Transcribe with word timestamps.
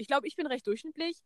ich 0.00 0.06
glaube, 0.08 0.26
ich 0.26 0.34
bin 0.36 0.46
recht 0.46 0.66
durchschnittlich, 0.66 1.18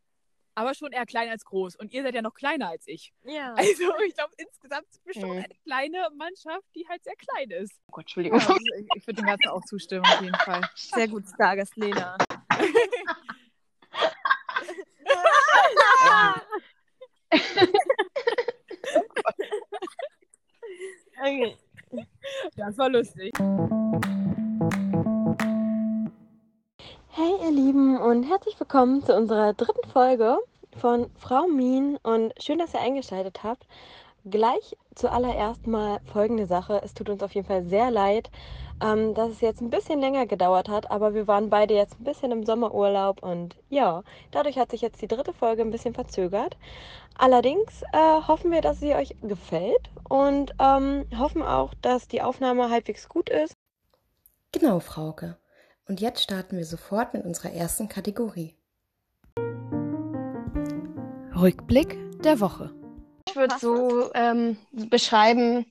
aber 0.57 0.75
schon 0.75 0.93
eher 0.93 1.07
klein 1.07 1.29
als 1.31 1.45
groß. 1.45 1.77
Und 1.77 1.93
ihr 1.93 2.03
seid 2.03 2.15
ja 2.15 2.23
noch 2.23 2.35
kleiner 2.35 2.69
als 2.69 2.87
ich. 2.87 3.13
Ja. 3.25 3.55
Also 3.59 3.93
ich 4.07 4.15
glaube, 4.15 4.35
insgesamt 4.37 4.93
sind 4.93 5.07
wir 5.07 5.15
schon 5.15 5.31
Mhm. 5.31 5.45
eine 5.45 5.55
kleine 5.65 6.09
Mannschaft, 6.17 6.67
die 6.75 6.87
halt 6.89 7.03
sehr 7.05 7.17
klein 7.17 7.51
ist. 7.51 7.73
Oh 7.89 7.93
Gott, 7.93 8.03
Entschuldigung. 8.05 8.39
Ja, 8.41 8.47
also 8.49 8.61
ich 8.79 8.87
ich 8.97 9.07
würde 9.07 9.23
dem 9.23 9.27
Ganzen 9.27 9.49
auch 9.49 9.65
zustimmen, 9.65 10.05
auf 10.05 10.21
jeden 10.21 10.35
Fall. 10.37 10.69
Sehr 10.75 11.09
gut, 11.09 11.25
Stargast 11.35 11.77
Lena. 11.77 12.17
okay. 21.21 21.57
Das 22.57 22.77
war 22.79 22.89
lustig. 22.91 23.33
Ihr 27.45 27.51
Lieben 27.51 27.99
und 27.99 28.23
herzlich 28.23 28.59
willkommen 28.59 29.05
zu 29.05 29.15
unserer 29.15 29.53
dritten 29.53 29.87
Folge 29.91 30.39
von 30.79 31.11
Frau 31.19 31.47
Mien 31.47 31.99
und 32.03 32.33
schön, 32.43 32.59
dass 32.59 32.73
ihr 32.73 32.81
eingeschaltet 32.81 33.43
habt. 33.43 33.67
Gleich 34.25 34.79
zuallererst 34.95 35.67
mal 35.67 36.01
folgende 36.11 36.47
Sache. 36.47 36.81
Es 36.83 36.95
tut 36.95 37.11
uns 37.11 37.23
auf 37.23 37.35
jeden 37.35 37.47
Fall 37.47 37.63
sehr 37.65 37.91
leid, 37.91 38.31
ähm, 38.83 39.13
dass 39.13 39.29
es 39.29 39.43
jetzt 39.43 39.61
ein 39.61 39.69
bisschen 39.69 40.01
länger 40.01 40.25
gedauert 40.25 40.71
hat, 40.71 40.91
aber 40.91 41.13
wir 41.13 41.27
waren 41.27 41.51
beide 41.51 41.75
jetzt 41.75 42.01
ein 42.01 42.05
bisschen 42.05 42.33
im 42.33 42.47
Sommerurlaub 42.47 43.23
und 43.23 43.57
ja, 43.69 44.05
dadurch 44.31 44.57
hat 44.57 44.71
sich 44.71 44.81
jetzt 44.81 45.03
die 45.03 45.09
dritte 45.09 45.35
Folge 45.35 45.61
ein 45.61 45.71
bisschen 45.71 45.93
verzögert. 45.93 46.57
Allerdings 47.19 47.83
äh, 47.93 48.23
hoffen 48.27 48.53
wir, 48.53 48.63
dass 48.63 48.81
sie 48.81 48.95
euch 48.95 49.17
gefällt 49.21 49.91
und 50.09 50.55
ähm, 50.59 51.05
hoffen 51.19 51.43
auch, 51.43 51.75
dass 51.83 52.09
die 52.09 52.23
Aufnahme 52.23 52.71
halbwegs 52.71 53.07
gut 53.07 53.29
ist. 53.29 53.53
Genau, 54.53 54.81
Frauke. 54.81 55.37
Und 55.87 56.01
jetzt 56.01 56.23
starten 56.23 56.57
wir 56.57 56.65
sofort 56.65 57.13
mit 57.13 57.25
unserer 57.25 57.53
ersten 57.53 57.89
Kategorie. 57.89 58.57
Rückblick 61.37 61.99
der 62.23 62.41
Woche. 62.41 62.75
Ich 63.29 63.37
würde 63.37 63.59
so 63.59 64.13
ähm, 64.15 64.57
beschreiben, 64.73 65.71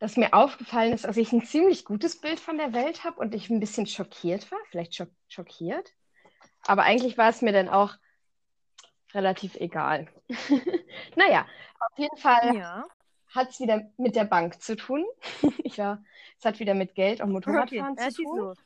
dass 0.00 0.16
mir 0.16 0.34
aufgefallen 0.34 0.92
ist, 0.92 1.04
dass 1.04 1.16
ich 1.16 1.32
ein 1.32 1.44
ziemlich 1.44 1.84
gutes 1.84 2.20
Bild 2.20 2.40
von 2.40 2.58
der 2.58 2.74
Welt 2.74 3.04
habe 3.04 3.20
und 3.20 3.34
ich 3.34 3.48
ein 3.48 3.60
bisschen 3.60 3.86
schockiert 3.86 4.50
war, 4.50 4.58
vielleicht 4.70 4.94
schock 4.94 5.08
schockiert. 5.28 5.92
Aber 6.66 6.82
eigentlich 6.82 7.16
war 7.16 7.30
es 7.30 7.40
mir 7.40 7.52
dann 7.52 7.68
auch 7.68 7.94
relativ 9.14 9.54
egal. 9.56 10.08
naja, 11.16 11.46
auf 11.80 11.98
jeden 11.98 12.16
Fall 12.16 12.56
Ja. 12.56 12.84
hat 13.28 13.50
es 13.50 13.60
wieder 13.60 13.80
mit 13.96 14.14
der 14.16 14.24
Bank 14.24 14.60
zu 14.60 14.76
tun. 14.76 15.06
ich 15.64 15.78
war, 15.78 16.02
es 16.38 16.44
hat 16.44 16.58
wieder 16.60 16.74
mit 16.74 16.94
Geld 16.94 17.20
und 17.22 17.30
Motorradfahren 17.30 17.96
ja, 17.96 18.10
zu 18.10 18.24
tun. 18.24 18.38
los. 18.38 18.58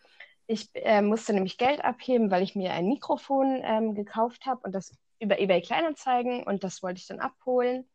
Ich 0.46 0.68
äh, 0.74 1.02
musste 1.02 1.32
nämlich 1.32 1.58
Geld 1.58 1.84
abheben, 1.84 2.30
weil 2.30 2.42
ich 2.42 2.54
mir 2.54 2.72
ein 2.72 2.86
Mikrofon 2.88 3.60
ähm, 3.64 3.94
gekauft 3.94 4.46
habe 4.46 4.60
und 4.64 4.72
das 4.72 4.92
über 5.18 5.38
eBay 5.40 5.60
Kleinanzeigen 5.62 6.44
und 6.44 6.62
das 6.62 6.82
wollte 6.82 6.98
ich 7.00 7.06
dann 7.06 7.20
abholen. 7.20 7.88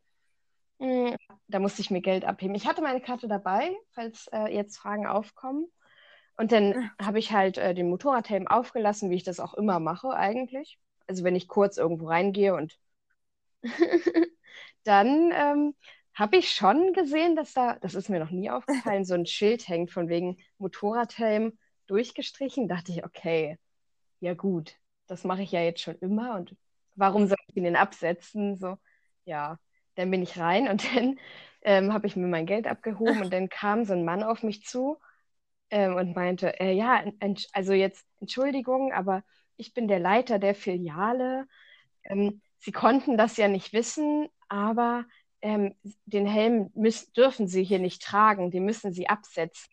Mm, 0.79 1.11
Da 1.47 1.59
musste 1.59 1.81
ich 1.81 1.91
mir 1.91 2.01
Geld 2.01 2.25
abheben. 2.25 2.55
Ich 2.55 2.67
hatte 2.67 2.81
meine 2.81 3.01
Karte 3.01 3.27
dabei, 3.27 3.75
falls 3.91 4.27
äh, 4.33 4.53
jetzt 4.53 4.77
Fragen 4.77 5.07
aufkommen. 5.07 5.67
Und 6.37 6.51
dann 6.51 6.91
habe 7.01 7.19
ich 7.19 7.31
halt 7.33 7.57
äh, 7.59 7.73
den 7.75 7.89
Motorradhelm 7.89 8.47
aufgelassen, 8.47 9.09
wie 9.11 9.15
ich 9.15 9.23
das 9.23 9.39
auch 9.39 9.53
immer 9.55 9.79
mache 9.79 10.11
eigentlich. 10.11 10.79
Also 11.07 11.23
wenn 11.23 11.35
ich 11.35 11.47
kurz 11.47 11.77
irgendwo 11.77 12.07
reingehe 12.07 12.55
und 12.55 12.79
dann 14.83 15.31
ähm, 15.33 15.75
habe 16.13 16.37
ich 16.37 16.51
schon 16.51 16.93
gesehen, 16.93 17.35
dass 17.35 17.53
da, 17.53 17.77
das 17.81 17.95
ist 17.95 18.09
mir 18.09 18.19
noch 18.19 18.31
nie 18.31 18.49
aufgefallen, 18.49 19.05
so 19.05 19.13
ein 19.13 19.25
Schild 19.25 19.67
hängt 19.67 19.91
von 19.91 20.09
wegen 20.09 20.37
Motorradhelm 20.57 21.57
durchgestrichen. 21.91 22.67
Dachte 22.67 22.91
ich, 22.91 23.05
okay, 23.05 23.57
ja 24.19 24.33
gut, 24.33 24.75
das 25.07 25.23
mache 25.23 25.43
ich 25.43 25.51
ja 25.51 25.61
jetzt 25.61 25.81
schon 25.81 25.97
immer 25.99 26.35
und 26.35 26.55
warum 26.95 27.27
soll 27.27 27.37
ich 27.47 27.55
denn 27.55 27.75
absetzen? 27.75 28.57
So, 28.57 28.77
ja, 29.25 29.59
dann 29.95 30.11
bin 30.11 30.23
ich 30.23 30.39
rein 30.39 30.67
und 30.69 30.83
dann 30.95 31.19
ähm, 31.63 31.93
habe 31.93 32.07
ich 32.07 32.15
mir 32.15 32.27
mein 32.27 32.45
Geld 32.45 32.67
abgehoben 32.67 33.21
und 33.21 33.33
dann 33.33 33.49
kam 33.49 33.85
so 33.85 33.93
ein 33.93 34.05
Mann 34.05 34.23
auf 34.23 34.43
mich 34.43 34.63
zu 34.63 34.97
ähm, 35.69 35.95
und 35.95 36.15
meinte, 36.15 36.59
äh, 36.59 36.73
ja, 36.73 37.03
also 37.53 37.73
jetzt 37.73 38.05
Entschuldigung, 38.19 38.93
aber 38.93 39.23
ich 39.57 39.73
bin 39.73 39.87
der 39.87 39.99
Leiter 39.99 40.39
der 40.39 40.55
Filiale. 40.55 41.47
Ähm, 42.03 42.41
Sie 42.57 42.71
konnten 42.71 43.17
das 43.17 43.37
ja 43.37 43.47
nicht 43.47 43.73
wissen, 43.73 44.27
aber 44.47 45.05
ähm, 45.41 45.75
den 46.05 46.27
Helm 46.27 46.71
müssen, 46.75 47.11
dürfen 47.13 47.47
Sie 47.47 47.63
hier 47.63 47.79
nicht 47.79 48.03
tragen, 48.03 48.51
den 48.51 48.65
müssen 48.65 48.93
Sie 48.93 49.09
absetzen. 49.09 49.71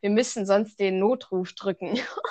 Wir 0.00 0.10
müssen 0.10 0.46
sonst 0.46 0.78
den 0.80 0.98
Notruf 0.98 1.52
drücken. 1.54 1.98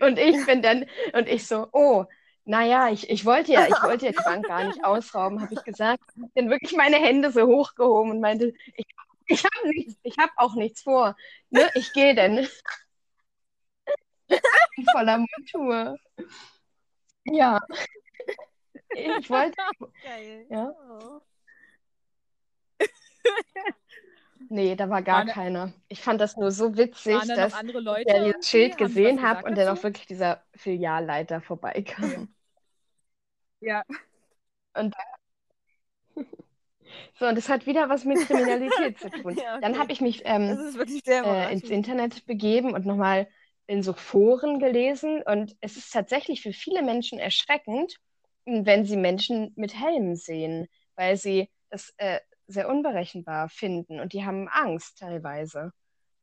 Und 0.00 0.18
ich 0.18 0.44
bin 0.46 0.62
dann, 0.62 0.84
und 1.12 1.28
ich 1.28 1.46
so, 1.46 1.68
oh, 1.72 2.04
naja, 2.44 2.88
ich, 2.90 3.08
ich 3.08 3.24
wollte 3.24 3.52
ja, 3.52 3.66
ich 3.66 3.82
wollte 3.82 4.06
ja 4.06 4.12
die 4.12 4.24
Bank 4.24 4.46
gar 4.46 4.64
nicht 4.64 4.84
ausrauben, 4.84 5.40
habe 5.40 5.54
ich 5.54 5.62
gesagt. 5.62 6.02
Hab 6.20 6.30
Dann 6.34 6.50
wirklich 6.50 6.72
meine 6.72 6.96
Hände 6.96 7.30
so 7.30 7.46
hochgehoben 7.46 8.10
und 8.10 8.20
meinte, 8.20 8.52
ich, 8.74 8.86
ich 9.26 9.44
habe 9.44 9.68
nichts, 9.68 9.94
ich 10.02 10.18
habe 10.18 10.32
auch 10.36 10.54
nichts 10.54 10.82
vor. 10.82 11.16
Ne? 11.50 11.70
Ich 11.74 11.92
gehe 11.92 12.14
denn. 12.14 12.48
In 14.76 14.86
voller 14.92 15.18
Montur. 15.18 15.96
Ja. 17.24 17.60
Ich 18.94 19.30
wollte, 19.30 19.56
Geil. 20.02 20.46
ja. 20.50 20.72
Oh. 21.00 21.20
Nee, 24.52 24.76
da 24.76 24.90
war 24.90 25.02
gar 25.02 25.24
da- 25.24 25.32
keiner. 25.32 25.72
Ich 25.88 26.02
fand 26.02 26.20
das 26.20 26.36
nur 26.36 26.50
so 26.50 26.76
witzig, 26.76 27.14
da 27.26 27.36
dass 27.36 27.54
ich 27.62 27.70
dieses 27.70 28.48
Schild 28.48 28.76
gesehen 28.76 29.22
habe 29.22 29.46
und 29.48 29.56
dann 29.56 29.68
auch 29.76 29.82
wirklich 29.82 30.06
dieser 30.06 30.42
Filialleiter 30.54 31.40
vorbeikam. 31.40 32.28
Ja. 33.60 33.82
Und 34.74 34.94
so, 37.18 37.26
und 37.26 37.36
das 37.36 37.48
hat 37.48 37.66
wieder 37.66 37.88
was 37.88 38.04
mit 38.04 38.18
Kriminalität 38.26 38.98
zu 38.98 39.10
tun. 39.10 39.36
Ja, 39.42 39.58
Dann 39.60 39.72
okay. 39.72 39.80
habe 39.80 39.92
ich 39.92 40.00
mich 40.00 40.22
Das 40.22 40.28
ähm, 40.28 40.58
äh, 41.24 41.52
ins. 41.52 41.62
Internet 41.64 42.26
begeben 42.26 42.74
und 42.74 42.86
nochmal 42.86 43.28
in 43.66 43.82
so 43.82 43.92
Foren 43.92 44.58
gelesen. 44.58 45.22
Und 45.22 45.56
es 45.60 45.76
ist 45.76 45.92
tatsächlich 45.92 46.42
für 46.42 46.52
viele 46.52 46.82
Menschen 46.82 47.18
erschreckend, 47.18 47.96
wenn 48.44 48.84
sie 48.84 48.96
Menschen 48.96 49.52
mit 49.56 49.74
Helmen 49.78 50.16
sehen, 50.16 50.66
weil 50.96 51.16
sie 51.16 51.48
das 51.70 51.94
äh, 51.96 52.18
sehr 52.52 52.68
unberechenbar 52.68 53.48
finden 53.48 54.00
und 54.00 54.12
die 54.12 54.24
haben 54.24 54.48
Angst 54.48 54.98
teilweise. 54.98 55.72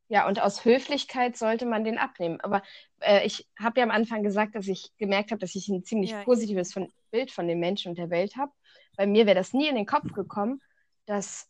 Ja, 0.07 0.28
und 0.28 0.41
aus 0.41 0.66
Höflichkeit 0.66 1.38
sollte 1.38 1.66
man 1.67 1.84
den 1.84 2.00
abnehmen. 2.00 2.41
Aber 2.41 2.63
äh, 3.00 3.25
ich 3.25 3.47
habe 3.59 3.79
ja 3.79 3.85
am 3.85 3.91
Anfang 3.91 4.23
gesagt, 4.23 4.56
dass 4.56 4.67
ich 4.67 4.91
gemerkt 4.97 5.29
habe, 5.31 5.40
dass 5.40 5.53
ich 5.56 5.67
ein 5.69 5.84
ziemlich 5.84 6.12
Ja, 6.12 6.22
positives 6.22 6.73
von, 6.73 6.91
Bild 7.12 7.31
von 7.31 7.47
den 7.47 7.59
Menschen 7.59 7.90
und 7.90 7.97
der 8.00 8.09
Welt 8.09 8.35
habe. 8.35 8.51
Bei 8.97 9.06
mir 9.06 9.25
wäre 9.28 9.35
das 9.35 9.53
nie 9.53 9.67
in 9.67 9.75
den 9.75 9.85
Kopf 9.85 10.12
gekommen, 10.13 10.62
dass, 11.06 11.47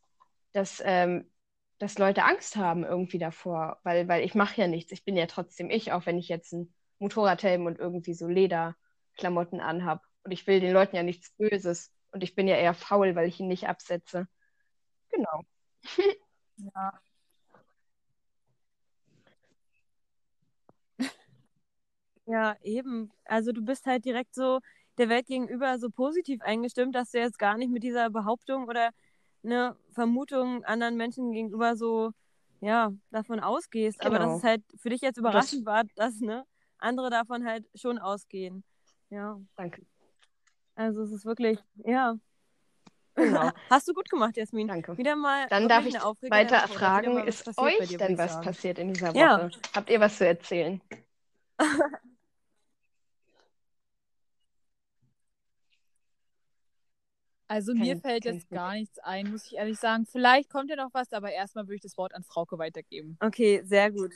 dass, 0.51 0.81
ähm, 0.85 1.31
dass 1.79 1.97
Leute 1.97 2.23
Angst 2.25 2.57
haben 2.57 2.83
irgendwie 2.83 3.17
davor, 3.19 3.79
weil, 3.83 4.07
weil 4.09 4.23
ich 4.25 4.35
mache 4.35 4.59
ja 4.61 4.67
nichts. 4.67 4.91
Ich 4.91 5.05
bin 5.05 5.15
ja 5.15 5.25
trotzdem 5.27 5.69
ich, 5.69 5.93
auch 5.93 6.05
wenn 6.05 6.17
ich 6.17 6.27
jetzt 6.27 6.53
einen 6.53 6.73
Motorradhelm 6.99 7.65
und 7.65 7.79
irgendwie 7.79 8.13
so 8.13 8.27
Lederklamotten 8.27 9.61
anhab. 9.61 10.03
Und 10.23 10.31
ich 10.31 10.47
will 10.47 10.59
den 10.59 10.73
Leuten 10.73 10.97
ja 10.97 11.03
nichts 11.03 11.31
Böses. 11.37 11.93
Und 12.11 12.23
ich 12.23 12.35
bin 12.35 12.47
ja 12.47 12.57
eher 12.57 12.73
faul, 12.73 13.15
weil 13.15 13.27
ich 13.29 13.39
ihn 13.39 13.47
nicht 13.47 13.67
absetze. 13.69 14.27
Genau. 15.11 15.41
Ja. 16.57 17.01
Ja, 22.25 22.55
eben. 22.61 23.11
Also 23.25 23.51
du 23.51 23.63
bist 23.65 23.87
halt 23.87 24.05
direkt 24.05 24.35
so 24.35 24.59
der 24.99 25.09
Welt 25.09 25.25
gegenüber 25.25 25.79
so 25.79 25.89
positiv 25.89 26.41
eingestimmt, 26.43 26.93
dass 26.93 27.09
du 27.09 27.17
jetzt 27.17 27.39
gar 27.39 27.57
nicht 27.57 27.71
mit 27.71 27.81
dieser 27.81 28.11
Behauptung 28.11 28.67
oder 28.67 28.91
eine 29.43 29.75
Vermutung 29.93 30.63
anderen 30.63 30.95
Menschen 30.95 31.31
gegenüber 31.31 31.75
so, 31.75 32.11
ja, 32.61 32.91
davon 33.09 33.39
ausgehst. 33.39 34.01
Aber 34.01 34.19
Genau. 34.19 34.27
dass 34.27 34.37
es 34.37 34.43
halt 34.43 34.63
für 34.77 34.89
dich 34.89 35.01
jetzt 35.01 35.17
überraschend 35.17 35.65
war, 35.65 35.85
dass 35.95 36.19
ne, 36.19 36.45
andere 36.77 37.09
davon 37.09 37.45
halt 37.45 37.65
schon 37.73 37.97
ausgehen. 37.97 38.63
Ja, 39.09 39.41
Danke. 39.55 39.81
also 40.75 41.01
es 41.01 41.11
ist 41.11 41.25
wirklich, 41.25 41.57
ja. 41.77 42.19
Genau. 43.19 43.51
Hast 43.69 43.87
du 43.87 43.93
gut 43.93 44.09
gemacht, 44.09 44.35
Jasmin. 44.37 44.67
Danke. 44.67 44.97
Wieder 44.97 45.15
mal 45.15 45.47
Dann 45.49 45.67
darf 45.67 45.85
ich 45.85 45.95
weiter 45.95 46.67
fragen, 46.67 47.13
mal 47.13 47.27
ist 47.27 47.47
euch 47.57 47.87
dir, 47.87 47.97
denn 47.97 48.17
was 48.17 48.33
sagen. 48.33 48.45
passiert 48.45 48.79
in 48.79 48.93
dieser 48.93 49.09
Woche? 49.09 49.19
Ja. 49.19 49.49
Habt 49.75 49.89
ihr 49.89 49.99
was 49.99 50.17
zu 50.17 50.25
erzählen? 50.25 50.81
Also 57.51 57.73
Kein- 57.73 57.81
mir 57.81 57.97
fällt 57.97 58.25
jetzt 58.25 58.47
gar 58.51 58.73
nichts 58.73 58.99
ein, 58.99 59.31
muss 59.31 59.47
ich 59.47 59.55
ehrlich 59.55 59.79
sagen. 59.79 60.05
Vielleicht 60.05 60.51
kommt 60.51 60.69
ja 60.69 60.75
noch 60.75 60.93
was, 60.93 61.11
aber 61.13 61.31
erstmal 61.31 61.65
würde 61.65 61.77
ich 61.77 61.81
das 61.81 61.97
Wort 61.97 62.13
an 62.13 62.23
Frauke 62.23 62.59
weitergeben. 62.59 63.17
Okay, 63.19 63.63
sehr 63.65 63.91
gut. 63.91 64.13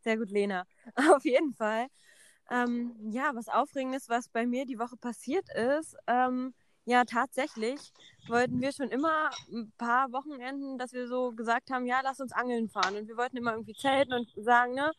Sehr 0.00 0.16
gut, 0.16 0.30
Lena. 0.30 0.64
Auf 1.14 1.26
jeden 1.26 1.52
Fall. 1.52 1.88
Ähm, 2.50 2.96
ja, 3.10 3.32
was 3.34 3.48
Aufregendes, 3.48 4.08
was 4.08 4.30
bei 4.30 4.46
mir 4.46 4.64
die 4.64 4.78
Woche 4.78 4.96
passiert 4.96 5.46
ist. 5.54 5.94
Ähm, 6.06 6.54
ja, 6.84 7.04
tatsächlich 7.04 7.92
wollten 8.26 8.60
wir 8.60 8.72
schon 8.72 8.90
immer 8.90 9.30
ein 9.52 9.72
paar 9.78 10.12
Wochenenden, 10.12 10.78
dass 10.78 10.92
wir 10.92 11.08
so 11.08 11.32
gesagt 11.32 11.70
haben, 11.70 11.86
ja, 11.86 12.00
lass 12.02 12.20
uns 12.20 12.32
angeln 12.32 12.68
fahren. 12.68 12.96
Und 12.96 13.08
wir 13.08 13.16
wollten 13.16 13.36
immer 13.36 13.52
irgendwie 13.52 13.74
zelten 13.74 14.12
und 14.14 14.28
sagen, 14.36 14.74
ne, 14.74 14.92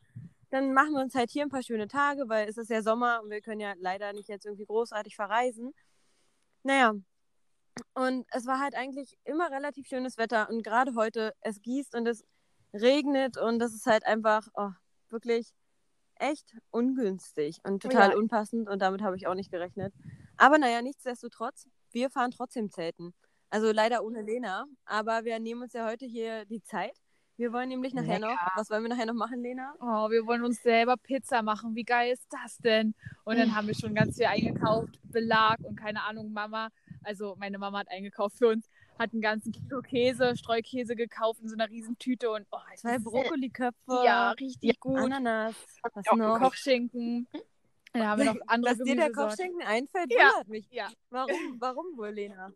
dann 0.50 0.74
machen 0.74 0.94
wir 0.94 1.02
uns 1.02 1.16
halt 1.16 1.32
hier 1.32 1.44
ein 1.44 1.50
paar 1.50 1.64
schöne 1.64 1.88
Tage, 1.88 2.30
weil 2.30 2.48
es 2.50 2.58
ist 2.58 2.70
ja 2.70 2.82
Sommer 2.82 3.22
und 3.24 3.30
wir 3.30 3.42
können 3.42 3.62
ja 3.62 3.74
leider 3.80 4.14
nicht 4.14 4.30
jetzt 4.30 4.46
irgendwie 4.46 4.66
großartig 4.66 5.16
verreisen. 5.16 5.74
Naja, 6.64 6.94
und 7.94 8.26
es 8.32 8.46
war 8.46 8.60
halt 8.60 8.76
eigentlich 8.76 9.18
immer 9.24 9.52
relativ 9.52 9.88
schönes 9.88 10.18
Wetter 10.18 10.50
und 10.50 10.64
gerade 10.64 10.96
heute, 10.96 11.34
es 11.42 11.62
gießt 11.62 11.96
und 11.96 12.08
es 12.08 12.24
regnet 12.74 13.38
und 13.38 13.60
das 13.60 13.74
ist 13.74 13.86
halt 13.86 14.06
einfach 14.06 14.48
oh, 14.56 14.72
wirklich 15.10 15.52
echt 16.16 16.56
ungünstig 16.72 17.60
und 17.64 17.82
total 17.84 18.12
Ja. 18.12 18.18
unpassend 18.18 18.70
und 18.70 18.82
damit 18.82 19.02
habe 19.02 19.16
ich 19.16 19.28
auch 19.28 19.36
nicht 19.36 19.52
gerechnet. 19.52 19.94
Aber 20.38 20.58
naja, 20.58 20.82
nichtsdestotrotz, 20.82 21.68
wir 21.92 22.10
fahren 22.10 22.32
trotzdem 22.32 22.70
zelten. 22.70 23.14
Also 23.50 23.72
leider 23.72 24.04
ohne 24.04 24.22
Lena, 24.22 24.66
aber 24.86 25.26
wir 25.26 25.40
nehmen 25.40 25.62
uns 25.62 25.74
ja 25.74 25.86
heute 25.86 26.06
hier 26.06 26.46
die 26.46 26.64
Zeit. 26.64 26.98
Wir 27.36 27.52
wollen 27.52 27.70
nämlich 27.70 27.94
nachher 27.96 28.20
noch, 28.20 28.38
was 28.56 28.70
wollen 28.70 28.84
wir 28.84 28.90
nachher 28.90 29.08
noch 29.08 29.16
machen, 29.16 29.42
Lena? 29.42 29.74
Oh, 29.80 30.10
wir 30.10 30.26
wollen 30.28 30.44
uns 30.44 30.62
selber 30.62 30.98
Pizza 30.98 31.42
machen. 31.42 31.76
Wie 31.76 31.84
geil 31.84 32.14
ist 32.14 32.28
das 32.30 32.58
denn? 32.58 32.94
Und 33.26 33.38
dann 33.40 33.56
haben 33.56 33.68
wir 33.68 33.74
schon 33.74 33.96
ganz 33.96 34.18
viel 34.18 34.28
eingekauft, 34.28 35.00
Belag 35.04 35.60
und 35.62 35.76
keine 35.76 36.04
Ahnung, 36.04 36.32
Mama. 36.32 36.70
Also 37.04 37.36
meine 37.38 37.58
Mama 37.58 37.80
hat 37.80 37.90
eingekauft 37.90 38.38
für 38.38 38.50
uns, 38.50 38.70
hat 39.00 39.14
einen 39.14 39.22
ganzen 39.22 39.52
Kilo 39.52 39.82
Käse, 39.82 40.36
Streukäse 40.36 40.96
gekauft 40.96 41.42
in 41.42 41.50
so 41.50 41.56
einer 41.56 41.70
riesen 41.70 41.98
Tüte 41.98 42.30
und 42.30 42.46
oh, 42.52 42.58
Zwei 42.76 42.98
ist 42.98 43.04
Brokkoliköpfe, 43.04 44.04
ja 44.06 44.32
richtig 44.32 44.80
gut. 44.80 44.98
Ananas, 44.98 45.56
was 45.94 46.06
noch? 46.16 46.40
Kochschinken. 46.40 47.28
Dann 47.94 48.08
haben 48.08 48.20
wir 48.20 48.34
noch 48.34 48.42
andere 48.48 48.76
Dass 48.76 48.84
dir 48.84 48.96
der. 48.96 49.12
Kochschinken 49.12 49.62
einfällt, 49.62 50.12
Ja. 50.12 50.30
wundert 50.32 50.48
mich. 50.50 50.68
Ja, 50.72 50.90
Warum, 51.10 51.36
warum 51.60 51.86
wohl, 51.98 52.10
Lena? 52.10 52.52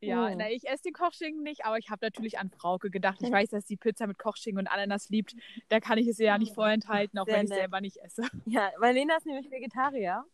ja. 0.00 0.28
Oh. 0.28 0.34
Na, 0.36 0.50
ich 0.50 0.66
esse 0.68 0.84
den 0.84 0.92
Kochschinken 0.94 1.42
nicht, 1.42 1.64
aber 1.66 1.76
ich 1.78 1.90
habe 1.90 2.06
natürlich 2.06 2.38
an 2.38 2.50
Frauke 2.50 2.90
gedacht. 2.90 3.18
Ich 3.22 3.30
weiß, 3.30 3.50
dass 3.50 3.66
sie 3.66 3.76
Pizza 3.76 4.06
mit 4.06 4.18
Kochschinken 4.18 4.60
und 4.60 4.66
Ananas 4.68 5.08
liebt. 5.10 5.34
Da 5.68 5.78
kann 5.80 5.98
ich 5.98 6.06
es 6.08 6.18
ihr 6.18 6.26
ja 6.26 6.38
nicht 6.38 6.54
vorenthalten, 6.54 7.18
auch 7.18 7.26
Sehr 7.26 7.34
wenn 7.36 7.44
ich 7.44 7.50
nett. 7.50 7.58
selber 7.58 7.80
nicht 7.80 7.98
esse. 7.98 8.22
Ja, 8.46 8.70
weil 8.78 8.94
Lena 8.94 9.16
ist 9.16 9.26
nämlich 9.26 9.50
Vegetarier. 9.50 10.24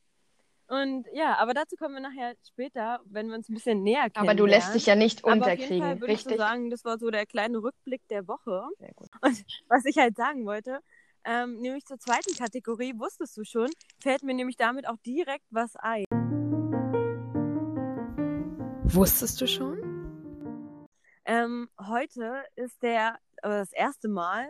Und 0.68 1.06
ja, 1.12 1.36
aber 1.38 1.54
dazu 1.54 1.76
kommen 1.76 1.94
wir 1.94 2.00
nachher 2.00 2.34
später, 2.44 3.00
wenn 3.04 3.28
wir 3.28 3.36
uns 3.36 3.48
ein 3.48 3.54
bisschen 3.54 3.84
näher 3.84 4.10
kennen. 4.10 4.26
Aber 4.28 4.34
du 4.34 4.46
lässt 4.46 4.74
dich 4.74 4.86
ja 4.86 4.96
nicht 4.96 5.24
Aber 5.24 5.32
auf 5.32 5.34
jeden 5.34 5.44
unterkriegen, 5.52 5.80
Fall 5.86 6.00
würde 6.00 6.12
ich 6.12 6.22
so 6.24 6.30
richtig? 6.30 6.38
sagen, 6.44 6.70
das 6.70 6.84
war 6.84 6.98
so 6.98 7.08
der 7.10 7.24
kleine 7.24 7.58
Rückblick 7.58 8.02
der 8.08 8.26
Woche. 8.26 8.64
Sehr 8.78 8.92
gut. 8.94 9.08
Und 9.20 9.44
was 9.68 9.84
ich 9.84 9.96
halt 9.96 10.16
sagen 10.16 10.44
wollte, 10.44 10.80
ähm, 11.26 11.60
nämlich 11.60 11.84
zur 11.84 11.98
zweiten 11.98 12.34
Kategorie, 12.36 12.94
wusstest 12.96 13.36
du 13.36 13.44
schon, 13.44 13.68
fällt 14.00 14.22
mir 14.22 14.34
nämlich 14.34 14.56
damit 14.56 14.88
auch 14.88 14.96
direkt 15.04 15.46
was 15.50 15.74
ein. 15.76 16.04
Wusstest 18.84 19.40
du 19.40 19.46
schon? 19.48 20.86
Ähm, 21.24 21.68
heute 21.80 22.44
ist 22.54 22.80
der, 22.82 23.18
äh, 23.42 23.48
das 23.48 23.72
erste 23.72 24.08
Mal, 24.08 24.48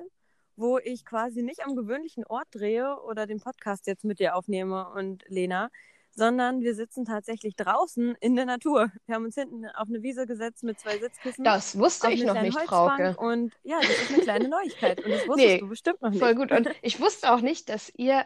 wo 0.57 0.79
ich 0.79 1.07
quasi 1.07 1.43
nicht 1.43 1.65
am 1.65 1.75
gewöhnlichen 1.75 2.25
Ort 2.27 2.49
drehe 2.53 3.01
oder 3.01 3.27
den 3.27 3.41
Podcast 3.41 3.87
jetzt 3.87 4.05
mit 4.05 4.19
dir 4.19 4.37
aufnehme 4.37 4.91
und 4.91 5.25
Lena, 5.29 5.71
sondern 6.17 6.63
wir 6.63 6.75
sitzen 6.75 7.05
tatsächlich 7.05 7.57
draußen 7.57 8.17
in 8.21 8.37
der 8.37 8.47
Natur. 8.47 8.91
Wir 9.05 9.15
haben 9.15 9.27
uns 9.27 9.35
hinten 9.35 9.67
auf 9.67 9.89
eine 9.89 10.03
Wiese 10.03 10.27
gesetzt 10.27 10.65
mit 10.65 10.81
zwei 10.81 10.99
Sitzkissen. 10.99 11.45
Das 11.45 11.79
wusste 11.79 12.11
ich 12.11 12.25
noch 12.25 12.41
nicht, 12.41 12.57
Holzbank 12.57 12.69
Frauke. 12.69 13.17
Und 13.19 13.53
ja, 13.63 13.79
das 13.81 13.91
ist 13.91 14.13
eine 14.13 14.23
kleine 14.23 14.49
Neuigkeit. 14.49 15.05
Und 15.05 15.11
das 15.11 15.21
wusstest 15.29 15.37
Nee, 15.37 15.59
du 15.59 15.69
bestimmt 15.69 16.03
noch 16.03 16.11
nicht. 16.11 16.19
Voll 16.19 16.35
gut. 16.35 16.53
Und 16.53 16.71
ich 16.81 16.99
wusste 17.01 17.33
auch 17.33 17.43
nicht, 17.43 17.69
dass 17.69 17.93
ihr, 17.97 18.25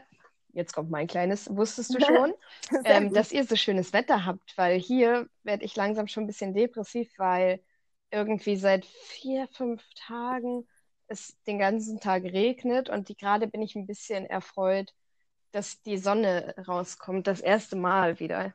jetzt 0.53 0.73
kommt 0.73 0.91
mein 0.91 1.09
kleines, 1.09 1.55
wusstest 1.55 1.93
du 1.93 2.01
schon, 2.05 2.33
ähm, 2.85 3.13
dass 3.13 3.33
ihr 3.33 3.45
so 3.45 3.57
schönes 3.57 3.93
Wetter 3.93 4.25
habt, 4.25 4.57
weil 4.57 4.79
hier 4.79 5.29
werde 5.43 5.65
ich 5.65 5.75
langsam 5.75 6.07
schon 6.07 6.25
ein 6.25 6.29
bisschen 6.29 6.55
depressiv, 6.55 7.11
weil 7.19 7.61
irgendwie 8.13 8.57
seit 8.57 8.87
vier, 8.87 9.49
fünf 9.49 9.83
Tagen 9.97 10.67
es 11.09 11.37
den 11.49 11.59
ganzen 11.59 11.99
Tag 11.99 12.23
regnet 12.23 12.89
und 12.89 13.09
die, 13.09 13.17
gerade 13.17 13.49
bin 13.49 13.63
ich 13.63 13.75
ein 13.75 13.87
bisschen 13.87 14.27
erfreut, 14.27 14.95
dass 15.53 15.83
die 15.83 15.99
Sonne 15.99 16.55
rauskommt, 16.67 17.27
das 17.27 17.41
erste 17.41 17.77
Mal 17.77 18.21
wieder. 18.21 18.55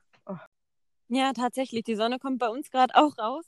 Ja, 1.07 1.33
tatsächlich. 1.33 1.83
Die 1.83 1.95
Sonne 1.95 2.18
kommt 2.19 2.39
bei 2.39 2.50
uns 2.50 2.71
gerade 2.71 2.95
auch 2.95 3.18
raus. 3.18 3.45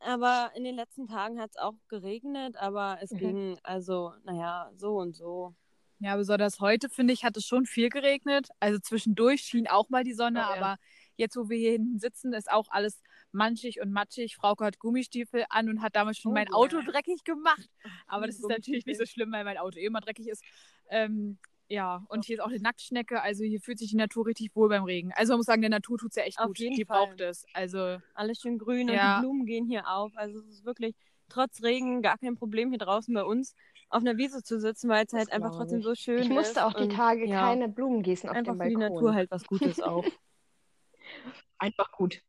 Aber 0.00 0.50
in 0.56 0.64
den 0.64 0.74
letzten 0.74 1.06
Tagen 1.06 1.40
hat 1.40 1.50
es 1.50 1.56
auch 1.56 1.74
geregnet, 1.88 2.56
aber 2.56 2.98
es 3.00 3.12
Mhm. 3.12 3.18
ging 3.18 3.58
also, 3.62 4.12
naja, 4.24 4.68
so 4.76 4.96
und 4.96 5.14
so. 5.14 5.54
Ja, 6.00 6.16
besonders 6.16 6.58
heute, 6.58 6.88
finde 6.88 7.12
ich, 7.14 7.22
hat 7.22 7.36
es 7.36 7.46
schon 7.46 7.66
viel 7.66 7.88
geregnet. 7.88 8.48
Also 8.58 8.80
zwischendurch 8.80 9.42
schien 9.42 9.68
auch 9.68 9.88
mal 9.90 10.02
die 10.02 10.12
Sonne, 10.14 10.40
Oh, 10.44 10.54
ja. 10.54 10.60
aber 10.60 10.76
jetzt, 11.14 11.36
wo 11.36 11.48
wir 11.48 11.56
hier 11.56 11.70
hinten 11.70 12.00
sitzen, 12.00 12.32
ist 12.32 12.50
auch 12.50 12.66
alles 12.70 13.00
manchig 13.30 13.80
und 13.80 13.92
matschig. 13.92 14.34
Frauke 14.34 14.64
hat 14.64 14.80
Gummistiefel 14.80 15.44
an 15.50 15.68
und 15.68 15.82
hat 15.82 15.94
damals 15.94 16.18
schon 16.18 16.32
Oh, 16.32 16.34
mein 16.34 16.48
ja. 16.48 16.52
Auto 16.54 16.80
dreckig 16.82 17.22
gemacht. 17.22 17.70
Aber 18.08 18.26
das 18.26 18.40
ist 18.40 18.48
natürlich 18.48 18.84
nicht 18.86 18.98
so 18.98 19.06
schlimm, 19.06 19.30
weil 19.30 19.44
mein 19.44 19.58
Auto 19.58 19.78
eh 19.78 19.84
immer 19.86 20.00
dreckig 20.00 20.26
ist. 20.26 20.42
Ähm, 20.88 21.38
ja, 21.72 22.04
und 22.08 22.26
hier 22.26 22.36
ist 22.36 22.40
auch 22.40 22.48
eine 22.48 22.58
Nacktschnecke. 22.60 23.22
Also 23.22 23.44
hier 23.44 23.60
fühlt 23.60 23.78
sich 23.78 23.90
die 23.90 23.96
Natur 23.96 24.26
richtig 24.26 24.54
wohl 24.54 24.68
beim 24.68 24.84
Regen. 24.84 25.10
Also 25.14 25.32
man 25.32 25.38
muss 25.38 25.46
sagen, 25.46 25.62
der 25.62 25.70
Natur 25.70 25.96
tut 25.96 26.10
es 26.10 26.16
ja 26.16 26.24
echt 26.24 26.38
Auf 26.38 26.48
gut. 26.48 26.58
jeden 26.58 26.76
die 26.76 26.84
Fall. 26.84 27.06
braucht 27.06 27.20
es. 27.22 27.46
Also 27.54 27.98
Alles 28.14 28.40
schön 28.40 28.58
grün 28.58 28.90
und 28.90 28.94
Ja. 28.96 29.16
die 29.16 29.22
Blumen 29.22 29.46
gehen 29.46 29.64
hier 29.66 29.88
auf. 29.88 30.12
Also 30.16 30.38
es 30.40 30.46
ist 30.48 30.64
wirklich 30.66 30.94
trotz 31.30 31.62
Regen 31.62 32.02
gar 32.02 32.18
kein 32.18 32.36
Problem, 32.36 32.68
hier 32.68 32.78
draußen 32.78 33.14
bei 33.14 33.24
uns 33.24 33.54
auf 33.88 34.02
einer 34.02 34.18
Wiese 34.18 34.42
zu 34.42 34.60
sitzen, 34.60 34.90
weil 34.90 35.04
es 35.06 35.12
Das 35.12 35.18
halt 35.20 35.32
einfach 35.32 35.56
trotzdem 35.56 35.78
ich. 35.78 35.84
so 35.86 35.94
schön 35.94 36.18
Ich 36.18 36.28
ist. 36.28 36.32
musste 36.34 36.66
auch 36.66 36.74
die 36.74 36.82
und, 36.84 36.92
Tage 36.92 37.26
ja, 37.26 37.40
keine 37.40 37.68
Blumen 37.70 38.02
gießen 38.02 38.28
auf 38.28 38.36
einfach 38.36 38.52
dem 38.52 38.60
für 38.60 38.68
die 38.68 38.74
Balkon. 38.76 38.94
Natur 38.94 39.14
halt 39.14 39.30
was 39.30 39.44
Gutes 39.46 39.80
auch. 39.80 40.04
Einfach 41.58 41.90
gut. 41.92 42.22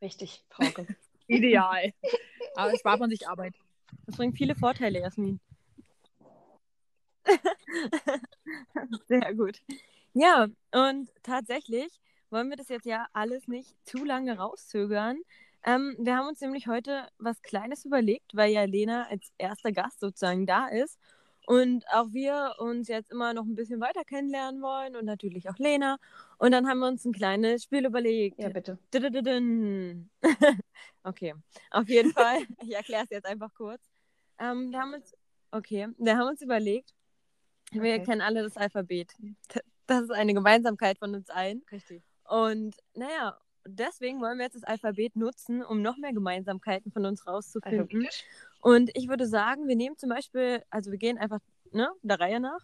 Richtig, 0.00 0.44
Frauke. 0.48 0.86
ideal. 1.26 1.92
aber 2.54 2.72
es 2.72 2.80
spart 2.80 3.00
man 3.00 3.10
sich 3.10 3.28
Arbeit. 3.28 3.54
Das 4.06 4.16
bringt 4.16 4.36
viele 4.38 4.54
Vorteile, 4.54 5.00
Jasmin. 5.00 5.40
Sehr 9.08 9.34
gut. 9.34 9.60
Ja, 10.12 10.48
und 10.72 11.10
tatsächlich 11.22 12.00
wollen 12.30 12.50
wir 12.50 12.56
das 12.56 12.68
jetzt 12.68 12.86
ja 12.86 13.06
alles 13.12 13.48
nicht 13.48 13.74
zu 13.84 14.04
lange 14.04 14.36
rauszögern. 14.38 15.18
Ähm, 15.64 15.96
wir 15.98 16.16
haben 16.16 16.28
uns 16.28 16.40
nämlich 16.40 16.66
heute 16.66 17.08
was 17.18 17.42
Kleines 17.42 17.84
überlegt, 17.84 18.34
weil 18.34 18.52
ja 18.52 18.64
Lena 18.64 19.06
als 19.08 19.32
erster 19.38 19.72
Gast 19.72 20.00
sozusagen 20.00 20.46
da 20.46 20.68
ist. 20.68 20.98
Und 21.46 21.84
auch 21.92 22.12
wir 22.12 22.54
uns 22.58 22.88
jetzt 22.88 23.10
immer 23.10 23.34
noch 23.34 23.44
ein 23.44 23.54
bisschen 23.54 23.80
weiter 23.80 24.04
kennenlernen 24.04 24.62
wollen 24.62 24.96
und 24.96 25.04
natürlich 25.04 25.48
auch 25.50 25.58
Lena. 25.58 25.98
Und 26.38 26.52
dann 26.52 26.66
haben 26.68 26.78
wir 26.80 26.88
uns 26.88 27.04
ein 27.04 27.12
kleines 27.12 27.64
Spiel 27.64 27.84
überlegt. 27.86 28.38
Ja, 28.40 28.48
bitte. 28.48 28.78
Okay, 31.06 31.34
auf 31.70 31.88
jeden 31.88 32.12
Fall. 32.12 32.38
Ich 32.62 32.74
erkläre 32.74 33.04
es 33.04 33.10
jetzt 33.10 33.26
einfach 33.26 33.52
kurz. 33.54 33.82
Ähm, 34.38 34.70
wir 34.70 34.80
haben 34.80 34.94
uns, 34.94 35.14
okay, 35.50 35.88
wir 35.98 36.16
haben 36.16 36.28
uns 36.28 36.40
überlegt, 36.40 36.94
wir 37.72 37.80
Okay. 37.94 38.04
kennen 38.04 38.20
alle 38.20 38.42
das 38.42 38.56
Alphabet. 38.56 39.12
Das 39.86 40.02
ist 40.02 40.10
eine 40.12 40.34
Gemeinsamkeit 40.34 40.98
von 40.98 41.14
uns 41.14 41.28
allen. 41.30 41.62
Richtig. 41.70 42.02
Und 42.28 42.74
naja, 42.94 43.38
deswegen 43.66 44.20
wollen 44.20 44.38
wir 44.38 44.44
jetzt 44.44 44.56
das 44.56 44.64
Alphabet 44.64 45.16
nutzen, 45.16 45.62
um 45.62 45.82
noch 45.82 45.96
mehr 45.98 46.12
Gemeinsamkeiten 46.12 46.90
von 46.92 47.04
uns 47.04 47.26
rauszufinden. 47.26 48.08
Und 48.60 48.90
ich 48.94 49.08
würde 49.08 49.26
sagen, 49.26 49.68
wir 49.68 49.76
nehmen 49.76 49.96
zum 49.98 50.08
Beispiel, 50.08 50.62
also 50.70 50.90
wir 50.90 50.98
gehen 50.98 51.18
einfach 51.18 51.40
ne, 51.72 51.88
der 52.02 52.18
Reihe 52.20 52.40
nach. 52.40 52.60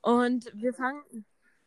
Und 0.00 0.50
wir 0.54 0.72
fangen 0.72 1.02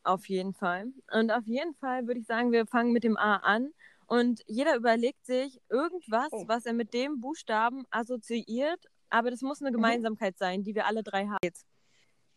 auf 0.04 0.28
jeden 0.30 0.54
Fall. 0.54 0.88
Und 1.12 1.32
auf 1.32 1.46
jeden 1.46 1.76
Fall 1.76 2.08
würde 2.08 2.20
ich 2.22 2.26
sagen, 2.26 2.52
wir 2.52 2.66
fangen 2.66 2.92
mit 2.92 3.04
dem 3.04 3.18
A 3.18 3.36
an. 3.38 3.72
Und 4.08 4.42
jeder 4.48 4.76
überlegt 4.76 5.26
sich 5.26 5.62
irgendwas, 5.70 6.30
Oh. 6.32 6.48
was 6.48 6.66
er 6.66 6.74
mit 6.74 6.94
dem 6.94 7.22
Buchstaben 7.22 7.86
assoziiert. 7.92 8.84
Aber 9.10 9.30
das 9.30 9.42
muss 9.42 9.62
eine 9.62 9.72
Gemeinsamkeit 9.72 10.38
sein, 10.38 10.64
die 10.64 10.74
wir 10.74 10.86
alle 10.88 11.04
drei 11.04 11.28
haben. 11.28 11.38
Jetzt. 11.44 11.66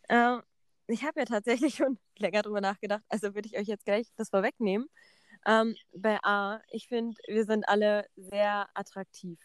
Äh, 0.08 0.38
ich 0.86 1.02
habe 1.04 1.20
ja 1.20 1.26
tatsächlich 1.26 1.74
schon 1.76 1.98
länger 2.18 2.42
drüber 2.42 2.60
nachgedacht. 2.60 3.02
Also 3.08 3.34
würde 3.34 3.48
ich 3.48 3.58
euch 3.58 3.66
jetzt 3.66 3.84
gleich 3.84 4.08
das 4.16 4.30
vorwegnehmen. 4.30 4.88
Ähm, 5.46 5.76
bei 5.92 6.18
A, 6.22 6.60
ich 6.70 6.88
finde, 6.88 7.16
wir 7.26 7.44
sind 7.44 7.68
alle 7.68 8.06
sehr 8.16 8.68
attraktiv. 8.74 9.38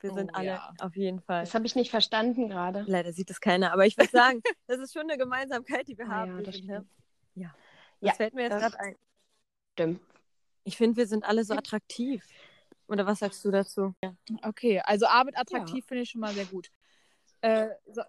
Wir 0.00 0.10
Oh, 0.10 0.14
sind 0.14 0.34
alle 0.34 0.46
ja. 0.46 0.72
auf 0.80 0.96
jeden 0.96 1.20
Fall. 1.20 1.44
Das 1.44 1.54
habe 1.54 1.66
ich 1.66 1.76
nicht 1.76 1.90
verstanden 1.90 2.48
gerade. 2.48 2.84
Leider 2.86 3.12
sieht 3.12 3.30
das 3.30 3.40
keiner, 3.40 3.72
aber 3.72 3.86
ich 3.86 3.96
würde 3.96 4.10
sagen, 4.12 4.42
das 4.66 4.78
ist 4.78 4.92
schon 4.92 5.02
eine 5.02 5.16
Gemeinsamkeit, 5.16 5.88
die 5.88 5.96
wir 5.96 6.06
Ah 6.06 6.10
haben. 6.10 6.36
ja, 6.38 6.42
das 6.42 6.56
ne? 6.56 6.62
stimmt. 6.62 6.90
ja. 7.36 7.54
Das 8.00 8.10
Ja, 8.10 8.12
fällt 8.14 8.34
mir 8.34 8.42
jetzt 8.42 8.58
gerade 8.58 8.78
ein. 8.80 8.96
Stimmt. 9.72 10.00
Ich 10.64 10.76
finde, 10.76 10.96
wir 10.96 11.06
sind 11.06 11.24
alle 11.24 11.44
so 11.44 11.54
attraktiv. 11.54 12.26
Oder 12.86 13.06
was 13.06 13.20
sagst 13.20 13.44
du 13.44 13.50
dazu? 13.50 13.94
Okay, 14.42 14.80
also 14.84 15.06
A 15.06 15.24
mit 15.24 15.38
attraktiv 15.38 15.86
finde 15.86 16.02
ich 16.02 16.10
schon 16.10 16.20
mal 16.20 16.34
sehr 16.34 16.44
gut. 16.46 16.70
Äh, 17.40 17.68
so, 17.86 18.02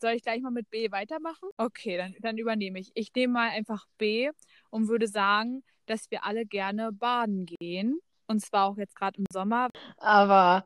soll 0.00 0.12
ich 0.12 0.22
gleich 0.22 0.42
mal 0.42 0.50
mit 0.50 0.70
B 0.70 0.90
weitermachen? 0.90 1.48
Okay, 1.56 1.96
dann, 1.96 2.14
dann 2.20 2.38
übernehme 2.38 2.78
ich. 2.78 2.90
Ich 2.94 3.12
nehme 3.14 3.32
mal 3.34 3.50
einfach 3.50 3.86
B 3.98 4.30
und 4.70 4.88
würde 4.88 5.08
sagen, 5.08 5.62
dass 5.86 6.10
wir 6.10 6.24
alle 6.24 6.46
gerne 6.46 6.92
baden 6.92 7.46
gehen. 7.46 7.98
Und 8.26 8.44
zwar 8.44 8.66
auch 8.66 8.76
jetzt 8.76 8.96
gerade 8.96 9.18
im 9.18 9.26
Sommer. 9.32 9.68
Aber 9.98 10.64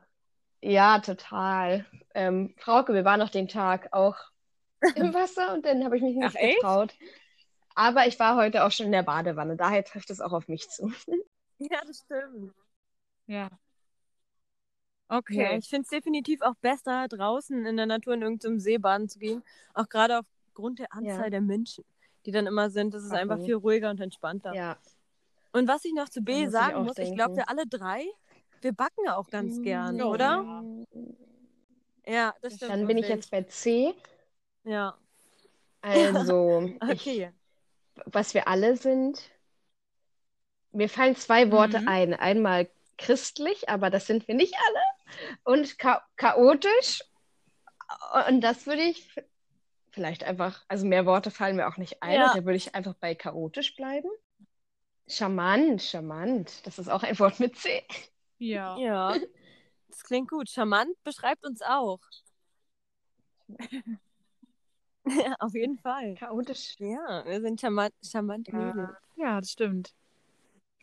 ja, 0.62 0.98
total. 1.00 1.86
Ähm, 2.14 2.54
Frauke, 2.58 2.94
wir 2.94 3.04
waren 3.04 3.20
noch 3.20 3.30
den 3.30 3.48
Tag 3.48 3.88
auch 3.92 4.16
im 4.96 5.14
Wasser 5.14 5.52
und 5.52 5.64
dann 5.66 5.84
habe 5.84 5.96
ich 5.96 6.02
mich 6.02 6.16
nicht 6.16 6.26
Ach, 6.26 6.34
echt? 6.34 6.56
getraut. 6.56 6.94
Aber 7.74 8.06
ich 8.06 8.18
war 8.18 8.36
heute 8.36 8.64
auch 8.64 8.72
schon 8.72 8.86
in 8.86 8.92
der 8.92 9.02
Badewanne, 9.02 9.56
daher 9.56 9.84
trifft 9.84 10.10
es 10.10 10.20
auch 10.20 10.32
auf 10.32 10.48
mich 10.48 10.68
zu. 10.68 10.92
Ja, 11.58 11.82
das 11.86 11.98
stimmt. 11.98 12.54
Ja. 13.26 13.50
Okay. 15.12 15.42
Ja, 15.42 15.58
ich 15.58 15.68
finde 15.68 15.82
es 15.82 15.88
definitiv 15.90 16.40
auch 16.42 16.54
besser, 16.62 17.08
draußen 17.08 17.66
in 17.66 17.76
der 17.76 17.86
Natur 17.86 18.14
in 18.14 18.22
irgendeinem 18.22 18.60
See 18.60 18.78
baden 18.78 19.08
zu 19.08 19.18
gehen. 19.18 19.42
Auch 19.74 19.88
gerade 19.88 20.20
aufgrund 20.20 20.78
der 20.78 20.92
Anzahl 20.92 21.24
Ja. 21.24 21.30
der 21.30 21.40
Menschen, 21.40 21.84
die 22.26 22.30
dann 22.30 22.46
immer 22.46 22.70
sind. 22.70 22.94
Das 22.94 23.02
ist 23.02 23.10
einfach 23.12 23.38
Mhm. 23.38 23.44
viel 23.44 23.54
ruhiger 23.56 23.90
und 23.90 24.00
entspannter. 24.00 24.54
Ja. 24.54 24.76
Und 25.52 25.66
was 25.66 25.84
ich 25.84 25.92
noch 25.94 26.08
zu 26.08 26.22
B 26.22 26.32
muss 26.34 26.42
ich 26.44 26.50
sagen 26.52 26.74
auch 26.76 26.82
muss, 26.84 26.90
ich 26.92 27.04
denken. 27.06 27.16
glaube, 27.16 27.36
wir 27.36 27.48
alle 27.48 27.66
drei, 27.66 28.04
wir 28.60 28.72
backen 28.72 29.08
auch 29.08 29.28
ganz 29.30 29.60
gern, 29.62 29.96
Ja. 29.96 30.04
oder? 30.04 30.62
Ja, 32.06 32.34
das 32.40 32.54
stimmt. 32.54 32.70
Dann 32.70 32.86
bin 32.86 32.96
ich 32.98 33.08
jetzt 33.08 33.30
bei 33.32 33.42
C. 33.42 33.92
Ja, 34.62 34.96
Also, 35.82 36.70
ich, 36.92 37.00
okay. 37.00 37.32
was 38.06 38.32
wir 38.34 38.46
alle 38.46 38.76
sind. 38.76 39.20
Mir 40.72 40.88
fallen 40.88 41.16
zwei 41.16 41.50
Worte 41.50 41.80
Mhm. 41.80 41.88
ein. 41.88 42.14
Einmal 42.14 42.68
christlich, 42.96 43.68
aber 43.68 43.90
das 43.90 44.06
sind 44.06 44.28
wir 44.28 44.34
nicht 44.36 44.54
alle. 44.68 44.80
Und 45.44 45.78
cha 45.78 46.02
chaotisch. 46.16 47.02
Und 48.28 48.40
das 48.40 48.66
würde 48.66 48.82
ich 48.82 49.08
vielleicht 49.90 50.24
einfach, 50.24 50.64
also 50.68 50.86
mehr 50.86 51.06
Worte 51.06 51.30
fallen 51.30 51.56
mir 51.56 51.68
auch 51.68 51.76
nicht 51.76 52.02
ein. 52.02 52.14
Ja. 52.14 52.32
Da 52.34 52.44
würde 52.44 52.56
ich 52.56 52.74
einfach 52.74 52.94
bei 52.94 53.14
chaotisch 53.14 53.74
bleiben. 53.76 54.08
Charmant, 55.08 55.82
charmant. 55.82 56.66
Das 56.66 56.78
ist 56.78 56.88
auch 56.88 57.02
ein 57.02 57.18
Wort 57.18 57.40
mit 57.40 57.56
C. 57.56 57.82
Ja. 58.38 58.78
Ja, 58.78 59.16
das 59.88 60.04
klingt 60.04 60.30
gut. 60.30 60.48
Charmant 60.48 60.96
beschreibt 61.02 61.44
uns 61.44 61.62
auch. 61.62 62.00
auf 65.40 65.54
jeden 65.54 65.78
Fall. 65.78 66.14
Chaotisch. 66.14 66.76
Ja, 66.78 67.24
wir 67.24 67.40
sind 67.40 67.60
charmant, 67.60 67.92
charmante 68.02 68.52
Ja. 68.52 68.58
Mädels. 68.58 68.90
Ja, 69.16 69.40
das 69.40 69.50
stimmt. 69.50 69.92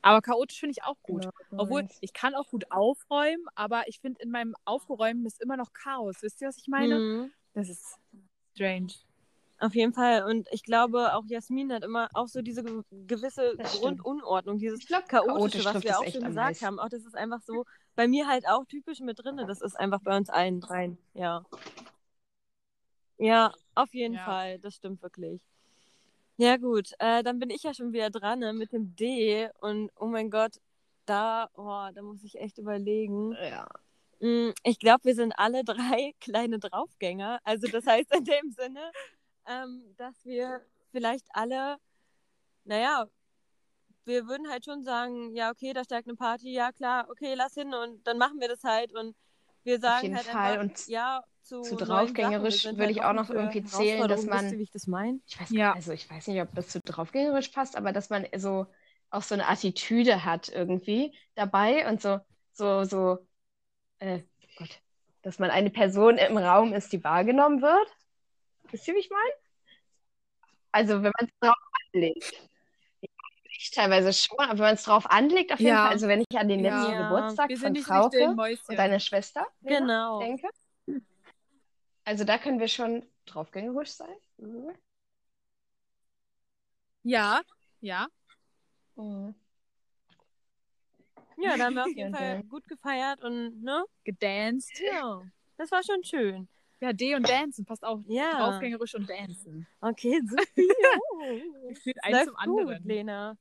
Aber 0.02 0.22
chaotisch 0.22 0.60
finde 0.60 0.72
ich 0.72 0.84
auch 0.84 1.02
gut. 1.02 1.24
Genau, 1.50 1.64
Obwohl, 1.64 1.84
nice. 1.84 1.98
ich 2.02 2.14
kann 2.14 2.36
auch 2.36 2.48
gut 2.48 2.72
aufräumen, 2.72 3.46
aber 3.56 3.88
ich 3.88 4.00
finde, 4.00 4.22
in 4.22 4.32
meinem 4.32 4.56
Aufgeräumten 4.66 5.26
ist 5.26 5.42
immer 5.42 5.58
noch 5.58 5.74
Chaos. 5.74 6.18
Wisst 6.22 6.42
ihr, 6.42 6.48
was 6.48 6.58
ich 6.58 6.68
meine? 6.68 7.00
Mhm. 7.00 7.32
Das 7.54 7.70
ist 7.70 7.98
strange. 8.54 8.94
Auf 9.60 9.74
jeden 9.74 9.94
Fall. 9.94 10.24
Und 10.24 10.48
ich 10.52 10.62
glaube, 10.64 11.16
auch 11.16 11.26
Jasmin 11.26 11.74
hat 11.74 11.84
immer 11.84 12.10
auch 12.14 12.28
so 12.28 12.44
diese 12.44 12.64
ge 12.64 12.84
gewisse. 13.08 13.56
Grundunordnung, 13.80 14.60
dieses 14.60 14.82
Ich 14.82 14.88
glaube, 14.88 15.08
Chaotische, 15.08 15.64
chaotisch 15.64 15.66
was 15.66 15.84
wir 15.84 16.00
auch 16.00 16.12
schon 16.12 16.24
gesagt 16.26 16.62
haben. 16.62 16.80
Auch 16.80 16.90
das 16.90 17.04
ist 17.04 17.16
einfach 17.16 17.42
so 17.42 17.66
bei 17.96 18.08
mir 18.08 18.28
halt 18.28 18.48
auch 18.48 18.66
typisch 18.66 19.00
mit 19.00 19.18
drin. 19.24 19.38
Das 19.48 19.62
ist 19.62 19.76
einfach 19.76 20.02
bei 20.02 20.16
uns 20.16 20.30
allen 20.30 20.62
dreien. 20.62 21.00
Ja. 21.16 21.44
Ja, 23.18 23.52
auf 23.74 23.94
jeden 23.96 24.14
Ja. 24.14 24.26
Fall. 24.26 24.60
Das 24.60 24.76
stimmt 24.76 25.02
wirklich. 25.02 25.42
Ja, 26.38 26.58
gut. 26.58 26.92
Äh, 27.00 27.24
dann 27.24 27.40
bin 27.40 27.50
ich 27.50 27.64
ja 27.64 27.74
schon 27.74 27.94
wieder 27.94 28.10
dran 28.10 28.40
ne, 28.40 28.54
mit 28.54 28.72
dem 28.72 28.96
D. 28.96 29.50
Und 29.60 29.92
oh 29.96 30.06
mein 30.06 30.30
Gott, 30.30 30.60
da, 31.06 31.50
oh, 31.56 31.88
da 31.94 32.02
muss 32.02 32.24
ich 32.24 32.40
echt 32.40 32.58
überlegen. 32.60 33.34
Ja. 33.34 33.68
Mm, 34.20 34.52
Ich 34.64 34.80
glaube, 34.80 35.06
wir 35.06 35.16
sind 35.16 35.34
alle 35.38 35.64
drei 35.66 36.14
kleine 36.22 36.60
Draufgänger. 36.60 37.40
Also 37.44 37.68
das 37.68 37.86
heißt 37.88 38.14
in 38.16 38.24
dem 38.26 38.52
Sinne, 38.52 38.92
ähm, 39.48 39.96
dass 39.98 40.24
wir 40.26 40.62
vielleicht 40.92 41.26
alle, 41.34 41.78
naja, 42.66 43.08
wir 44.06 44.28
würden 44.28 44.50
halt 44.50 44.66
schon 44.66 44.84
sagen, 44.84 45.36
ja, 45.36 45.52
okay, 45.52 45.74
da 45.74 45.84
steigt 45.84 46.08
eine 46.08 46.16
Party, 46.18 46.52
ja 46.54 46.72
klar, 46.72 47.08
okay, 47.10 47.34
lass 47.36 47.54
hin 47.56 47.74
und 47.74 48.06
dann 48.08 48.18
machen 48.18 48.40
wir 48.40 48.48
das 48.48 48.64
halt 48.64 48.94
und 48.94 49.16
wir 49.68 49.80
sagen 49.80 50.02
jeden 50.04 50.16
halt 50.16 50.26
Fall. 50.26 50.60
einfach, 50.60 50.64
Und 50.64 50.88
ja, 50.88 51.24
zu, 51.44 51.62
zu 51.62 51.76
draufgängerisch 51.76 52.64
sind 52.64 52.78
würde 52.78 52.88
halt 52.88 52.98
ich 52.98 53.04
auch 53.04 53.14
noch 53.14 53.30
irgendwie 53.30 53.64
zählen, 53.64 54.08
dass 54.08 54.26
man- 54.26 54.52
ihr, 54.52 54.58
wie 54.58 54.64
ich 54.64 54.72
das 54.72 54.88
meine? 54.88 55.20
Ich 55.28 55.40
weiß 55.40 55.52
Ja. 55.52 55.74
also 55.74 55.92
ich 55.92 56.10
weiß 56.10 56.28
nicht, 56.28 56.42
ob 56.42 56.54
das 56.56 56.70
zu 56.70 56.80
draufgängerisch 56.82 57.50
passt, 57.50 57.76
aber 57.76 57.92
dass 57.94 58.10
man 58.10 58.26
so 58.38 58.66
auch 59.10 59.22
so 59.22 59.36
eine 59.36 59.48
Attitüde 59.48 60.26
hat 60.26 60.50
irgendwie 60.50 61.16
dabei 61.36 61.88
und 61.88 62.02
so, 62.02 62.20
so, 62.52 62.84
so, 62.84 63.20
äh, 64.00 64.22
Gott, 64.58 64.82
dass 65.22 65.40
man 65.40 65.50
eine 65.52 65.70
Person 65.70 66.18
im 66.18 66.38
Raum 66.38 66.74
ist, 66.74 66.92
die 66.92 67.04
wahrgenommen 67.04 67.62
wird. 67.62 67.88
Wisst 68.72 68.88
ihr, 68.88 68.96
wie 68.96 69.00
ich 69.00 69.10
meine? 69.10 69.32
Also 70.72 70.96
wenn 71.04 71.12
man 71.18 71.28
es 71.28 71.40
drauf 71.40 71.56
anlegt. 71.94 72.50
Ich 73.60 73.72
teilweise 73.72 74.14
schon, 74.14 74.40
aber 74.40 74.52
wenn 74.54 74.66
man 74.66 74.76
es 74.76 74.84
drauf 74.84 75.10
anlegt, 75.10 75.52
auf 75.52 75.60
jeden 75.60 75.72
Ja. 75.72 75.84
Fall. 75.84 75.94
Also 75.94 76.08
wenn 76.08 76.24
ich 76.30 76.38
an 76.38 76.48
den 76.48 76.62
letzten 76.62 76.92
Ja. 76.92 77.10
Geburtstag 77.10 77.58
von 77.58 77.76
Frauke 77.76 78.30
und 78.30 78.78
deiner 78.78 79.00
Schwester 79.00 79.48
Genau. 79.62 80.20
denke. 80.20 80.48
Also 82.04 82.24
da 82.24 82.38
können 82.38 82.60
wir 82.60 82.68
schon 82.68 83.06
draufgängerisch 83.26 83.92
sein. 83.92 84.16
Ja, 87.04 87.42
ja. 87.82 88.08
Mhm. 88.96 89.34
Ja, 91.40 91.58
da 91.58 91.66
haben 91.66 91.76
wir 91.76 91.84
auf 91.86 91.88
jeden 91.96 92.16
Fall 92.16 92.44
gut 92.44 92.68
gefeiert 92.68 93.24
und, 93.24 93.62
ne? 93.64 93.84
Gedanced. 94.04 94.80
Ja, 94.80 95.22
das 95.58 95.72
war 95.72 95.84
schon 95.84 96.04
schön. 96.04 96.48
Ja, 96.80 96.94
D 96.94 97.16
und 97.16 97.28
Dancen 97.28 97.66
passt 97.66 97.84
auch. 97.84 98.02
Ja. 98.08 98.38
Draufgängerisch 98.38 98.94
und 98.96 99.10
Dancen. 99.10 99.68
Okay, 99.82 100.22
super. 100.28 100.44
Führt 101.82 102.04
eins 102.04 102.14
Läuft 102.14 102.26
zum 102.26 102.36
gut, 102.36 102.60
anderen. 102.62 102.84
Lena. 102.84 103.38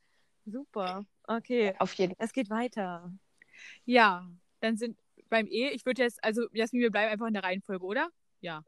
Super. 0.46 1.04
Okay, 1.24 1.74
Auf 1.78 1.92
jeden 1.94 2.14
es 2.18 2.32
geht 2.32 2.50
weiter. 2.50 3.12
Ja, 3.84 4.28
dann 4.60 4.76
sind 4.76 4.96
beim 5.28 5.46
E, 5.48 5.70
ich 5.70 5.84
würde 5.84 6.02
jetzt, 6.02 6.22
also 6.22 6.46
Jasmin, 6.52 6.82
wir 6.82 6.90
bleiben 6.90 7.12
einfach 7.12 7.26
in 7.26 7.34
der 7.34 7.42
Reihenfolge, 7.42 7.84
oder? 7.84 8.08
Ja. 8.40 8.62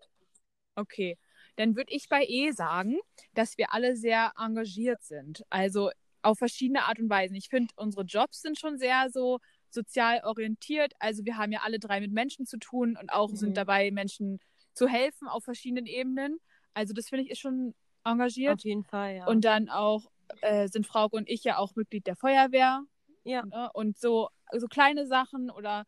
Okay. 0.74 1.16
Dann 1.56 1.76
würde 1.76 1.92
ich 1.92 2.08
bei 2.08 2.24
E 2.26 2.50
sagen, 2.52 2.98
dass 3.34 3.58
wir 3.58 3.72
alle 3.72 3.96
sehr 3.96 4.32
engagiert 4.38 5.02
sind. 5.02 5.44
Also 5.50 5.90
auf 6.22 6.38
verschiedene 6.38 6.84
Art 6.84 6.98
und 6.98 7.10
Weisen. 7.10 7.36
Ich 7.36 7.48
finde, 7.48 7.72
unsere 7.76 8.04
Jobs 8.04 8.42
sind 8.42 8.58
schon 8.58 8.78
sehr 8.78 9.08
so 9.10 9.38
sozial 9.70 10.20
orientiert. 10.24 10.94
Also 10.98 11.24
wir 11.24 11.36
haben 11.36 11.52
ja 11.52 11.60
alle 11.62 11.78
drei 11.78 12.00
mit 12.00 12.12
Menschen 12.12 12.46
zu 12.46 12.58
tun 12.58 12.96
und 13.00 13.12
auch 13.12 13.30
Mhm. 13.30 13.36
sind 13.36 13.56
dabei, 13.56 13.90
Menschen 13.90 14.40
zu 14.72 14.88
helfen 14.88 15.28
auf 15.28 15.44
verschiedenen 15.44 15.86
Ebenen. 15.86 16.38
Also 16.74 16.92
das 16.94 17.08
finde 17.08 17.24
ich 17.24 17.30
ist 17.30 17.40
schon 17.40 17.74
engagiert. 18.04 18.54
Auf 18.54 18.64
jeden 18.64 18.84
Fall, 18.84 19.16
ja. 19.16 19.26
Und 19.26 19.44
dann 19.44 19.68
auch 19.68 20.10
äh, 20.40 20.68
sind 20.68 20.86
Frauke 20.86 21.16
und 21.16 21.28
ich 21.28 21.44
ja 21.44 21.58
auch 21.58 21.74
Mitglied 21.76 22.06
der 22.06 22.16
Feuerwehr. 22.16 22.82
ja, 23.24 23.44
Ne? 23.44 23.70
Und 23.72 23.98
so, 23.98 24.28
so 24.52 24.66
kleine 24.68 25.06
Sachen 25.06 25.50
oder 25.50 25.84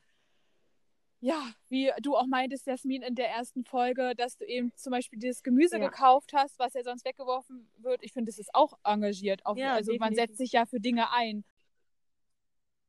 ja, 1.23 1.53
wie 1.69 1.91
du 2.01 2.17
auch 2.17 2.27
meintest, 2.27 2.67
Jasmin, 2.67 3.03
in 3.03 3.15
der 3.15 3.29
ersten 3.29 3.65
Folge, 3.65 4.15
dass 4.17 4.39
du 4.39 4.47
eben 4.47 4.73
zum 4.75 4.91
Beispiel 4.93 5.19
dieses 5.19 5.43
Gemüse 5.43 5.79
Ja. 5.79 5.89
gekauft 5.89 6.33
hast, 6.35 6.59
was 6.59 6.73
ja 6.73 6.83
sonst 6.83 7.05
weggeworfen 7.05 7.71
wird. 7.77 8.03
Ich 8.03 8.13
finde, 8.15 8.31
das 8.31 8.39
ist 8.39 8.55
auch 8.55 8.73
engagiert. 8.85 9.45
Auch, 9.45 9.57
Ja, 9.57 9.75
also 9.75 9.93
man 9.93 10.15
definitiv. 10.15 10.17
setzt 10.31 10.39
sich 10.39 10.53
ja 10.53 10.65
für 10.65 10.81
Dinge 10.81 11.13
ein. 11.13 11.45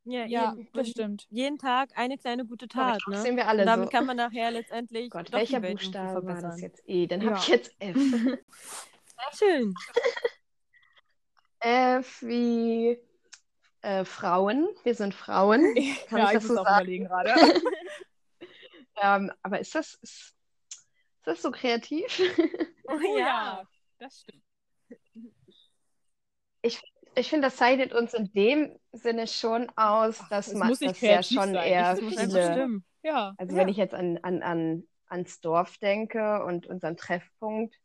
ja, 0.06 0.26
Ja, 0.26 0.54
jeden, 0.56 0.70
das 0.74 0.90
stimmt. 0.90 1.28
jeden 1.30 1.58
Tag 1.58 1.90
eine 1.98 2.18
kleine 2.18 2.46
gute 2.46 2.70
Tat, 2.70 3.02
Das 3.06 3.18
ne? 3.18 3.22
sehen 3.22 3.36
wir 3.36 3.50
alle 3.50 3.64
Und 3.64 3.68
damit 3.68 3.88
so. 3.88 3.92
kann 3.92 4.06
man 4.06 4.16
nachher 4.16 4.50
letztendlich 4.52 5.10
Gott, 5.10 5.32
welcher 5.34 5.60
Buchstabe 5.60 6.26
war 6.26 6.42
das 6.42 6.62
jetzt? 6.62 6.82
E. 6.86 7.08
Dann 7.08 7.26
habe 7.26 7.36
ich 7.38 7.48
jetzt 7.50 7.76
F. 7.80 7.98
Schön. 9.38 9.74
F 11.62 12.22
wie 12.22 13.00
äh, 13.82 14.04
Frauen. 14.06 14.68
Wir 14.84 14.96
sind 14.96 15.14
Frauen. 15.14 15.62
Kann 16.10 16.20
ja, 16.20 16.26
ich 16.26 16.30
ich 16.30 16.34
das 16.34 16.44
muss 16.44 16.56
so 16.56 16.60
auch 16.62 16.66
sagen? 16.66 16.82
überlegen 16.82 17.06
gerade. 17.06 17.34
Ähm, 19.04 19.32
aber 19.42 19.60
ist 19.60 19.74
das, 19.74 19.96
ist, 19.96 20.36
ist 20.70 21.26
das 21.26 21.42
so 21.42 21.52
kreativ? 21.52 22.20
Oh, 22.88 23.00
ja. 23.18 23.18
ja, 23.20 23.64
das 24.00 24.20
stimmt. 24.20 24.44
Ich 27.16 27.30
finde, 27.30 27.48
das 27.48 27.56
zeichnet 27.56 27.94
uns 27.94 28.14
in 28.14 28.32
dem 28.34 28.78
Sinne 28.92 29.28
schon 29.28 29.70
aus, 29.78 30.22
dass 30.30 30.48
es 30.50 30.54
man 30.56 30.68
muss 30.70 30.80
das 30.80 31.00
ja 31.00 31.24
schon 31.24 31.54
sein. 31.54 31.72
eher 31.72 31.96
Das 31.96 32.00
Viele-. 32.00 32.82
Ja. 33.04 33.34
Also 33.38 33.56
Ja. 33.56 33.62
wenn 33.62 33.70
ich 33.70 33.78
jetzt 33.78 33.94
an, 33.94 34.18
an, 34.24 34.44
an, 34.44 34.84
ans 35.08 35.40
Dorf 35.40 35.78
denke 35.78 36.44
und 36.44 36.68
unseren 36.68 36.98
Treffpunkt, 36.98 37.76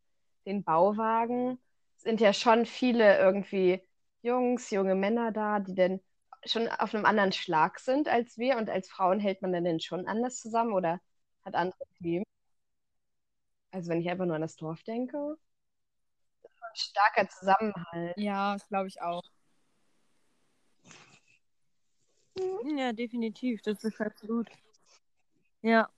den 0.44 0.64
Bauwagen, 0.64 1.58
sind 2.06 2.20
ja 2.22 2.32
schon 2.32 2.66
viele 2.66 3.18
irgendwie 3.18 3.82
Jungs, 4.22 4.70
junge 4.70 4.94
Männer 4.94 5.32
da, 5.32 5.60
die 5.60 5.74
dann 5.74 6.00
schon 6.44 6.68
auf 6.68 6.94
einem 6.94 7.04
anderen 7.06 7.32
Schlag 7.32 7.80
sind 7.80 8.08
als 8.08 8.38
wir. 8.38 8.56
Und 8.58 8.70
als 8.70 8.88
Frauen 8.90 9.20
hält 9.20 9.42
man 9.42 9.52
dann 9.52 9.64
denn 9.64 9.80
schon 9.80 10.06
anders 10.08 10.40
zusammen 10.40 10.72
oder 10.74 11.00
hat 11.44 11.54
andere 11.54 11.84
Themen. 11.98 12.24
Also 13.70 13.90
wenn 13.90 14.00
ich 14.00 14.10
einfach 14.10 14.26
nur 14.26 14.34
an 14.34 14.42
das 14.42 14.56
Dorf 14.56 14.82
denke, 14.82 15.36
ist 16.42 16.52
schon 16.58 16.68
ein 16.68 16.76
starker 16.76 17.28
Zusammenhalt. 17.28 18.16
Ja, 18.18 18.54
das 18.54 18.66
glaube 18.68 18.88
ich 18.88 19.00
auch. 19.02 19.22
Ja, 22.76 22.92
definitiv. 22.92 23.62
Das 23.62 23.82
ist 23.84 24.00
absolut. 24.00 24.48
Ja, 25.62 25.90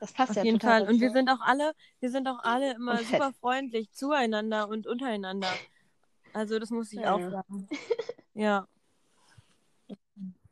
Das 0.00 0.12
passt 0.12 0.30
auf 0.30 0.36
ja 0.38 0.44
jeden 0.44 0.58
total 0.58 0.80
Fall. 0.80 0.88
Und 0.94 1.00
wir 1.00 1.08
dazu. 1.08 1.18
sind 1.18 1.28
auch 1.28 1.40
alle, 1.40 1.72
wir 2.00 2.10
sind 2.10 2.26
auch 2.26 2.42
alle 2.42 2.74
immer 2.74 2.98
super 3.04 3.32
freundlich 3.40 3.92
zueinander 3.92 4.68
und 4.68 4.86
untereinander. 4.86 5.54
Also 6.32 6.58
das 6.58 6.70
muss 6.70 6.92
ich 6.92 7.00
Ja. 7.00 7.14
auch 7.14 7.30
sagen. 7.30 7.68
Ja. 8.34 8.66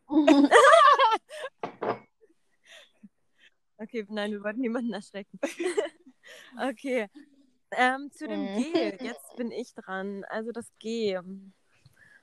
Okay, 3.80 4.04
nein, 4.08 4.32
wir 4.32 4.42
wollten 4.42 4.60
niemanden 4.60 4.92
erschrecken. 4.92 5.38
okay. 6.60 7.06
Ähm, 7.70 8.10
zu 8.10 8.26
dem 8.26 8.40
Mhm. 8.40 8.56
G. 8.56 8.96
Jetzt 9.00 9.36
bin 9.36 9.52
ich 9.52 9.72
dran. 9.74 10.24
Also 10.30 10.50
das 10.50 10.66
G. 10.80 11.16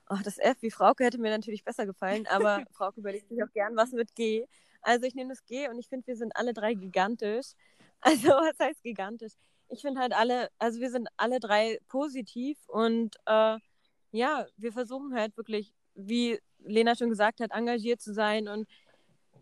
Oh, 0.10 0.18
das 0.24 0.38
F 0.38 0.58
wie 0.62 0.70
Frauke 0.72 1.06
hätte 1.06 1.18
mir 1.18 1.32
natürlich 1.32 1.64
besser 1.64 1.86
gefallen, 1.86 2.28
aber 2.28 2.66
Frauke 2.72 3.00
überlegt 3.00 3.30
sich 3.30 3.42
auch 3.42 3.52
gern 3.54 3.76
was 3.78 3.92
mit 3.92 4.14
G. 4.16 4.46
Also 4.86 5.08
ich 5.08 5.16
nehme 5.16 5.30
das 5.30 5.44
G 5.46 5.68
und 5.68 5.80
ich 5.80 5.88
finde, 5.90 6.08
wir 6.08 6.16
sind 6.16 6.36
alle 6.36 6.54
drei 6.54 6.74
gigantisch. 6.74 7.48
Also 8.02 8.28
was 8.28 8.60
heißt 8.60 8.84
gigantisch? 8.84 9.34
Ich 9.70 9.82
finde 9.82 10.00
halt 10.00 10.14
alle, 10.14 10.50
also 10.60 10.80
wir 10.80 10.92
sind 10.92 11.08
alle 11.18 11.40
drei 11.40 11.80
positiv 11.88 12.58
und 12.68 13.16
äh, 13.26 13.58
ja, 14.12 14.46
wir 14.58 14.72
versuchen 14.74 15.16
halt 15.16 15.36
wirklich, 15.38 15.74
wie 15.96 16.40
Lena 16.60 16.96
schon 16.96 17.10
gesagt 17.10 17.40
hat, 17.40 17.52
engagiert 17.52 18.02
zu 18.02 18.14
sein 18.14 18.48
und 18.48 18.68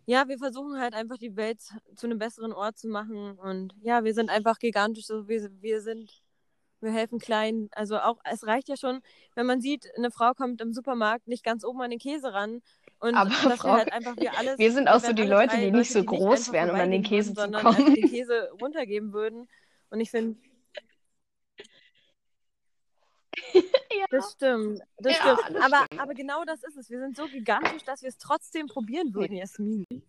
ja, 0.06 0.30
wir 0.30 0.38
versuchen 0.38 0.80
halt 0.80 0.94
einfach 0.94 1.18
die 1.18 1.36
Welt 1.36 1.60
zu 1.96 2.08
einem 2.08 2.20
besseren 2.20 2.54
Ort 2.54 2.78
zu 2.78 2.88
machen 2.88 3.38
und 3.38 3.76
ja, 3.82 4.06
wir 4.06 4.14
sind 4.14 4.30
einfach 4.30 4.60
gigantisch, 4.60 5.08
so 5.08 5.28
wir, 5.28 5.50
wir 5.62 5.82
sind 5.82 6.24
wir 6.84 6.92
helfen 6.92 7.20
klein. 7.20 7.70
Also 7.72 7.98
auch, 7.98 8.20
es 8.24 8.46
reicht 8.46 8.70
ja 8.70 8.78
schon, 8.78 9.02
wenn 9.36 9.46
man 9.46 9.62
sieht, 9.62 9.88
eine 9.98 10.12
Frau 10.12 10.34
kommt 10.34 10.62
im 10.62 10.74
Supermarkt 10.74 11.28
nicht 11.28 11.44
ganz 11.44 11.64
oben 11.64 11.82
an 11.82 11.90
den 11.90 12.00
Käse 12.00 12.34
ran. 12.34 12.62
Und 13.04 13.16
Aber 13.16 13.32
Frau, 13.32 13.68
wir, 13.68 13.74
halt 13.74 13.92
einfach, 13.92 14.16
wir, 14.16 14.38
alles, 14.38 14.58
wir 14.60 14.72
sind 14.72 14.88
auch 14.88 15.02
so 15.02 15.12
die 15.12 15.24
Leute, 15.24 15.58
die 15.58 15.72
nicht 15.72 15.92
so 15.92 16.00
Leute, 16.00 16.08
groß 16.08 16.54
wären, 16.54 16.70
um 16.70 16.78
an 16.78 16.90
den 16.90 17.04
Käse 17.04 17.36
würden, 17.36 17.54
zu 17.54 17.60
kommen. 17.60 17.96
den 17.96 18.10
Käse 18.10 18.50
runtergeben 18.62 19.12
würden. 19.12 19.50
Und 19.90 20.00
ich 20.00 20.10
finde. 20.10 20.40
ja. 23.54 24.06
Das 24.10 24.32
stimmt. 24.32 24.80
Das 25.00 25.18
ja, 25.18 25.38
stimmt. 25.38 25.58
Das 25.58 25.66
aber, 25.66 25.84
stimmt. 25.84 26.02
aber 26.02 26.14
genau 26.14 26.46
das 26.46 26.64
ist 26.64 26.78
es. 26.78 26.90
Wir 26.90 27.02
sind 27.02 27.18
so 27.18 27.28
gigantisch, 27.28 27.84
dass 27.84 28.04
wir 28.04 28.08
es 28.08 28.18
trotzdem 28.18 28.68
probieren 28.68 29.14
würden, 29.14 29.36
Jasmin. 29.36 29.86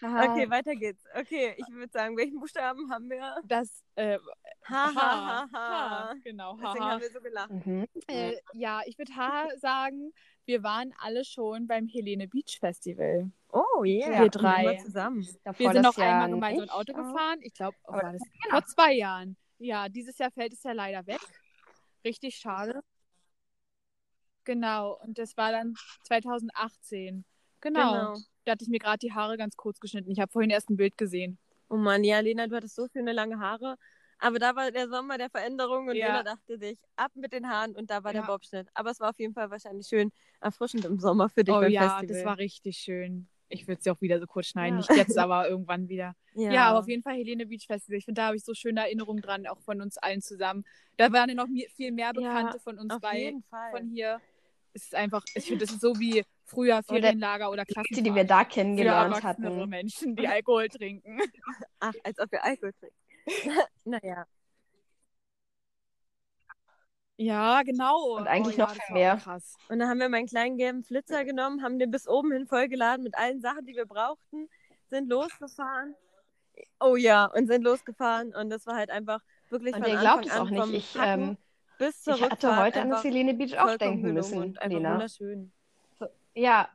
Aha. 0.00 0.32
Okay, 0.32 0.48
weiter 0.48 0.74
geht's. 0.74 1.04
Okay, 1.12 1.54
ich 1.58 1.68
würde 1.68 1.92
sagen, 1.92 2.16
welchen 2.16 2.40
Buchstaben 2.40 2.90
haben 2.90 3.10
wir? 3.10 3.36
Das 3.44 3.84
äh, 3.96 4.18
ha, 4.64 4.94
ha, 4.94 4.94
ha, 4.94 5.48
ha. 5.52 6.14
Genau, 6.24 6.56
ha, 6.62 6.72
Deswegen 6.72 6.84
haben 6.84 7.02
wir 7.02 7.10
so 7.10 7.20
gelacht. 7.20 7.50
Mhm. 7.50 7.86
Äh, 8.06 8.36
ja, 8.54 8.80
ich 8.86 8.96
würde 8.96 9.14
ha 9.16 9.48
sagen, 9.58 10.14
wir 10.48 10.62
waren 10.62 10.94
alle 10.98 11.24
schon 11.24 11.66
beim 11.66 11.86
Helene 11.86 12.26
Beach 12.26 12.58
Festival. 12.58 13.30
Oh, 13.52 13.84
yeah. 13.84 14.22
Wir 14.22 14.30
drei. 14.30 14.76
zusammen. 14.76 15.28
Davor 15.44 15.66
wir 15.66 15.72
sind 15.74 15.82
noch 15.82 15.98
Jahr 15.98 16.14
einmal 16.14 16.30
gemeinsam 16.30 16.62
ein 16.64 16.70
Auto 16.70 16.94
gefahren. 16.94 17.38
Ich 17.42 17.52
glaube, 17.52 17.76
oh, 17.84 18.00
vor 18.50 18.64
zwei 18.64 18.94
Jahren. 18.94 19.36
Ja, 19.58 19.90
dieses 19.90 20.16
Jahr 20.16 20.30
fällt 20.30 20.54
es 20.54 20.62
ja 20.62 20.72
leider 20.72 21.06
weg. 21.06 21.20
Richtig 22.02 22.36
schade. 22.36 22.80
Genau, 24.44 24.98
und 25.02 25.18
das 25.18 25.36
war 25.36 25.52
dann 25.52 25.74
2018. 26.04 27.26
Genau. 27.60 27.92
genau. 27.92 28.16
Da 28.46 28.52
hatte 28.52 28.64
ich 28.64 28.70
mir 28.70 28.78
gerade 28.78 28.98
die 28.98 29.12
Haare 29.12 29.36
ganz 29.36 29.54
kurz 29.54 29.78
geschnitten. 29.80 30.10
Ich 30.10 30.18
habe 30.18 30.32
vorhin 30.32 30.50
erst 30.50 30.70
ein 30.70 30.78
Bild 30.78 30.96
gesehen. 30.96 31.38
Oh 31.68 31.76
Mann, 31.76 32.04
ja, 32.04 32.20
Lena, 32.20 32.46
du 32.46 32.56
hattest 32.56 32.76
so 32.76 32.86
schöne 32.90 33.12
lange 33.12 33.38
Haare. 33.38 33.76
Aber 34.18 34.38
da 34.38 34.56
war 34.56 34.70
der 34.70 34.88
Sommer 34.88 35.18
der 35.18 35.30
Veränderung 35.30 35.88
und 35.88 35.96
ja. 35.96 36.06
Lena 36.06 36.22
dachte 36.22 36.58
sich, 36.58 36.78
ab 36.96 37.12
mit 37.14 37.32
den 37.32 37.48
Haaren 37.48 37.74
und 37.74 37.90
da 37.90 38.02
war 38.04 38.12
ja. 38.12 38.20
der 38.20 38.26
Bobschnitt. 38.26 38.68
Aber 38.74 38.90
es 38.90 39.00
war 39.00 39.10
auf 39.10 39.18
jeden 39.18 39.34
Fall 39.34 39.50
wahrscheinlich 39.50 39.86
schön 39.86 40.10
erfrischend 40.40 40.84
im 40.84 40.98
Sommer 40.98 41.28
für 41.28 41.44
dich 41.44 41.54
oh, 41.54 41.60
beim 41.60 41.70
ja, 41.70 41.98
Festival. 41.98 42.06
das 42.06 42.24
war 42.24 42.38
richtig 42.38 42.78
schön. 42.78 43.28
Ich 43.50 43.66
würde 43.66 43.80
sie 43.80 43.90
auch 43.90 44.00
wieder 44.00 44.20
so 44.20 44.26
kurz 44.26 44.48
schneiden, 44.48 44.80
ja. 44.80 44.86
nicht 44.86 44.96
jetzt, 44.96 45.16
aber 45.16 45.48
irgendwann 45.48 45.88
wieder. 45.88 46.14
Ja. 46.34 46.52
ja, 46.52 46.68
aber 46.68 46.78
auf 46.78 46.88
jeden 46.88 47.02
Fall 47.02 47.16
Helene 47.16 47.46
Beach 47.46 47.66
Festival. 47.66 47.98
Ich 47.98 48.04
finde, 48.04 48.20
da 48.20 48.26
habe 48.28 48.36
ich 48.36 48.44
so 48.44 48.54
schöne 48.54 48.82
Erinnerungen 48.82 49.20
dran, 49.20 49.44
auch 49.48 49.60
von 49.60 49.80
uns 49.80 49.98
allen 49.98 50.22
zusammen. 50.22 50.64
Da 50.96 51.12
waren 51.12 51.28
ja 51.28 51.34
noch 51.34 51.48
viel 51.74 51.90
mehr 51.90 52.12
Bekannte 52.12 52.60
von 52.60 52.78
uns 52.78 52.96
bei, 53.00 53.34
von 53.72 53.88
hier 53.88 54.20
es 54.72 54.84
ist 54.84 54.94
einfach, 54.94 55.24
ich 55.34 55.44
finde, 55.44 55.64
das 55.64 55.74
ist 55.74 55.80
so 55.80 55.98
wie 55.98 56.22
früher 56.44 56.82
Ferienlager 56.82 57.50
oder, 57.50 57.62
oder 57.62 57.64
Klassen. 57.64 58.04
Die 58.04 58.14
wir 58.14 58.24
da 58.24 58.44
kennengelernt 58.44 59.22
hatten. 59.22 59.68
Menschen, 59.68 60.16
die 60.16 60.28
Alkohol 60.28 60.68
trinken. 60.68 61.18
Ach, 61.80 61.92
als 62.04 62.18
ob 62.18 62.30
wir 62.30 62.44
Alkohol 62.44 62.72
trinken. 62.72 62.96
Naja. 63.84 64.26
Ja, 67.20 67.62
genau. 67.62 68.16
Und 68.16 68.28
eigentlich 68.28 68.56
oh, 68.58 68.62
noch 68.62 68.74
ja, 68.74 68.80
viel 68.80 68.94
mehr. 68.94 69.16
Krass. 69.16 69.56
Und 69.68 69.80
dann 69.80 69.88
haben 69.88 69.98
wir 69.98 70.08
meinen 70.08 70.28
kleinen 70.28 70.56
gelben 70.56 70.84
Flitzer 70.84 71.24
genommen, 71.24 71.62
haben 71.62 71.78
den 71.80 71.90
bis 71.90 72.06
oben 72.06 72.30
hin 72.30 72.46
vollgeladen 72.46 73.02
mit 73.02 73.18
allen 73.18 73.40
Sachen, 73.40 73.66
die 73.66 73.74
wir 73.74 73.86
brauchten, 73.86 74.48
sind 74.86 75.08
losgefahren. 75.08 75.96
Oh 76.78 76.94
ja, 76.94 77.26
und 77.26 77.48
sind 77.48 77.64
losgefahren. 77.64 78.34
Und 78.34 78.50
das 78.50 78.66
war 78.66 78.76
halt 78.76 78.90
einfach 78.90 79.20
wirklich 79.50 79.74
und 79.74 79.82
von 79.82 79.92
ihr 79.92 79.98
glaubt 79.98 80.26
es 80.26 80.32
auch 80.32 80.48
nicht. 80.48 80.72
Ich, 80.72 80.96
ähm, 81.00 81.36
bis 81.78 82.02
zur 82.02 82.14
ich 82.14 82.22
hatte 82.22 82.56
heute 82.56 82.82
an 82.82 82.90
das 82.90 83.02
Helene 83.02 83.34
Beach 83.34 83.58
auch 83.58 83.76
denken 83.76 84.12
müssen, 84.12 84.56
Lena. 84.64 84.94
Wunderschön. 84.94 85.52
So, 85.98 86.06
ja. 86.34 86.68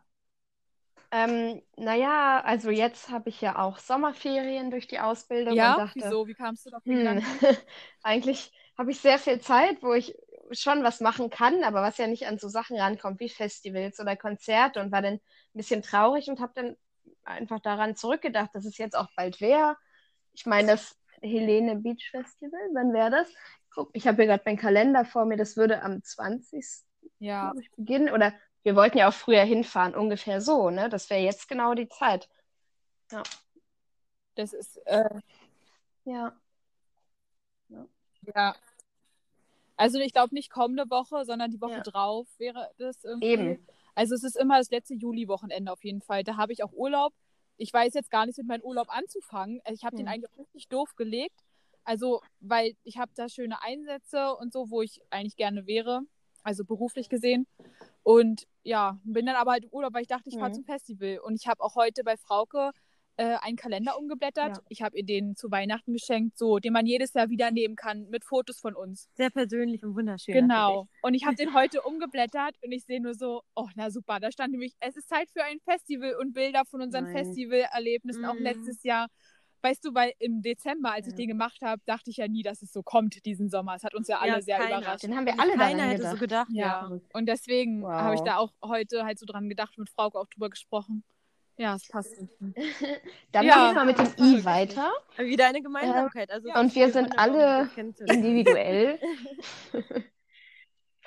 Ähm, 1.13 1.61
naja, 1.77 2.41
also 2.43 2.71
jetzt 2.71 3.11
habe 3.11 3.29
ich 3.29 3.39
ja 3.39 3.59
auch 3.59 3.77
Sommerferien 3.77 4.71
durch 4.71 4.87
die 4.87 4.99
Ausbildung 4.99 5.53
ja? 5.53 5.73
und 5.73 5.81
dachte, 5.81 5.99
wieso? 6.03 6.27
Wie 6.27 6.33
kamst 6.33 6.65
du 6.65 6.71
da 6.71 6.79
hm, 6.83 7.23
Eigentlich 8.03 8.51
habe 8.79 8.89
ich 8.89 8.99
sehr 8.99 9.19
viel 9.19 9.39
Zeit, 9.39 9.83
wo 9.83 9.93
ich 9.93 10.17
schon 10.51 10.83
was 10.83 11.01
machen 11.01 11.29
kann, 11.29 11.63
aber 11.63 11.83
was 11.83 11.99
ja 11.99 12.07
nicht 12.07 12.25
an 12.25 12.39
so 12.39 12.47
Sachen 12.47 12.79
rankommt 12.79 13.19
wie 13.19 13.29
Festivals 13.29 13.99
oder 13.99 14.15
Konzerte 14.15 14.81
und 14.81 14.91
war 14.91 15.03
dann 15.03 15.13
ein 15.13 15.21
bisschen 15.53 15.83
traurig 15.83 16.29
und 16.29 16.39
habe 16.39 16.53
dann 16.55 16.75
einfach 17.23 17.59
daran 17.59 17.95
zurückgedacht, 17.95 18.49
dass 18.55 18.65
es 18.65 18.79
jetzt 18.79 18.95
auch 18.95 19.09
bald 19.15 19.39
wäre. 19.39 19.77
Ich 20.33 20.47
meine, 20.47 20.71
das 20.71 20.97
Helene 21.21 21.75
Beach 21.75 22.09
Festival, 22.09 22.59
wann 22.73 22.91
wäre 22.91 23.11
das? 23.11 23.27
Guck, 23.73 23.91
ich 23.93 24.07
habe 24.07 24.17
hier 24.17 24.25
gerade 24.25 24.43
meinen 24.45 24.57
Kalender 24.57 25.05
vor 25.05 25.25
mir, 25.25 25.37
das 25.37 25.57
würde 25.57 25.83
am 25.83 26.03
20. 26.03 26.65
Ja. 27.19 27.53
Ich, 27.59 27.71
beginnen. 27.75 28.13
Oder 28.13 28.33
wir 28.63 28.75
wollten 28.75 28.97
ja 28.97 29.09
auch 29.09 29.13
früher 29.13 29.43
hinfahren, 29.43 29.95
ungefähr 29.95 30.41
so, 30.41 30.69
ne? 30.69 30.89
Das 30.89 31.09
wäre 31.09 31.21
jetzt 31.21 31.47
genau 31.47 31.73
die 31.73 31.89
Zeit. 31.89 32.29
Ja. 33.11 33.23
Das 34.35 34.53
ist, 34.53 34.77
äh, 34.87 35.09
ja. 36.05 36.33
ja. 38.35 38.55
Also 39.75 39.99
ich 39.99 40.13
glaube 40.13 40.33
nicht 40.33 40.49
kommende 40.49 40.89
Woche, 40.89 41.25
sondern 41.25 41.51
die 41.51 41.61
Woche 41.61 41.73
ja. 41.73 41.81
drauf 41.81 42.27
wäre 42.37 42.71
das 42.77 43.03
irgendwie. 43.03 43.27
Eben. 43.27 43.67
Also 43.95 44.15
es 44.15 44.23
ist 44.23 44.37
immer 44.37 44.57
das 44.57 44.71
letzte 44.71 44.95
Juli-Wochenende 44.95 45.71
auf 45.71 45.83
jeden 45.83 46.01
Fall. 46.01 46.23
Da 46.23 46.37
habe 46.37 46.53
ich 46.53 46.63
auch 46.63 46.71
Urlaub. 46.73 47.13
Ich 47.57 47.71
weiß 47.71 47.93
jetzt 47.93 48.09
gar 48.09 48.25
nicht 48.25 48.37
mit 48.37 48.47
meinem 48.47 48.63
Urlaub 48.63 48.87
anzufangen. 48.89 49.61
Ich 49.71 49.83
habe 49.83 49.97
hm. 49.97 50.05
den 50.05 50.07
eigentlich 50.07 50.37
richtig 50.37 50.67
doof 50.69 50.95
gelegt. 50.95 51.43
Also, 51.83 52.21
weil 52.39 52.75
ich 52.83 52.97
habe 52.97 53.11
da 53.15 53.27
schöne 53.27 53.61
Einsätze 53.61 54.35
und 54.35 54.53
so, 54.53 54.69
wo 54.69 54.81
ich 54.81 55.01
eigentlich 55.09 55.35
gerne 55.35 55.67
wäre, 55.67 56.01
also 56.41 56.63
beruflich 56.63 57.09
gesehen. 57.09 57.45
Und 58.03 58.43
ja, 58.63 58.99
bin 59.03 59.25
dann 59.25 59.35
aber 59.35 59.51
halt 59.51 59.65
im 59.65 59.71
Urlaub, 59.71 59.93
weil 59.93 60.03
ich 60.03 60.07
dachte, 60.07 60.29
ich 60.29 60.37
fahre 60.37 60.49
mhm. 60.49 60.55
zum 60.55 60.63
Festival. 60.65 61.19
Und 61.19 61.35
ich 61.35 61.47
habe 61.47 61.61
auch 61.61 61.75
heute 61.75 62.03
bei 62.03 62.17
Frauke 62.17 62.71
äh, 63.17 63.35
einen 63.41 63.57
Kalender 63.57 63.97
umgeblättert. 63.97 64.57
Ja. 64.57 64.63
Ich 64.69 64.81
habe 64.81 64.97
ihr 64.97 65.05
den 65.05 65.35
zu 65.35 65.51
Weihnachten 65.51 65.93
geschenkt, 65.93 66.37
so, 66.37 66.59
den 66.59 66.73
man 66.73 66.85
jedes 66.85 67.13
Jahr 67.13 67.29
wieder 67.29 67.51
nehmen 67.51 67.75
kann 67.75 68.09
mit 68.09 68.23
Fotos 68.23 68.59
von 68.59 68.75
uns. 68.75 69.09
Sehr 69.15 69.29
persönlich 69.29 69.83
und 69.83 69.95
wunderschön. 69.95 70.33
Genau. 70.33 70.87
Und 71.01 71.13
ich 71.13 71.25
habe 71.25 71.35
den 71.35 71.53
heute 71.53 71.81
umgeblättert 71.81 72.55
und 72.63 72.71
ich 72.71 72.85
sehe 72.85 73.01
nur 73.01 73.13
so, 73.13 73.41
oh, 73.55 73.67
na 73.75 73.91
super, 73.91 74.19
da 74.19 74.31
stand 74.31 74.51
nämlich, 74.51 74.73
es 74.79 74.97
ist 74.97 75.09
Zeit 75.09 75.29
für 75.31 75.43
ein 75.43 75.59
Festival 75.59 76.15
und 76.15 76.33
Bilder 76.33 76.63
von 76.65 76.81
unseren 76.81 77.07
Festivalerlebnissen, 77.07 78.23
mhm. 78.23 78.29
auch 78.29 78.35
letztes 78.35 78.83
Jahr 78.83 79.07
weißt 79.63 79.85
du, 79.85 79.93
weil 79.93 80.13
im 80.19 80.41
Dezember, 80.41 80.91
als 80.91 81.07
ich 81.07 81.15
den 81.15 81.29
gemacht 81.29 81.61
habe, 81.61 81.81
dachte 81.85 82.09
ich 82.09 82.17
ja 82.17 82.27
nie, 82.27 82.43
dass 82.43 82.61
es 82.61 82.73
so 82.73 82.83
kommt 82.83 83.25
diesen 83.25 83.49
Sommer. 83.49 83.75
Es 83.75 83.83
hat 83.83 83.95
uns 83.95 84.07
ja 84.07 84.19
alle 84.19 84.33
ja, 84.33 84.41
sehr 84.41 84.57
keiner. 84.57 84.79
überrascht. 84.79 85.03
Den 85.03 85.15
haben 85.15 85.25
wir 85.25 85.39
alle 85.39 85.53
Keiner 85.53 85.83
hätte 85.83 86.09
so 86.09 86.17
gedacht. 86.17 86.49
Ja. 86.51 86.89
ja. 86.89 86.99
Und 87.13 87.25
deswegen 87.27 87.83
wow. 87.83 87.91
habe 87.91 88.15
ich 88.15 88.21
da 88.21 88.37
auch 88.37 88.51
heute 88.61 89.05
halt 89.05 89.19
so 89.19 89.25
dran 89.25 89.49
gedacht, 89.49 89.77
mit 89.77 89.89
Frauke 89.89 90.19
auch 90.19 90.27
drüber 90.27 90.49
gesprochen. 90.49 91.03
Ja, 91.55 91.75
es 91.75 91.87
passt. 91.87 92.15
Dann 93.31 93.45
ja. 93.45 93.55
machen 93.55 93.67
wir 93.69 93.73
mal 93.73 93.85
mit 93.85 93.97
dem 93.99 94.07
I 94.17 94.43
weiter. 94.43 94.91
Wieder 95.17 95.47
eine 95.47 95.61
Gemeinsamkeit. 95.61 96.31
Also 96.31 96.49
ja, 96.49 96.59
und 96.59 96.73
wir 96.75 96.91
sind 96.91 97.17
alle 97.17 97.69
individuell. 98.07 98.99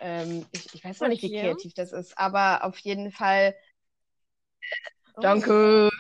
ähm, 0.01 0.47
ich, 0.53 0.75
ich, 0.75 0.85
weiß 0.85 1.01
noch 1.01 1.09
nicht, 1.09 1.23
wie 1.23 1.33
kreativ 1.33 1.75
das 1.75 1.93
ist, 1.93 2.17
aber 2.17 2.65
auf 2.65 2.79
jeden 2.79 3.11
Fall. 3.11 3.55
Oh. 5.17 5.23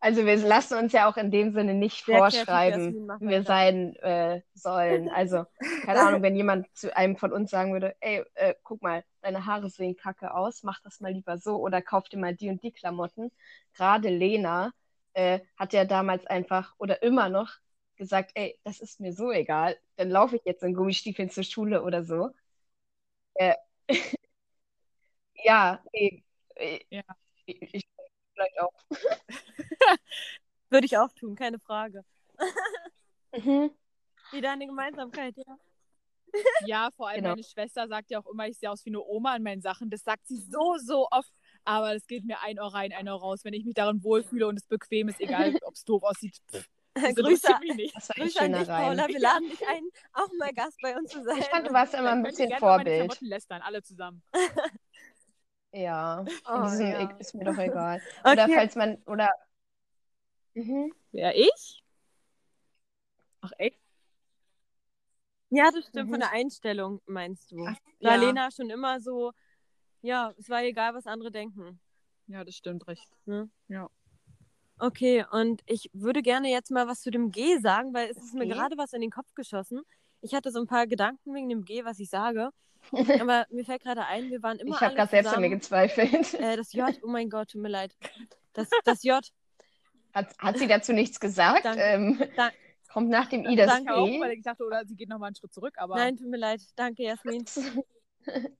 Also 0.00 0.24
wir 0.24 0.36
lassen 0.36 0.78
uns 0.78 0.92
ja 0.92 1.08
auch 1.08 1.16
in 1.16 1.30
dem 1.30 1.52
Sinne 1.52 1.74
nicht 1.74 2.04
Sehr 2.04 2.18
vorschreiben, 2.18 3.08
wie 3.20 3.28
wir 3.28 3.42
sein 3.42 3.96
äh, 3.96 4.42
sollen. 4.54 5.10
Also, 5.14 5.44
keine 5.84 6.00
Ahnung, 6.00 6.22
wenn 6.22 6.36
jemand 6.36 6.66
zu 6.76 6.96
einem 6.96 7.16
von 7.16 7.32
uns 7.32 7.50
sagen 7.50 7.72
würde, 7.72 7.96
ey, 8.00 8.24
äh, 8.34 8.54
guck 8.62 8.80
mal, 8.82 9.04
deine 9.22 9.44
Haare 9.44 9.68
sehen 9.70 9.96
kacke 9.96 10.32
aus, 10.34 10.62
mach 10.62 10.80
das 10.82 11.00
mal 11.00 11.12
lieber 11.12 11.36
so 11.38 11.56
oder 11.56 11.82
kauf 11.82 12.08
dir 12.08 12.18
mal 12.18 12.34
die 12.34 12.48
und 12.48 12.62
die 12.62 12.70
Klamotten. 12.70 13.32
Gerade 13.74 14.08
Lena 14.08 14.72
äh, 15.14 15.40
hat 15.56 15.72
ja 15.72 15.84
damals 15.84 16.24
einfach 16.26 16.74
oder 16.78 17.02
immer 17.02 17.28
noch 17.28 17.50
gesagt, 17.96 18.30
ey, 18.34 18.56
das 18.62 18.78
ist 18.78 19.00
mir 19.00 19.12
so 19.12 19.32
egal, 19.32 19.76
dann 19.96 20.10
laufe 20.10 20.36
ich 20.36 20.42
jetzt 20.44 20.62
in 20.62 20.74
Gummistiefeln 20.74 21.30
zur 21.30 21.42
Schule 21.42 21.82
oder 21.82 22.04
so. 22.04 22.30
Äh, 23.34 23.54
ja, 25.44 25.82
nee, 25.92 26.22
äh, 26.56 26.80
ja. 26.90 27.02
Ich, 27.46 27.74
ich 27.74 27.88
vielleicht 28.38 28.60
auch. 28.60 28.72
Würde 30.70 30.86
ich 30.86 30.96
auch 30.98 31.12
tun, 31.12 31.34
keine 31.34 31.58
Frage. 31.58 32.04
mhm. 33.32 33.70
Wieder 34.32 34.52
eine 34.52 34.66
Gemeinsamkeit, 34.66 35.36
ja. 35.36 35.58
Ja, 36.66 36.90
vor 36.94 37.08
allem 37.08 37.22
genau. 37.22 37.30
meine 37.30 37.42
Schwester 37.44 37.88
sagt 37.88 38.10
ja 38.10 38.20
auch 38.20 38.26
immer, 38.26 38.46
ich 38.46 38.58
sehe 38.58 38.70
aus 38.70 38.84
wie 38.84 38.90
eine 38.90 39.02
Oma 39.02 39.34
in 39.36 39.42
meinen 39.42 39.62
Sachen. 39.62 39.88
Das 39.88 40.02
sagt 40.02 40.26
sie 40.26 40.36
so, 40.36 40.76
so 40.76 41.08
oft. 41.10 41.32
Aber 41.64 41.94
es 41.94 42.06
geht 42.06 42.26
mir 42.26 42.42
ein 42.42 42.60
Ohr 42.60 42.74
rein, 42.74 42.92
ein 42.92 43.08
Ohr 43.08 43.18
raus. 43.18 43.44
Wenn 43.44 43.54
ich 43.54 43.64
mich 43.64 43.74
darin 43.74 44.04
wohlfühle 44.04 44.46
und 44.46 44.58
es 44.58 44.66
bequem 44.66 45.08
ist, 45.08 45.20
egal 45.20 45.56
ob 45.62 45.74
es 45.74 45.84
doof 45.84 46.02
aussieht. 46.02 46.38
Grüße, 46.94 47.48
Grüße 48.16 48.40
an 48.40 48.52
dich, 48.52 48.66
Paula. 48.66 49.08
Wir 49.08 49.20
laden 49.20 49.48
dich 49.48 49.66
ein, 49.66 49.84
auch 50.12 50.28
mal 50.38 50.52
Gast 50.52 50.78
bei 50.82 50.94
uns 50.96 51.10
zu 51.10 51.22
sein. 51.22 51.38
Ich 51.38 51.46
fand, 51.46 51.66
du 51.66 51.72
warst 51.72 51.94
immer 51.94 52.10
ein 52.10 52.22
bisschen 52.22 52.50
Vorbildlich. 52.58 53.20
lästern, 53.22 53.62
alle 53.62 53.82
zusammen. 53.82 54.22
Ja, 55.72 56.24
Oh, 56.46 56.62
diesem 56.62 56.86
ja. 56.86 57.16
ist 57.18 57.34
mir 57.34 57.44
doch 57.44 57.58
egal. 57.58 58.00
Oder 58.24 58.44
Okay. 58.44 58.54
falls 58.54 58.74
man, 58.76 58.96
oder. 59.06 59.30
Mhm. 60.54 60.92
Wer 61.12 61.36
ich? 61.36 61.84
Ach 63.40 63.52
echt? 63.58 63.78
Ja, 65.50 65.70
das 65.70 65.86
stimmt, 65.86 66.08
Mhm. 66.08 66.12
von 66.12 66.20
der 66.20 66.30
Einstellung 66.32 67.00
meinst 67.06 67.50
du. 67.52 67.66
Ach, 67.66 67.76
War 68.00 68.16
ja. 68.16 68.26
Lena 68.26 68.50
schon 68.50 68.70
immer 68.70 69.00
so, 69.00 69.32
ja, 70.02 70.32
es 70.38 70.48
war 70.48 70.62
egal, 70.62 70.94
was 70.94 71.06
andere 71.06 71.30
denken. 71.30 71.80
Ja, 72.26 72.44
das 72.44 72.54
stimmt 72.54 72.86
recht. 72.86 73.08
Okay, 74.80 75.24
und 75.32 75.62
ich 75.66 75.90
würde 75.92 76.22
gerne 76.22 76.50
jetzt 76.50 76.70
mal 76.70 76.86
was 76.86 77.00
zu 77.00 77.10
dem 77.10 77.30
G 77.32 77.58
sagen, 77.58 77.92
weil 77.94 78.10
es 78.10 78.16
ist 78.16 78.34
mir 78.34 78.46
gerade 78.46 78.76
was 78.78 78.92
in 78.92 79.00
den 79.00 79.10
Kopf 79.10 79.34
geschossen. 79.34 79.82
Ich 80.20 80.34
hatte 80.34 80.50
so 80.52 80.60
ein 80.60 80.66
paar 80.66 80.86
Gedanken 80.86 81.34
wegen 81.34 81.48
dem 81.48 81.64
G, 81.64 81.84
was 81.84 81.98
ich 81.98 82.10
sage. 82.10 82.50
Aber 83.20 83.46
mir 83.50 83.64
fällt 83.64 83.82
gerade 83.82 84.04
ein, 84.06 84.30
wir 84.30 84.42
waren 84.42 84.58
immer 84.58 84.74
Ich 84.74 84.80
habe 84.80 84.94
gerade 84.94 85.10
selbst 85.10 85.32
an 85.34 85.40
mir 85.40 85.50
gezweifelt. 85.50 86.34
Äh, 86.34 86.56
das 86.56 86.72
J, 86.72 86.98
oh 87.02 87.08
mein 87.08 87.28
Gott, 87.30 87.50
tut 87.50 87.60
mir 87.60 87.68
leid. 87.68 87.94
Das, 88.52 88.68
das 88.84 89.02
J, 89.02 89.24
Hat, 90.14 90.36
hat 90.38 90.58
sie 90.58 90.66
dazu 90.66 90.92
nichts 90.92 91.20
gesagt? 91.20 91.64
Danke. 91.64 91.82
Ähm, 91.82 92.22
Da- 92.36 92.50
kommt 92.92 93.10
nach 93.10 93.28
dem 93.28 93.44
I 93.44 93.54
das 93.56 93.68
Danke 93.68 93.94
Auch, 93.94 94.06
P. 94.06 94.20
weil 94.20 94.32
ich 94.32 94.42
dachte, 94.42 94.64
oder 94.64 94.84
sie 94.86 94.96
geht 94.96 95.08
nochmal 95.08 95.28
einen 95.28 95.36
Schritt 95.36 95.52
zurück, 95.52 95.74
aber 95.76 95.96
nein, 95.96 96.16
tut 96.16 96.28
mir 96.28 96.38
leid. 96.38 96.62
Danke, 96.76 97.02
Jasmin. 97.04 97.44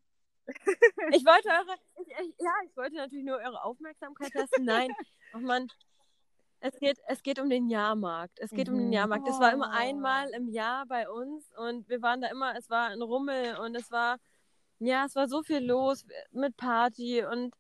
Ich 1.11 1.25
wollte 1.27 1.49
eure, 1.51 1.77
ich, 2.01 2.09
ich, 2.09 2.35
ja, 2.41 2.53
ich 2.67 2.75
wollte 2.75 2.97
natürlich 2.97 3.25
nur 3.25 3.37
eure 3.37 3.63
Aufmerksamkeit 3.63 4.33
testen. 4.33 4.65
Nein, 4.65 4.91
oh 5.35 5.39
Mann. 5.39 5.69
Es 6.61 6.77
geht, 6.79 6.99
es 7.07 7.23
geht 7.23 7.39
um 7.39 7.49
den 7.49 7.69
Jahrmarkt. 7.69 8.39
Es 8.41 8.51
geht 8.51 8.69
um 8.69 8.77
den 8.77 8.87
Mhm. 8.89 8.93
Jahrmarkt. 8.93 9.27
Das 9.29 9.39
war 9.39 9.53
immer 9.53 9.69
Oh. 9.73 9.77
einmal 9.77 10.29
im 10.31 10.49
Jahr 10.49 10.87
bei 10.87 11.09
uns 11.09 11.45
und 11.57 11.89
wir 11.89 12.03
waren 12.03 12.21
da 12.21 12.29
immer, 12.29 12.57
es 12.57 12.69
war 12.69 12.89
ein 12.89 13.01
Rummel 13.03 13.57
und 13.59 13.75
es 13.77 13.91
war, 13.93 14.19
ja, 14.81 15.05
es 15.05 15.15
war 15.15 15.29
so 15.29 15.43
viel 15.43 15.59
los 15.65 16.05
mit 16.33 16.57
Party 16.57 17.25
und 17.25 17.55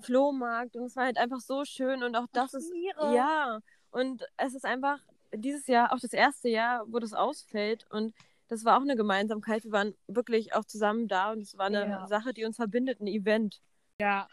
Flohmarkt 0.00 0.76
und 0.76 0.84
es 0.84 0.96
war 0.96 1.04
halt 1.04 1.16
einfach 1.18 1.40
so 1.40 1.64
schön 1.64 2.02
und 2.02 2.16
auch 2.16 2.26
das 2.32 2.54
ist, 2.54 2.70
ja, 3.14 3.60
und 3.90 4.24
es 4.36 4.54
ist 4.54 4.64
einfach 4.64 4.98
dieses 5.34 5.66
Jahr 5.66 5.92
auch 5.92 6.00
das 6.00 6.12
erste 6.12 6.48
Jahr, 6.48 6.84
wo 6.88 6.98
das 6.98 7.12
ausfällt 7.14 7.86
und 7.90 8.14
das 8.48 8.64
war 8.66 8.76
auch 8.76 8.82
eine 8.82 8.96
Gemeinsamkeit. 8.96 9.64
Wir 9.64 9.72
waren 9.72 9.94
wirklich 10.08 10.54
auch 10.54 10.64
zusammen 10.64 11.08
da 11.08 11.32
und 11.32 11.40
es 11.40 11.56
war 11.56 11.66
eine 11.66 11.86
Ja. 11.86 12.06
Sache, 12.06 12.34
die 12.34 12.44
uns 12.44 12.56
verbindet, 12.56 13.00
ein 13.00 13.06
Event. 13.06 13.60
ja. 13.98 14.28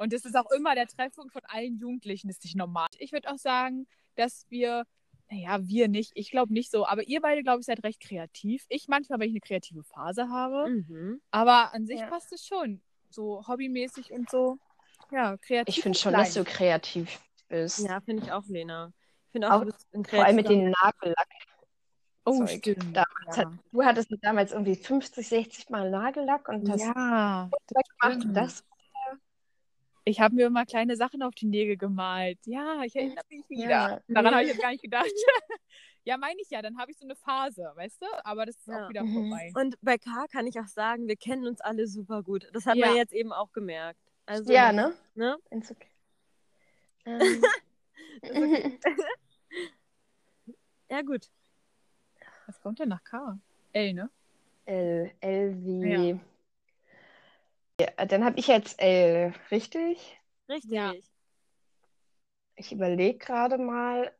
Und 0.00 0.14
das 0.14 0.24
ist 0.24 0.34
auch 0.34 0.50
immer 0.50 0.74
der 0.74 0.86
Treffpunkt 0.86 1.30
von 1.30 1.42
allen 1.44 1.76
Jugendlichen, 1.76 2.28
das 2.28 2.38
ist 2.38 2.44
nicht 2.44 2.56
normal. 2.56 2.86
Ich 2.98 3.12
würde 3.12 3.30
auch 3.30 3.36
sagen, 3.36 3.86
dass 4.14 4.46
wir, 4.48 4.84
naja, 5.30 5.58
wir 5.62 5.88
nicht, 5.88 6.12
ich 6.14 6.30
glaube 6.30 6.54
nicht 6.54 6.70
so, 6.70 6.86
aber 6.86 7.06
ihr 7.06 7.20
beide, 7.20 7.42
glaube 7.42 7.60
ich, 7.60 7.66
seid 7.66 7.84
recht 7.84 8.00
kreativ. 8.00 8.64
Ich 8.70 8.88
manchmal, 8.88 9.20
wenn 9.20 9.26
ich 9.28 9.34
eine 9.34 9.40
kreative 9.40 9.84
Phase 9.84 10.30
habe, 10.30 10.70
Mhm. 10.70 11.20
aber 11.30 11.74
an 11.74 11.84
sich 11.86 12.00
Ja. 12.00 12.06
passt 12.06 12.32
es 12.32 12.46
schon. 12.46 12.80
So 13.10 13.46
hobbymäßig 13.46 14.10
und 14.10 14.30
so. 14.30 14.56
Ja, 15.10 15.36
kreativ. 15.36 15.76
Ich 15.76 15.82
finde 15.82 15.98
schon, 15.98 16.14
dass 16.14 16.32
du 16.32 16.44
kreativ 16.44 17.20
bist. 17.48 17.80
Ja, 17.80 18.00
finde 18.00 18.22
ich 18.24 18.32
auch, 18.32 18.46
Lena. 18.46 18.94
Ich 19.26 19.32
finde 19.32 19.48
auch, 19.48 19.56
Auch 19.56 19.60
du 19.60 19.66
bist 19.66 19.86
ein 19.92 20.04
Vor 20.06 20.24
allem 20.24 20.36
mit 20.36 20.48
dem 20.48 20.70
Nagellack. 20.70 21.28
Oh, 22.24 22.38
Zeug. 22.38 22.50
stimmt. 22.58 22.96
Damals 22.96 23.36
Ja. 23.36 23.36
hat, 23.36 23.48
du 23.70 23.82
hattest 23.84 24.08
damals 24.22 24.52
irgendwie 24.52 24.76
50, 24.76 25.28
60 25.28 25.68
Mal 25.68 25.90
Nagellack 25.90 26.48
und 26.48 26.70
hast 26.70 26.80
Ja, 26.80 27.50
das 27.50 27.82
gemacht 28.00 28.14
stimmt. 28.14 28.24
und 28.24 28.34
das. 28.34 28.64
Ich 30.04 30.20
habe 30.20 30.34
mir 30.34 30.46
immer 30.46 30.64
kleine 30.66 30.96
Sachen 30.96 31.22
auf 31.22 31.34
die 31.34 31.46
Nägel 31.46 31.76
gemalt. 31.76 32.38
Ja, 32.46 32.82
ich 32.84 32.96
erinnere 32.96 33.24
mich 33.28 33.48
wieder. 33.48 33.70
Ja. 33.70 34.00
Daran 34.08 34.34
habe 34.34 34.44
ich 34.44 34.50
jetzt 34.50 34.60
gar 34.62 34.70
nicht 34.72 34.82
gedacht. 34.82 35.06
ja, 36.04 36.16
meine 36.16 36.40
ich 36.40 36.50
ja, 36.50 36.62
dann 36.62 36.78
habe 36.78 36.90
ich 36.90 36.98
so 36.98 37.04
eine 37.04 37.16
Phase, 37.16 37.70
weißt 37.74 38.02
du? 38.02 38.06
Aber 38.24 38.46
das 38.46 38.56
ist 38.56 38.66
Ja. 38.68 38.86
auch 38.86 38.88
wieder 38.88 39.04
Mhm. 39.04 39.12
vorbei. 39.28 39.52
Und 39.54 39.76
bei 39.82 39.98
K 39.98 40.26
kann 40.30 40.46
ich 40.46 40.58
auch 40.58 40.66
sagen, 40.66 41.06
wir 41.08 41.16
kennen 41.16 41.46
uns 41.46 41.60
alle 41.60 41.86
super 41.86 42.22
gut. 42.22 42.48
Das 42.52 42.66
hat 42.66 42.76
Ja. 42.76 42.86
man 42.88 42.96
jetzt 42.96 43.12
eben 43.12 43.32
auch 43.32 43.52
gemerkt. 43.52 44.00
Also, 44.26 44.52
Ja, 44.52 44.72
ne? 44.72 44.94
ne? 45.14 45.36
Okay. 45.50 45.76
Ähm, 47.06 47.42
Ja, 50.90 51.02
gut. 51.02 51.28
Was 52.46 52.60
kommt 52.60 52.78
denn 52.80 52.88
nach 52.88 53.02
K? 53.04 53.38
L, 53.72 53.94
ne? 53.94 54.10
L, 54.66 55.10
L 55.20 55.64
wie. 55.64 56.20
Ja, 57.80 58.06
dann 58.06 58.24
habe 58.24 58.38
ich 58.38 58.46
jetzt 58.46 58.80
L, 58.80 59.32
richtig? 59.50 60.18
Richtig. 60.48 60.72
Ja. 60.72 60.92
Ich 62.54 62.70
überlege 62.72 63.18
gerade 63.18 63.58
mal. 63.58 64.12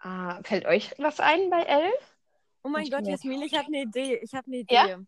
Ah, 0.00 0.40
fällt 0.44 0.66
euch 0.66 0.94
was 0.98 1.20
ein 1.20 1.50
bei 1.50 1.62
L? 1.62 1.90
Oh 2.64 2.68
mein 2.68 2.84
Ich 2.84 2.90
Gott, 2.90 3.06
Jasmin, 3.06 3.42
ich 3.42 3.54
habe 3.54 3.66
eine 3.68 3.82
Idee. 3.82 4.16
Ich 4.22 4.34
habe 4.34 4.46
eine 4.46 4.58
Idee. 4.58 4.74
Ja? 4.74 4.98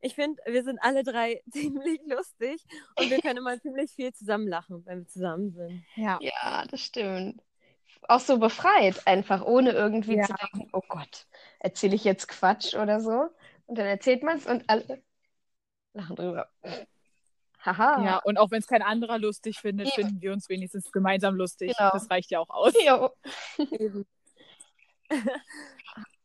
Ich 0.00 0.14
finde, 0.14 0.42
wir 0.46 0.62
sind 0.64 0.78
alle 0.82 1.02
drei 1.02 1.42
ziemlich 1.50 2.00
lustig 2.06 2.62
und 2.96 3.10
wir 3.10 3.20
können 3.20 3.38
immer 3.38 3.58
ziemlich 3.60 3.92
viel 3.92 4.12
zusammen 4.12 4.48
lachen, 4.48 4.84
wenn 4.86 5.00
wir 5.00 5.06
zusammen 5.08 5.52
sind. 5.52 5.84
Ja. 5.96 6.18
Ja, 6.20 6.64
das 6.70 6.80
stimmt. 6.80 7.42
Auch 8.08 8.20
so 8.20 8.38
befreit, 8.38 9.06
einfach 9.06 9.44
ohne 9.44 9.72
irgendwie 9.72 10.16
Ja. 10.16 10.26
zu 10.26 10.34
denken, 10.34 10.68
oh 10.72 10.82
Gott, 10.88 11.26
erzähle 11.60 11.94
ich 11.94 12.04
jetzt 12.04 12.28
Quatsch 12.28 12.74
oder 12.74 13.00
so. 13.00 13.30
Und 13.66 13.78
dann 13.78 13.86
erzählt 13.86 14.22
man 14.22 14.38
es 14.38 14.46
und 14.46 14.68
alle 14.68 15.02
lachen 15.94 16.16
drüber. 16.16 16.50
Haha. 17.64 18.04
Ja, 18.04 18.18
und 18.18 18.38
auch 18.38 18.50
wenn 18.50 18.60
es 18.60 18.66
kein 18.66 18.82
anderer 18.82 19.18
lustig 19.18 19.58
findet, 19.58 19.86
Eben. 19.88 19.94
finden 20.08 20.22
wir 20.22 20.32
uns 20.32 20.48
wenigstens 20.48 20.92
gemeinsam 20.92 21.34
lustig. 21.36 21.74
Genau. 21.76 21.90
Das 21.92 22.10
reicht 22.10 22.30
ja 22.30 22.40
auch 22.40 22.50
aus. 22.50 22.74
Eben. 23.70 24.06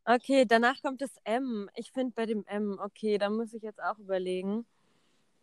okay, 0.05 0.45
danach 0.45 0.81
kommt 0.81 1.01
das 1.01 1.11
M. 1.23 1.69
Ich 1.75 1.91
finde 1.91 2.13
bei 2.15 2.25
dem 2.25 2.45
M, 2.47 2.79
okay, 2.81 3.17
da 3.17 3.29
muss 3.29 3.53
ich 3.53 3.61
jetzt 3.61 3.81
auch 3.81 3.97
überlegen. 3.99 4.65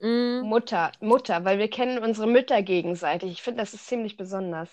Mm, 0.00 0.40
Mutter, 0.42 0.92
Mutter, 1.00 1.44
weil 1.44 1.58
wir 1.58 1.70
kennen 1.70 2.02
unsere 2.02 2.26
Mütter 2.26 2.62
gegenseitig. 2.62 3.32
Ich 3.32 3.42
finde, 3.42 3.62
das 3.62 3.72
ist 3.72 3.86
ziemlich 3.86 4.16
besonders. 4.16 4.68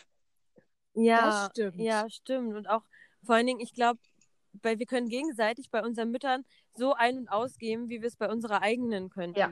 ja, 0.94 1.22
Das 1.22 1.46
stimmt. 1.52 1.76
ja, 1.78 2.10
stimmt. 2.10 2.56
Und 2.56 2.68
auch 2.68 2.82
vor 3.24 3.36
allen 3.36 3.48
Dingen, 3.48 3.62
ich 3.62 3.74
glaube, 3.74 4.00
weil 4.62 4.80
wir 4.80 4.86
können 4.86 5.08
gegenseitig 5.08 5.72
bei 5.72 5.82
unseren 5.84 6.12
Müttern 6.12 6.46
so 6.76 6.94
ein- 6.94 7.18
und 7.20 7.30
ausgeben, 7.30 7.90
wie 7.90 8.02
wir 8.02 8.08
es 8.08 8.18
bei 8.18 8.30
unserer 8.30 8.62
eigenen 8.62 9.10
könnten. 9.10 9.40
Ja. 9.40 9.52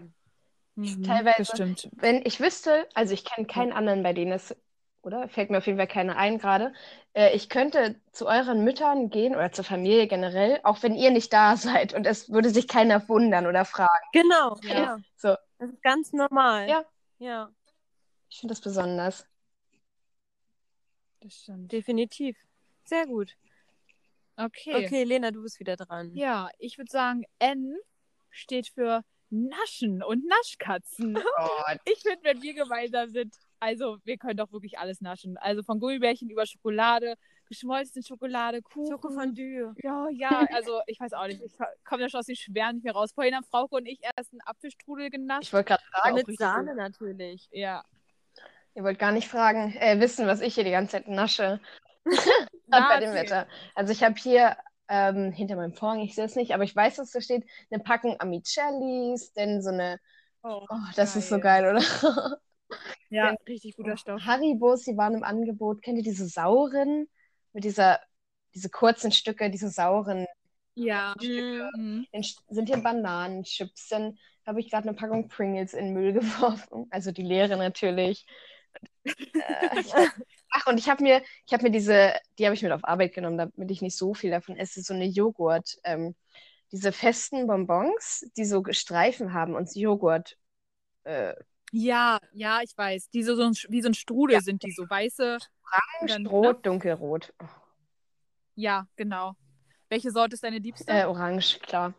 Mhm, 0.76 1.04
Teilweise- 1.04 1.36
Das 1.40 1.50
stimmt. 1.50 1.90
Wenn 1.94 2.26
ich 2.26 2.40
wüsste, 2.40 2.88
also 2.94 3.14
ich 3.14 3.26
kenne 3.26 3.46
keinen 3.48 3.74
anderen, 3.74 4.04
bei 4.04 4.14
denen 4.14 4.32
es, 4.32 4.56
oder? 5.02 5.28
Fällt 5.30 5.50
mir 5.50 5.58
auf 5.58 5.66
jeden 5.66 5.78
Fall 5.78 5.88
keiner 5.88 6.16
ein 6.16 6.38
gerade. 6.38 6.74
Äh, 7.14 7.36
ich 7.36 7.50
könnte 7.50 8.00
zu 8.12 8.28
euren 8.28 8.64
Müttern 8.64 9.10
gehen 9.10 9.36
oder 9.36 9.52
zur 9.52 9.66
Familie 9.66 10.08
generell, 10.08 10.60
auch 10.64 10.82
wenn 10.84 10.96
ihr 10.96 11.12
nicht 11.12 11.34
da 11.34 11.56
seid. 11.84 11.94
Und 11.94 12.06
es 12.06 12.30
würde 12.32 12.50
sich 12.52 12.68
keiner 12.68 13.08
wundern 13.10 13.48
oder 13.48 13.66
fragen. 13.66 13.90
Genau, 14.14 14.58
Ja. 14.64 14.74
ja. 14.74 15.00
So. 15.18 15.36
Das 15.60 15.70
ist 15.70 15.82
ganz 15.84 16.14
normal. 16.14 16.68
Ja. 16.70 16.86
Ja, 17.20 17.52
Ich 18.30 18.40
finde 18.40 18.54
das 18.54 18.62
besonders. 18.62 19.28
Das 21.20 21.34
stimmt. 21.34 21.72
definitiv. 21.72 22.36
Sehr 22.86 23.06
gut. 23.06 23.36
Okay. 24.38 24.86
Okay, 24.86 25.04
Lena, 25.04 25.30
du 25.30 25.44
bist 25.44 25.60
wieder 25.60 25.76
dran. 25.76 26.16
Ja, 26.16 26.50
ich 26.58 26.78
würde 26.80 26.90
sagen, 26.92 27.24
N 27.38 27.78
steht 28.32 28.70
für 28.70 29.04
Naschen 29.32 30.04
und 30.04 30.26
Naschkatzen. 30.28 31.14
Gott. 31.14 31.80
Ich 31.86 32.02
finde, 32.02 32.20
wenn 32.24 32.42
wir 32.42 32.54
gemeinsam 32.54 33.10
sind, 33.10 33.36
also 33.60 33.98
wir 34.04 34.18
können 34.18 34.38
doch 34.38 34.52
wirklich 34.52 34.78
alles 34.80 35.02
naschen. 35.02 35.38
Also 35.38 35.64
von 35.64 35.80
Gummibärchen 35.80 36.30
über 36.30 36.46
Schokolade, 36.46 37.16
geschmolzene 37.46 38.04
Schokolade, 38.04 38.62
Kuchen. 38.62 38.92
Schokofondue. 38.92 39.74
Ja, 39.84 40.08
ja, 40.10 40.30
also 40.54 40.82
ich 40.88 41.00
weiß 41.00 41.14
auch 41.14 41.28
nicht. 41.28 41.42
Ich 41.42 41.54
komme 41.86 42.04
da 42.04 42.10
schon 42.10 42.20
aus 42.20 42.26
den 42.26 42.36
Schweren 42.36 42.76
nicht 42.76 42.84
mehr 42.84 42.94
raus. 42.94 43.12
Vorhin 43.14 43.36
haben 43.36 43.46
Frauke 43.46 43.76
und 43.76 43.86
ich 43.86 44.00
erst 44.04 44.32
einen 44.34 44.42
Apfelstrudel 44.42 45.06
Ich 45.06 45.12
genascht. 45.12 45.54
wollte 45.54 45.70
gerade 45.70 45.84
fragen, 45.92 46.16
Mit 46.16 46.38
Sahne 46.38 46.76
natürlich. 46.76 47.48
Ja. 47.52 47.84
ihr 48.74 48.84
wollt 48.84 49.00
gar 49.00 49.12
nicht 49.12 49.28
fragen, 49.28 49.76
äh, 49.80 50.00
wissen, 50.00 50.28
was 50.28 50.42
ich 50.42 50.56
hier 50.56 50.64
die 50.64 50.72
ganze 50.72 50.92
Zeit 50.94 51.08
nasche. 51.08 51.60
Bei 52.68 53.00
dem. 53.00 53.14
Wetter. 53.14 53.48
Also 53.76 53.94
ich 53.94 54.04
habe 54.04 54.16
hier 54.16 54.58
ähm, 54.88 55.32
hinter 55.32 55.56
meinem 55.56 55.74
Vorhang, 55.74 56.00
ich 56.02 56.16
sehe 56.16 56.26
es 56.26 56.36
nicht, 56.36 56.54
aber 56.54 56.64
ich 56.64 56.76
weiß, 56.76 56.98
was 57.00 57.12
da 57.12 57.22
steht, 57.22 57.46
eine 57.70 57.82
Packung 57.84 58.20
Amicellis, 58.20 59.34
denn 59.34 59.62
so 59.62 59.70
eine, 59.70 60.00
Oh, 60.44 60.66
oh, 60.68 60.76
das 60.96 61.16
ist 61.16 61.30
so 61.30 61.40
geil, 61.40 61.66
oder? 61.68 61.82
Ja, 63.10 63.36
richtig 63.48 63.76
guter 63.76 63.98
Stoff. 63.98 64.22
Haribos, 64.22 64.84
die 64.84 64.96
waren 64.96 65.14
im 65.14 65.24
Angebot. 65.24 65.82
Kennt 65.82 65.98
ihr 65.98 66.04
diese 66.04 66.28
sauren? 66.28 67.08
Mit 67.54 67.66
dieser, 67.66 68.00
diese 68.56 68.70
kurzen 68.70 69.12
Stücke, 69.12 69.50
diese 69.50 69.70
sauren. 69.70 70.26
Ja. 70.76 71.14
Mhm. 71.22 71.70
Mhm. 71.76 72.08
Sind 72.50 72.68
hier 72.70 72.78
Bananenchips. 72.78 73.90
Dann 73.90 74.18
habe 74.48 74.62
ich 74.62 74.72
gerade 74.72 74.88
eine 74.88 74.98
Packung 74.98 75.28
Pringles 75.28 75.74
in 75.74 75.88
den 75.88 75.94
Müll 75.94 76.14
geworfen. 76.14 76.88
Also 76.90 77.12
die 77.12 77.24
leere 77.24 77.58
natürlich. 77.58 78.26
Äh, 79.06 80.08
ach, 80.52 80.68
und 80.68 80.78
ich 80.78 80.90
habe 80.90 81.04
mir, 81.04 81.22
ich 81.46 81.54
habe 81.54 81.64
mir 81.64 81.72
diese, 81.72 82.14
die 82.38 82.46
habe 82.46 82.54
ich 82.56 82.62
mit 82.62 82.72
auf 82.72 82.86
Arbeit 82.86 83.14
genommen, 83.14 83.38
damit 83.38 83.72
ich 83.72 83.82
nicht 83.82 83.98
so 83.98 84.14
viel 84.14 84.32
davon 84.32 84.56
esse. 84.56 84.82
So 84.82 84.94
eine 84.94 85.06
Joghurt. 85.06 85.78
Ähm, 85.84 86.16
diese 86.72 86.92
festen 86.92 87.48
Bonbons, 87.48 88.26
die 88.38 88.46
so 88.46 88.64
Streifen 88.72 89.34
haben 89.34 89.56
und 89.56 89.76
Joghurt. 89.76 90.38
Äh, 91.04 91.34
Ja, 91.72 92.20
ja, 92.34 92.62
ich 92.62 92.78
weiß. 92.78 93.10
Die 93.10 93.24
so, 93.24 93.36
so 93.36 93.44
ein, 93.44 93.54
wie 93.70 93.82
so 93.82 93.90
ein 93.90 93.94
Strudel 93.94 94.36
Ja. 94.36 94.42
sind 94.42 94.64
die, 94.64 94.72
so 94.72 94.90
weiße. 94.90 95.38
Dann, 96.08 96.26
rot, 96.28 96.66
dunkelrot. 96.66 97.34
Ja, 98.56 98.88
genau. 98.96 99.36
Welche 99.90 100.12
Sorte 100.12 100.36
ist 100.36 100.44
deine 100.44 100.60
liebste? 100.60 100.92
Äh, 100.92 101.06
orange, 101.06 101.60
klar. 101.60 101.94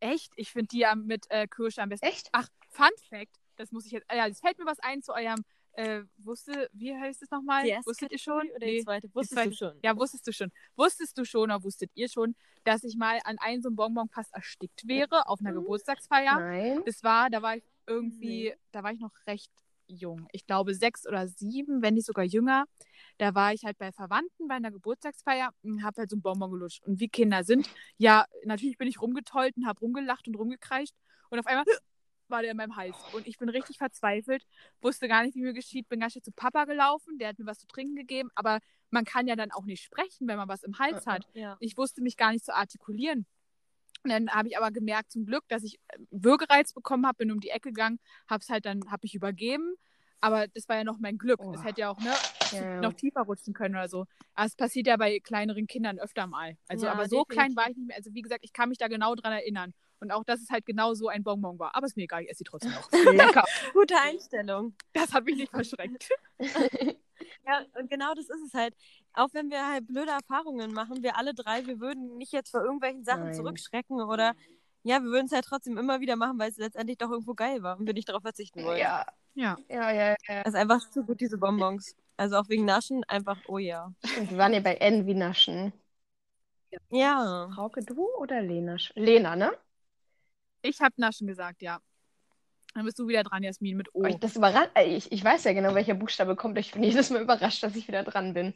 Echt? 0.00 0.32
Ich 0.36 0.50
finde 0.50 0.68
die 0.68 0.84
mit 0.96 1.26
äh, 1.30 1.46
Kirsche 1.46 1.82
am 1.82 1.88
besten. 1.88 2.06
Echt? 2.06 2.28
Ach, 2.32 2.48
Fun 2.70 2.90
Fact. 3.08 3.36
das 3.56 3.72
muss 3.72 3.86
ich 3.86 3.92
jetzt, 3.92 4.06
ja, 4.12 4.26
es 4.26 4.40
fällt 4.40 4.58
mir 4.58 4.66
was 4.66 4.78
ein 4.80 5.02
zu 5.02 5.14
eurem, 5.14 5.44
äh, 5.76 6.02
wusste, 6.18 6.68
wie 6.72 6.94
heißt 6.94 7.22
es 7.22 7.30
nochmal? 7.30 7.64
Die 7.64 7.70
erste 7.70 7.90
Wusstet 7.90 8.10
ihr 8.12 8.18
schon? 8.18 8.48
Oder 8.56 8.66
die 8.66 8.82
zweite? 8.82 9.08
Wusstest 9.14 9.32
zweite. 9.34 9.50
du 9.50 9.56
schon? 9.56 9.78
Ja, 9.82 9.96
wusstest 9.96 10.26
du 10.26 10.32
schon. 10.32 10.52
Wusstest 10.76 11.18
du 11.18 11.24
schon 11.24 11.42
oder 11.42 11.62
wusstet 11.62 11.90
ihr 11.94 12.08
schon, 12.08 12.34
dass 12.64 12.82
ich 12.84 12.96
mal 12.96 13.18
an 13.24 13.36
einem 13.38 13.62
so 13.62 13.68
einem 13.68 13.76
Bonbon 13.76 14.08
fast 14.08 14.32
erstickt 14.34 14.86
wäre 14.88 15.28
auf 15.28 15.40
einer 15.40 15.52
Mhm. 15.52 15.56
Geburtstagsfeier? 15.56 16.38
Nein. 16.40 16.82
Das 16.86 17.02
war, 17.02 17.30
da 17.30 17.42
war 17.42 17.56
ich 17.56 17.64
irgendwie, 17.86 18.54
da 18.72 18.82
war 18.82 18.92
ich 18.92 19.00
noch 19.00 19.12
recht 19.26 19.50
jung. 19.88 20.26
Ich 20.32 20.46
glaube 20.46 20.74
sechs 20.74 21.06
oder 21.06 21.28
sieben, 21.28 21.80
wenn 21.82 21.94
nicht 21.94 22.06
sogar 22.06 22.24
jünger. 22.24 22.64
Da 23.18 23.34
war 23.34 23.52
ich 23.52 23.64
halt 23.64 23.78
bei 23.78 23.92
Verwandten 23.92 24.48
bei 24.48 24.54
einer 24.56 24.72
Geburtstagsfeier 24.72 25.50
und 25.62 25.84
habe 25.84 26.00
halt 26.00 26.10
so 26.10 26.16
einen 26.16 26.22
Bonbon 26.22 26.50
gelutscht. 26.50 26.82
Und 26.84 26.98
wie 26.98 27.08
Kinder 27.08 27.44
sind, 27.44 27.68
ja, 27.96 28.24
natürlich 28.44 28.78
bin 28.78 28.88
ich 28.88 29.00
rumgetollt 29.00 29.56
und 29.56 29.66
habe 29.66 29.78
rumgelacht 29.80 30.26
und 30.26 30.34
rumgekreischt. 30.34 30.94
Und 31.30 31.38
auf 31.38 31.46
einmal 31.46 31.64
war 32.30 32.42
der 32.42 32.52
in 32.52 32.56
meinem 32.56 32.76
Hals. 32.76 32.96
Und 33.12 33.26
ich 33.26 33.38
bin 33.38 33.48
richtig 33.48 33.78
verzweifelt, 33.78 34.46
wusste 34.80 35.08
gar 35.08 35.22
nicht, 35.22 35.34
wie 35.34 35.42
mir 35.42 35.52
geschieht, 35.52 35.88
bin 35.88 36.00
ganz 36.00 36.12
schnell 36.12 36.22
zu 36.22 36.32
Papa 36.32 36.64
gelaufen, 36.64 37.18
der 37.18 37.28
hat 37.28 37.38
mir 37.38 37.46
was 37.46 37.58
zu 37.58 37.66
trinken 37.66 37.94
gegeben, 37.96 38.30
aber 38.34 38.60
man 38.90 39.04
kann 39.04 39.26
ja 39.26 39.36
dann 39.36 39.50
auch 39.52 39.64
nicht 39.64 39.82
sprechen, 39.82 40.28
wenn 40.28 40.36
man 40.36 40.48
was 40.48 40.62
im 40.62 40.78
Hals 40.78 41.06
hat. 41.06 41.26
Ja. 41.34 41.56
Ich 41.60 41.76
wusste 41.76 42.02
mich 42.02 42.16
gar 42.16 42.32
nicht 42.32 42.44
zu 42.44 42.54
artikulieren. 42.54 43.26
Und 44.04 44.10
dann 44.10 44.30
habe 44.30 44.48
ich 44.48 44.56
aber 44.56 44.70
gemerkt, 44.70 45.10
zum 45.10 45.26
Glück, 45.26 45.44
dass 45.48 45.64
ich 45.64 45.80
äh, 45.88 45.98
Würgereiz 46.10 46.72
bekommen 46.72 47.06
habe, 47.06 47.16
bin 47.18 47.32
um 47.32 47.40
die 47.40 47.50
Ecke 47.50 47.70
gegangen, 47.70 47.98
habe 48.28 48.40
es 48.40 48.48
halt 48.48 48.64
dann, 48.64 48.88
habe 48.90 49.04
ich 49.04 49.14
übergeben. 49.14 49.74
Aber 50.20 50.48
das 50.48 50.68
war 50.68 50.76
ja 50.76 50.84
noch 50.84 50.98
mein 50.98 51.18
Glück. 51.18 51.40
Oh. 51.42 51.52
Es 51.52 51.64
hätte 51.64 51.82
ja 51.82 51.90
auch 51.90 51.98
ne, 52.00 52.12
Ja, 52.52 52.80
noch 52.80 52.94
tiefer 52.94 53.22
rutschen 53.22 53.52
können 53.52 53.74
oder 53.74 53.88
so. 53.88 54.06
Aber 54.34 54.46
es 54.46 54.54
passiert 54.56 54.86
ja 54.86 54.96
bei 54.96 55.20
kleineren 55.20 55.66
Kindern 55.66 55.98
öfter 55.98 56.26
mal. 56.26 56.56
Also, 56.68 56.86
Ja, 56.86 56.92
aber 56.92 57.08
so 57.08 57.24
klein 57.24 57.50
definitiv. 57.50 57.56
war 57.56 57.70
ich 57.70 57.76
nicht 57.76 57.86
mehr. 57.88 57.96
Also, 57.96 58.14
wie 58.14 58.22
gesagt, 58.22 58.44
ich 58.44 58.52
kann 58.52 58.68
mich 58.68 58.78
da 58.78 58.88
genau 58.88 59.14
dran 59.14 59.32
erinnern. 59.32 59.74
Und 60.00 60.10
auch, 60.12 60.24
dass 60.24 60.40
es 60.40 60.50
halt 60.50 60.66
genau 60.66 60.94
so 60.94 61.08
ein 61.08 61.24
Bonbon 61.24 61.58
war. 61.58 61.74
Aber 61.74 61.86
ist 61.86 61.96
mir 61.96 62.04
egal, 62.04 62.22
ich 62.22 62.30
esse 62.30 62.38
sie 62.38 62.44
trotzdem 62.44 62.72
noch. 62.72 62.90
Lecker. 63.12 63.44
Gute 63.72 63.94
Einstellung. 63.98 64.74
Das 64.92 65.12
hat 65.12 65.24
mich 65.24 65.36
nicht 65.36 65.50
verschreckt. 65.50 66.08
Ja, 67.46 67.64
und 67.80 67.88
genau 67.88 68.12
das 68.14 68.28
ist 68.28 68.42
es 68.46 68.54
halt. 68.54 68.74
Auch 69.14 69.28
wenn 69.32 69.50
wir 69.50 69.66
halt 69.66 69.86
blöde 69.86 70.10
Erfahrungen 70.10 70.72
machen, 70.72 71.02
wir 71.02 71.16
alle 71.16 71.32
drei, 71.32 71.66
wir 71.66 71.80
würden 71.80 72.18
nicht 72.18 72.32
jetzt 72.32 72.50
vor 72.50 72.62
irgendwelchen 72.62 73.04
Sachen 73.04 73.24
Nein. 73.24 73.34
zurückschrecken 73.34 74.02
oder 74.02 74.34
ja, 74.82 75.02
wir 75.02 75.10
würden 75.10 75.26
es 75.26 75.32
halt 75.32 75.46
trotzdem 75.46 75.78
immer 75.78 76.00
wieder 76.00 76.16
machen, 76.16 76.38
weil 76.38 76.50
es 76.50 76.58
letztendlich 76.58 76.98
doch 76.98 77.10
irgendwo 77.10 77.34
geil 77.34 77.62
war 77.62 77.78
und 77.78 77.86
wir 77.86 77.94
nicht 77.94 78.08
darauf 78.08 78.22
verzichten 78.22 78.62
wollen. 78.64 78.78
Ja, 78.78 79.06
Ja. 79.34 79.56
ja, 79.68 79.90
ja. 79.90 80.16
ja. 80.28 80.42
Das 80.42 80.54
ist 80.54 80.60
einfach 80.60 80.88
zu 80.90 81.04
gut, 81.04 81.20
diese 81.20 81.38
Bonbons. 81.38 81.96
Also 82.16 82.36
auch 82.36 82.48
wegen 82.48 82.64
Naschen 82.64 83.02
einfach, 83.04 83.38
oh 83.48 83.58
ja. 83.58 83.92
Stimmt, 84.04 84.30
wir 84.30 84.38
waren 84.38 84.52
ja 84.52 84.60
bei 84.60 84.74
N 84.74 85.06
wie 85.06 85.14
Naschen. 85.14 85.72
Ja. 86.90 87.48
Frauke, 87.54 87.82
du 87.82 88.06
oder 88.18 88.42
Lena? 88.42 88.76
Lena, 88.94 89.34
ne? 89.36 89.52
Ich 90.66 90.80
habe 90.80 90.94
Naschen 90.96 91.26
gesagt, 91.26 91.62
ja. 91.62 91.80
Dann 92.74 92.84
bist 92.84 92.98
du 92.98 93.08
wieder 93.08 93.22
dran, 93.22 93.42
Jasmin, 93.42 93.76
mit 93.76 93.94
O. 93.94 94.02
Oh. 94.02 94.04
Ich, 94.04 94.16
das 94.16 94.36
überrascht, 94.36 94.70
äh, 94.74 94.84
ich, 94.84 95.10
ich 95.10 95.24
weiß 95.24 95.44
ja 95.44 95.52
genau, 95.52 95.74
welcher 95.74 95.94
Buchstabe 95.94 96.36
kommt. 96.36 96.58
Ich 96.58 96.72
bin 96.72 96.82
jedes 96.82 97.10
Mal 97.10 97.22
überrascht, 97.22 97.62
dass 97.62 97.76
ich 97.76 97.88
wieder 97.88 98.02
dran 98.02 98.34
bin. 98.34 98.54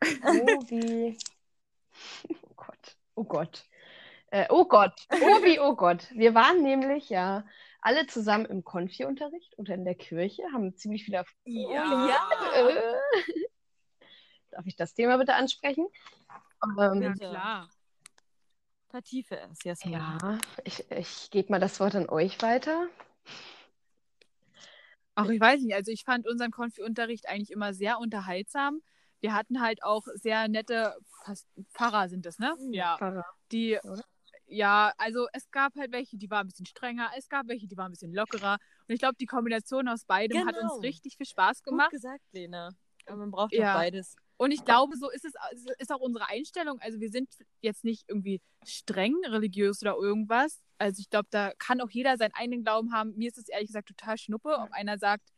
O 0.22 0.62
wie. 0.68 1.18
Oh 2.42 2.54
Gott. 2.54 2.96
Oh 3.16 3.24
Gott. 3.24 3.64
Äh, 4.30 4.46
oh 4.48 4.64
Gott. 4.64 4.94
O 5.10 5.42
wie 5.42 5.58
oh 5.58 5.74
Gott. 5.74 6.08
Wir 6.12 6.34
waren 6.34 6.62
nämlich 6.62 7.08
ja 7.08 7.44
alle 7.80 8.06
zusammen 8.06 8.44
im 8.46 8.62
Konfi-Unterricht 8.62 9.58
oder 9.58 9.74
in 9.74 9.84
der 9.84 9.96
Kirche, 9.96 10.42
haben 10.52 10.76
ziemlich 10.76 11.04
viele. 11.04 11.24
Ja. 11.44 12.20
Äh, 12.54 12.92
darf 14.50 14.66
ich 14.66 14.76
das 14.76 14.94
Thema 14.94 15.18
bitte 15.18 15.34
ansprechen? 15.34 15.86
Ähm, 16.78 17.02
Ja, 17.02 17.12
klar. 17.14 17.68
Vertiefe 18.88 19.38
es, 19.52 19.62
Jasmin. 19.64 19.92
ja, 19.94 20.38
ich, 20.64 20.90
ich 20.90 21.30
gebe 21.30 21.52
mal 21.52 21.60
das 21.60 21.78
Wort 21.80 21.94
an 21.94 22.08
euch 22.08 22.40
weiter. 22.42 22.88
Ach, 25.14 25.28
ich 25.28 25.40
weiß 25.40 25.60
nicht. 25.62 25.74
Also 25.74 25.90
ich 25.90 26.04
fand 26.04 26.26
unseren 26.28 26.50
Konfi-Unterricht 26.50 27.28
eigentlich 27.28 27.50
immer 27.50 27.74
sehr 27.74 27.98
unterhaltsam. 27.98 28.80
Wir 29.20 29.34
hatten 29.34 29.60
halt 29.60 29.82
auch 29.82 30.04
sehr 30.14 30.46
nette 30.48 30.96
Pfarrer 31.72 32.08
sind 32.08 32.24
es, 32.24 32.38
ne? 32.38 32.54
Ja. 32.70 32.96
Pfarrer. 32.98 33.24
Die, 33.50 33.78
Oder? 33.82 34.04
ja, 34.46 34.92
also 34.96 35.26
es 35.32 35.50
gab 35.50 35.74
halt 35.74 35.90
welche, 35.92 36.16
die 36.16 36.30
waren 36.30 36.46
ein 36.46 36.48
bisschen 36.48 36.66
strenger, 36.66 37.10
es 37.16 37.28
gab 37.28 37.48
welche, 37.48 37.66
die 37.66 37.76
waren 37.76 37.86
ein 37.86 37.92
bisschen 37.92 38.14
lockerer. 38.14 38.58
Und 38.86 38.94
ich 38.94 39.00
glaube, 39.00 39.16
die 39.20 39.26
Kombination 39.26 39.88
aus 39.88 40.04
beidem 40.04 40.46
hat 40.46 40.54
Genau. 40.54 40.72
uns 40.74 40.82
richtig 40.84 41.16
viel 41.16 41.26
Spaß 41.26 41.62
Gut 41.64 41.72
gemacht. 41.72 41.90
gesagt, 41.90 42.22
Lena. 42.32 42.70
Aber 43.06 43.16
man 43.16 43.30
braucht 43.32 43.52
Ja. 43.52 43.60
ja 43.60 43.74
beides. 43.74 44.14
Und 44.38 44.52
ich 44.52 44.64
glaube, 44.64 44.96
so 44.96 45.10
ist 45.10 45.24
es 45.24 45.34
ist 45.78 45.92
auch 45.92 46.00
unsere 46.00 46.28
Einstellung. 46.28 46.78
Also 46.80 47.00
wir 47.00 47.10
sind 47.10 47.28
jetzt 47.60 47.84
nicht 47.84 48.04
irgendwie 48.06 48.40
streng 48.64 49.16
religiös 49.26 49.82
oder 49.82 49.96
irgendwas. 49.96 50.62
Also 50.78 51.00
ich 51.00 51.10
glaube, 51.10 51.26
da 51.30 51.52
kann 51.58 51.80
auch 51.80 51.90
jeder 51.90 52.16
seinen 52.16 52.34
eigenen 52.34 52.62
Glauben 52.62 52.92
haben. 52.92 53.14
Mir 53.16 53.28
ist 53.28 53.36
es 53.36 53.48
ehrlich 53.48 53.66
gesagt 53.66 53.88
total 53.88 54.16
schnuppe, 54.16 54.56
ob 54.58 54.70
einer 54.72 54.96
sagt, 54.96 55.28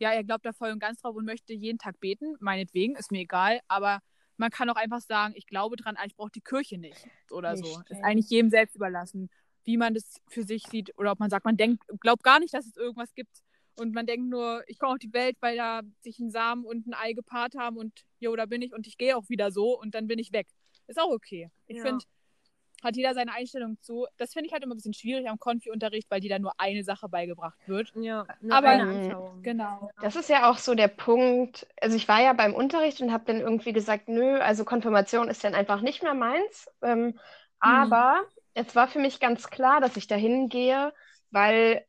ja, 0.00 0.10
er 0.10 0.24
glaubt 0.24 0.44
da 0.44 0.52
voll 0.52 0.70
und 0.70 0.80
ganz 0.80 1.00
drauf 1.00 1.14
und 1.14 1.24
möchte 1.24 1.52
jeden 1.52 1.78
Tag 1.78 2.00
beten. 2.00 2.36
Meinetwegen, 2.40 2.96
ist 2.96 3.12
mir 3.12 3.20
egal. 3.20 3.60
Aber 3.68 4.00
man 4.36 4.50
kann 4.50 4.68
auch 4.70 4.76
einfach 4.76 5.00
sagen, 5.00 5.34
ich 5.36 5.46
glaube 5.46 5.76
dran, 5.76 5.96
ich 6.04 6.16
brauche 6.16 6.32
die 6.32 6.40
Kirche 6.40 6.78
nicht 6.78 7.06
oder 7.30 7.56
so. 7.56 7.64
Richtig. 7.64 7.96
Ist 7.96 8.04
eigentlich 8.04 8.28
jedem 8.28 8.50
selbst 8.50 8.74
überlassen, 8.74 9.30
wie 9.62 9.76
man 9.76 9.94
das 9.94 10.20
für 10.28 10.42
sich 10.42 10.64
sieht. 10.64 10.98
Oder 10.98 11.12
ob 11.12 11.20
man 11.20 11.30
sagt, 11.30 11.44
man 11.44 11.56
denkt, 11.56 11.84
glaubt 12.00 12.24
gar 12.24 12.40
nicht, 12.40 12.54
dass 12.54 12.66
es 12.66 12.76
irgendwas 12.76 13.14
gibt. 13.14 13.38
Und 13.78 13.94
man 13.94 14.06
denkt 14.06 14.28
nur, 14.28 14.62
ich 14.66 14.78
komme 14.78 14.92
auf 14.92 14.98
die 14.98 15.12
Welt, 15.12 15.36
weil 15.40 15.56
da 15.56 15.82
sich 16.00 16.18
ein 16.18 16.30
Samen 16.30 16.64
und 16.64 16.86
ein 16.86 16.94
Ei 16.94 17.12
gepaart 17.12 17.54
haben 17.56 17.76
und 17.76 17.92
jo, 18.20 18.34
da 18.36 18.46
bin 18.46 18.60
ich 18.62 18.72
und 18.74 18.86
ich 18.86 18.98
gehe 18.98 19.16
auch 19.16 19.28
wieder 19.28 19.50
so 19.52 19.78
und 19.78 19.94
dann 19.94 20.06
bin 20.06 20.18
ich 20.18 20.32
weg. 20.32 20.46
Ist 20.86 21.00
auch 21.00 21.10
okay. 21.10 21.50
Ich 21.66 21.76
Ja. 21.76 21.82
finde, 21.84 22.04
hat 22.82 22.96
jeder 22.96 23.12
seine 23.14 23.32
Einstellung 23.32 23.76
zu. 23.80 24.06
Das 24.16 24.32
finde 24.32 24.46
ich 24.46 24.52
halt 24.52 24.62
immer 24.62 24.74
ein 24.74 24.78
bisschen 24.78 24.94
schwierig 24.94 25.28
am 25.28 25.38
Konfi-Unterricht, 25.38 26.08
weil 26.10 26.20
dir 26.20 26.30
da 26.30 26.38
nur 26.38 26.52
eine 26.58 26.84
Sache 26.84 27.08
beigebracht 27.08 27.58
wird. 27.66 27.92
Ja, 27.96 28.26
Aber- 28.50 28.54
aber 28.54 28.68
eine 28.68 28.84
Mhm. 28.84 28.90
Anschauung. 29.04 29.42
Genau. 29.42 29.90
Das 30.00 30.14
ist 30.16 30.28
ja 30.28 30.48
auch 30.50 30.58
so 30.58 30.74
der 30.74 30.88
Punkt. 30.88 31.66
Also 31.80 31.96
ich 31.96 32.06
war 32.08 32.22
ja 32.22 32.32
beim 32.32 32.54
Unterricht 32.54 33.00
und 33.00 33.12
habe 33.12 33.24
dann 33.26 33.40
irgendwie 33.40 33.72
gesagt, 33.72 34.08
nö, 34.08 34.38
also 34.38 34.64
Konfirmation 34.64 35.28
ist 35.28 35.42
dann 35.44 35.54
einfach 35.54 35.80
nicht 35.80 36.02
mehr 36.02 36.14
meins. 36.14 36.68
Ähm, 36.82 37.18
aber 37.60 38.24
es 38.54 38.74
war 38.76 38.86
für 38.88 39.00
mich 39.00 39.18
ganz 39.20 39.50
klar, 39.50 39.80
dass 39.80 39.96
ich 39.96 40.06
da 40.06 40.14
hingehe, 40.14 40.92
weil 41.30 41.84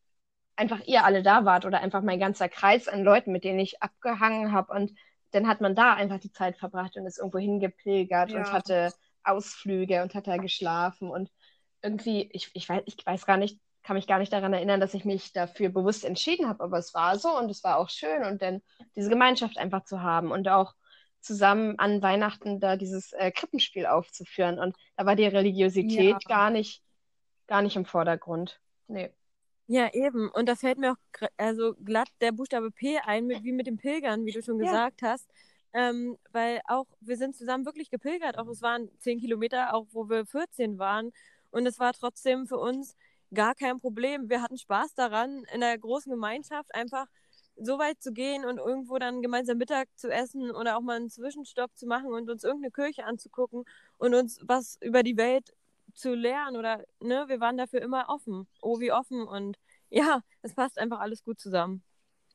einfach 0.60 0.82
ihr 0.86 1.06
alle 1.06 1.24
da 1.24 1.46
wart 1.46 1.66
oder 1.66 1.82
einfach 1.82 2.02
mein 2.02 2.20
ganzer 2.20 2.50
Kreis 2.50 2.88
an 2.88 3.04
Leuten, 3.04 3.32
mit 3.32 3.44
denen 3.44 3.60
ich 3.60 3.82
abgehangen 3.82 4.52
habe. 4.52 4.74
Und 4.74 4.92
dann 5.32 5.48
hat 5.48 5.62
man 5.62 5.76
da 5.76 5.94
einfach 5.94 6.20
die 6.20 6.32
Zeit 6.32 6.58
verbracht 6.58 6.98
und 6.98 7.06
ist 7.06 7.18
irgendwo 7.20 7.40
hingepilgert 7.40 8.34
und 8.34 8.42
Ja. 8.46 8.52
hatte 8.52 8.94
Ausflüge 9.24 10.02
und 10.04 10.16
hat 10.16 10.28
da 10.28 10.38
geschlafen. 10.38 11.10
Und 11.10 11.30
irgendwie, 11.82 12.30
ich, 12.34 12.52
ich 12.54 12.68
weiß, 12.68 12.84
ich 12.86 13.06
weiß 13.06 13.26
gar 13.26 13.38
nicht, 13.38 13.60
kann 13.84 13.96
mich 13.96 14.08
gar 14.08 14.20
nicht 14.20 14.34
daran 14.34 14.54
erinnern, 14.54 14.80
dass 14.82 14.94
ich 14.94 15.06
mich 15.06 15.32
dafür 15.34 15.70
bewusst 15.70 16.04
entschieden 16.06 16.48
habe, 16.50 16.64
aber 16.64 16.78
es 16.78 16.94
war 16.94 17.18
so 17.18 17.38
und 17.38 17.50
es 17.50 17.64
war 17.64 17.78
auch 17.78 17.90
schön 17.90 18.24
und 18.26 18.42
dann 18.42 18.62
diese 18.96 19.10
Gemeinschaft 19.10 19.58
einfach 19.58 19.86
zu 19.86 20.02
haben 20.02 20.32
und 20.32 20.50
auch 20.50 20.74
zusammen 21.22 21.80
an 21.80 22.02
Weihnachten 22.02 22.60
da 22.60 22.76
dieses 22.76 23.14
äh, 23.14 23.32
Krippenspiel 23.32 23.86
aufzuführen 23.86 24.60
und 24.60 24.76
da 24.98 25.06
war 25.06 25.16
die 25.16 25.26
Religiosität 25.26 26.22
Ja. 26.24 26.28
gar 26.28 26.50
nicht, 26.50 26.84
gar 27.48 27.62
nicht 27.62 27.76
im 27.78 27.86
Vordergrund. 27.86 28.60
Nee. 28.88 29.12
Ja, 29.72 29.88
eben. 29.94 30.30
Und 30.32 30.48
da 30.50 30.56
fällt 30.56 30.80
mir 30.80 30.94
auch 30.94 31.28
also 31.38 31.76
glatt 31.86 32.10
der 32.22 32.32
Buchstabe 32.32 32.72
P 32.72 32.98
ein, 33.06 33.28
mit, 33.28 33.44
wie 33.44 33.52
mit 33.52 33.68
dem 33.68 33.78
Pilgern, 33.78 34.26
wie 34.26 34.32
du 34.32 34.42
schon 34.42 34.58
Ja. 34.58 34.66
gesagt 34.66 35.04
hast. 35.04 35.30
Ähm, 35.74 36.18
weil 36.32 36.60
auch, 36.68 36.88
wir 37.02 37.18
sind 37.18 37.36
zusammen 37.36 37.66
wirklich 37.66 37.92
gepilgert. 37.92 38.40
Auch 38.40 38.48
es 38.48 38.64
waren 38.64 38.90
10 38.98 39.20
Kilometer, 39.20 39.76
auch 39.76 39.86
wo 39.92 40.10
wir 40.10 40.26
14 40.26 40.80
waren. 40.80 41.12
Und 41.52 41.68
es 41.68 41.78
war 41.78 41.94
trotzdem 41.94 42.48
für 42.48 42.58
uns 42.58 42.96
gar 43.32 43.54
kein 43.54 43.78
Problem. 43.80 44.28
Wir 44.28 44.42
hatten 44.42 44.58
Spaß 44.58 44.96
daran, 44.96 45.44
in 45.54 45.62
der 45.62 45.78
großen 45.78 46.12
Gemeinschaft 46.12 46.74
einfach 46.74 47.06
so 47.56 47.78
weit 47.78 48.02
zu 48.02 48.12
gehen 48.12 48.46
und 48.46 48.58
irgendwo 48.58 48.98
dann 48.98 49.22
gemeinsam 49.22 49.60
Mittag 49.60 49.88
zu 49.98 50.10
essen 50.10 50.50
oder 50.50 50.78
auch 50.78 50.82
mal 50.82 50.96
einen 50.96 51.10
Zwischenstopp 51.12 51.76
zu 51.78 51.86
machen 51.86 52.08
und 52.12 52.28
uns 52.32 52.44
irgendeine 52.44 52.72
Kirche 52.72 53.06
anzugucken 53.06 53.66
und 54.00 54.16
uns 54.16 54.40
was 54.42 54.78
über 54.82 55.04
die 55.04 55.18
Welt 55.18 55.54
zu 55.94 56.14
lernen 56.14 56.58
oder 56.58 56.84
ne, 57.00 57.26
wir 57.28 57.40
waren 57.40 57.58
dafür 57.58 57.82
immer 57.82 58.10
offen. 58.10 58.48
Oh, 58.62 58.80
wie 58.80 58.92
offen 58.92 59.28
und 59.28 59.58
ja, 59.90 60.22
es 60.42 60.54
passt 60.54 60.78
einfach 60.78 61.00
alles 61.00 61.24
gut 61.24 61.40
zusammen. 61.40 61.84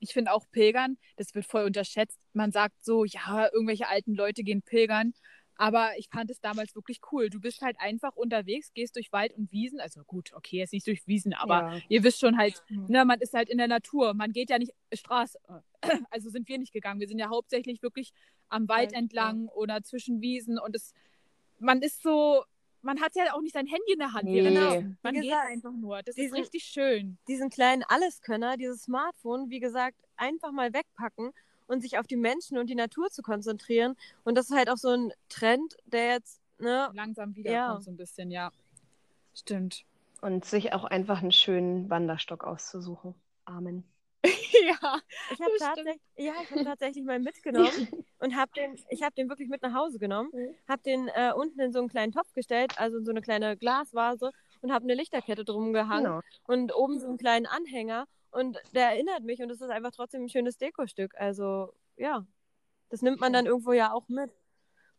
Ich 0.00 0.12
finde 0.12 0.32
auch 0.32 0.44
Pilgern, 0.50 0.98
das 1.16 1.34
wird 1.34 1.46
voll 1.46 1.64
unterschätzt. 1.64 2.18
Man 2.32 2.52
sagt 2.52 2.84
so, 2.84 3.04
ja, 3.04 3.48
irgendwelche 3.52 3.88
alten 3.88 4.14
Leute 4.14 4.42
gehen 4.42 4.62
pilgern. 4.62 5.14
Aber 5.56 5.92
ich 5.98 6.08
fand 6.08 6.30
es 6.30 6.40
damals 6.40 6.74
wirklich 6.74 7.00
cool. 7.12 7.30
Du 7.30 7.40
bist 7.40 7.62
halt 7.62 7.76
einfach 7.78 8.16
unterwegs, 8.16 8.72
gehst 8.74 8.96
durch 8.96 9.12
Wald 9.12 9.32
und 9.34 9.52
Wiesen. 9.52 9.78
Also 9.80 10.02
gut, 10.04 10.32
okay, 10.34 10.58
jetzt 10.58 10.72
nicht 10.72 10.86
durch 10.86 11.06
Wiesen, 11.06 11.32
aber 11.32 11.60
Ja. 11.76 11.80
ihr 11.88 12.02
wisst 12.02 12.18
schon 12.20 12.36
halt, 12.36 12.60
ne, 12.68 13.04
man 13.04 13.20
ist 13.20 13.34
halt 13.34 13.48
in 13.48 13.58
der 13.58 13.68
Natur. 13.68 14.14
Man 14.14 14.32
geht 14.32 14.50
ja 14.50 14.58
nicht 14.58 14.72
Straße. 14.92 15.38
Also 16.10 16.30
sind 16.30 16.48
wir 16.48 16.58
nicht 16.58 16.72
gegangen. 16.72 16.98
Wir 16.98 17.06
sind 17.08 17.18
ja 17.18 17.28
hauptsächlich 17.28 17.82
wirklich 17.82 18.12
am 18.48 18.68
Wald 18.68 18.92
Wald, 18.92 18.92
entlang 18.94 19.48
oder 19.48 19.82
zwischen 19.82 20.20
Wiesen. 20.20 20.58
Und 20.58 20.74
es, 20.74 20.92
man 21.58 21.82
ist 21.82 22.02
so, 22.02 22.42
man 22.84 23.00
hat 23.00 23.14
ja 23.16 23.32
auch 23.34 23.40
nicht 23.40 23.54
sein 23.54 23.66
Handy 23.66 23.92
in 23.92 23.98
der 23.98 24.12
Hand. 24.12 24.24
Nee. 24.24 24.42
währenddessen. 24.44 24.98
Man 25.02 25.14
geht 25.14 25.32
einfach 25.32 25.72
nur. 25.72 25.98
Das 26.02 26.16
ist 26.16 26.22
diesen- 26.22 26.36
richtig 26.38 26.64
schön. 26.64 27.18
Diesen 27.28 27.50
kleinen 27.50 27.82
Alleskönner, 27.84 28.56
dieses 28.56 28.82
Smartphone, 28.82 29.50
wie 29.50 29.60
gesagt, 29.60 29.96
einfach 30.16 30.52
mal 30.52 30.72
wegpacken 30.72 31.32
und 31.66 31.80
sich 31.80 31.98
auf 31.98 32.06
die 32.06 32.16
Menschen 32.16 32.58
und 32.58 32.68
die 32.68 32.74
Natur 32.74 33.10
zu 33.10 33.22
konzentrieren. 33.22 33.96
Und 34.24 34.36
das 34.36 34.50
ist 34.50 34.56
halt 34.56 34.68
auch 34.70 34.76
so 34.76 34.90
ein 34.90 35.12
Trend, 35.28 35.76
der 35.86 36.08
jetzt, 36.12 36.40
ne, 36.58 36.90
Langsam 36.94 37.34
wieder 37.34 37.50
Ja. 37.52 37.80
so 37.80 37.90
ein 37.90 37.96
bisschen, 37.96 38.30
ja. 38.30 38.50
Stimmt. 39.34 39.84
Und 40.20 40.44
sich 40.44 40.72
auch 40.72 40.84
einfach 40.84 41.20
einen 41.22 41.32
schönen 41.32 41.90
Wanderstock 41.90 42.44
auszusuchen. 42.44 43.14
Amen. 43.46 43.84
ja. 44.66 44.98
Ich 45.32 45.40
habe 45.40 45.52
tatsächlich, 45.58 46.00
ja, 46.16 46.32
ich 46.42 46.50
hab 46.50 46.64
tatsächlich 46.64 47.04
mal 47.04 47.18
mitgenommen 47.20 47.88
und 48.18 48.36
habe 48.36 48.50
den, 48.56 48.78
ich 48.88 49.02
habe 49.02 49.14
den 49.14 49.28
wirklich 49.28 49.48
mit 49.48 49.62
nach 49.62 49.74
Hause 49.74 49.98
genommen, 49.98 50.30
Mhm. 50.32 50.54
habe 50.68 50.82
den 50.82 51.08
äh, 51.08 51.32
unten 51.34 51.60
in 51.60 51.72
so 51.72 51.78
einen 51.80 51.88
kleinen 51.88 52.12
Topf 52.12 52.32
gestellt, 52.32 52.72
also 52.78 52.98
in 52.98 53.04
so 53.04 53.10
eine 53.10 53.20
kleine 53.20 53.56
Glasvase 53.56 54.30
und 54.62 54.72
habe 54.72 54.84
eine 54.84 54.94
Lichterkette 54.94 55.44
drum 55.44 55.72
gehangen 55.72 56.04
Genau. 56.04 56.20
und 56.46 56.74
oben 56.74 56.98
so 56.98 57.06
einen 57.08 57.18
kleinen 57.18 57.46
Anhänger 57.46 58.06
und 58.30 58.58
der 58.74 58.88
erinnert 58.90 59.22
mich 59.22 59.40
und 59.42 59.50
es 59.50 59.60
ist 59.60 59.70
einfach 59.70 59.90
trotzdem 59.92 60.22
ein 60.24 60.28
schönes 60.28 60.56
Dekostück. 60.58 61.14
Also 61.16 61.72
ja, 61.96 62.26
das 62.88 63.02
nimmt 63.02 63.20
man 63.20 63.32
dann 63.32 63.46
irgendwo 63.46 63.72
ja 63.72 63.92
auch 63.92 64.08
mit 64.08 64.30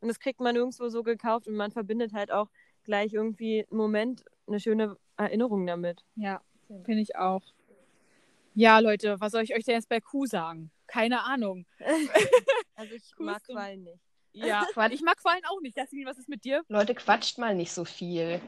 und 0.01 0.07
das 0.07 0.19
kriegt 0.19 0.39
man 0.39 0.53
nirgendwo 0.55 0.87
so 0.89 1.03
gekauft 1.03 1.47
und 1.47 1.55
man 1.55 1.71
verbindet 1.71 2.13
halt 2.13 2.31
auch 2.31 2.49
gleich 2.83 3.13
irgendwie 3.13 3.65
einen 3.69 3.77
Moment, 3.77 4.23
eine 4.47 4.59
schöne 4.59 4.97
Erinnerung 5.17 5.65
damit. 5.65 6.03
Ja, 6.15 6.41
finde 6.83 7.01
ich 7.01 7.15
auch. 7.15 7.41
Ja, 8.55 8.79
Leute, 8.79 9.19
was 9.19 9.33
soll 9.33 9.43
ich 9.43 9.53
euch 9.53 9.65
denn 9.65 9.75
jetzt 9.75 9.89
bei 9.89 9.99
Kuh 9.99 10.25
sagen? 10.25 10.71
Keine 10.87 11.23
Ahnung. 11.23 11.65
Also 12.77 12.93
ich 12.93 13.09
mag 13.17 13.41
Quallen 13.45 13.83
nicht. 13.83 14.01
Ja, 14.33 14.65
Quatsch. 14.73 14.91
ich 14.91 15.01
mag 15.01 15.15
Quallen 15.17 15.43
auch 15.45 15.61
nicht. 15.61 15.77
Jasmin, 15.77 16.05
was 16.05 16.17
ist 16.17 16.27
mit 16.27 16.43
dir? 16.43 16.61
Leute, 16.67 16.93
quatscht 16.93 17.37
mal 17.37 17.55
nicht 17.55 17.71
so 17.71 17.85
viel. 17.85 18.41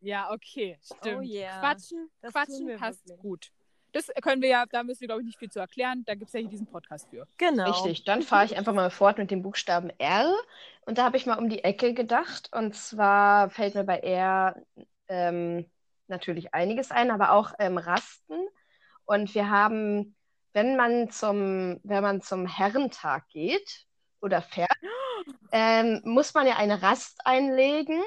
Ja, 0.00 0.30
okay, 0.30 0.78
stimmt. 0.80 1.16
Oh 1.18 1.20
yeah. 1.22 1.58
Quatschen, 1.58 2.08
Das 2.20 2.32
Quatschen 2.32 2.76
passt 2.76 3.08
wirklich. 3.08 3.20
gut. 3.20 3.48
Das 3.90 4.06
können 4.22 4.40
wir 4.40 4.48
ja, 4.50 4.66
da 4.66 4.84
müssen 4.84 5.00
wir, 5.00 5.08
glaube 5.08 5.22
ich, 5.22 5.26
nicht 5.26 5.38
viel 5.40 5.50
zu 5.50 5.58
erklären. 5.58 6.04
Da 6.06 6.14
gibt 6.14 6.28
es 6.28 6.32
ja 6.32 6.38
hier 6.40 6.48
diesen 6.48 6.68
Podcast 6.68 7.08
für. 7.10 7.26
Genau. 7.38 7.70
Richtig, 7.70 8.04
dann 8.04 8.22
fahre 8.22 8.44
ich 8.44 8.56
einfach 8.56 8.72
mal 8.74 8.90
fort 8.90 9.18
mit 9.18 9.32
dem 9.32 9.42
Buchstaben 9.42 9.90
R. 9.98 10.32
Und 10.82 10.98
da 10.98 11.04
habe 11.04 11.16
ich 11.16 11.26
mal 11.26 11.38
um 11.38 11.48
die 11.48 11.64
Ecke 11.64 11.94
gedacht. 11.94 12.50
Und 12.52 12.76
zwar 12.76 13.50
fällt 13.50 13.74
mir 13.74 13.82
bei 13.84 13.98
R 13.98 14.62
ähm, 15.08 15.66
natürlich 16.06 16.54
einiges 16.54 16.92
ein, 16.92 17.10
aber 17.10 17.32
auch 17.32 17.52
ähm, 17.58 17.78
Rasten. 17.78 18.46
Und 19.08 19.34
wir 19.34 19.48
haben, 19.48 20.14
wenn 20.52 20.76
man 20.76 21.10
zum, 21.10 21.80
wenn 21.82 22.02
man 22.02 22.20
zum 22.20 22.46
Herrentag 22.46 23.26
geht 23.30 23.86
oder 24.20 24.42
fährt, 24.42 24.70
ähm, 25.52 26.02
muss 26.04 26.34
man 26.34 26.46
ja 26.46 26.56
eine 26.56 26.82
Rast 26.82 27.18
einlegen. 27.24 28.02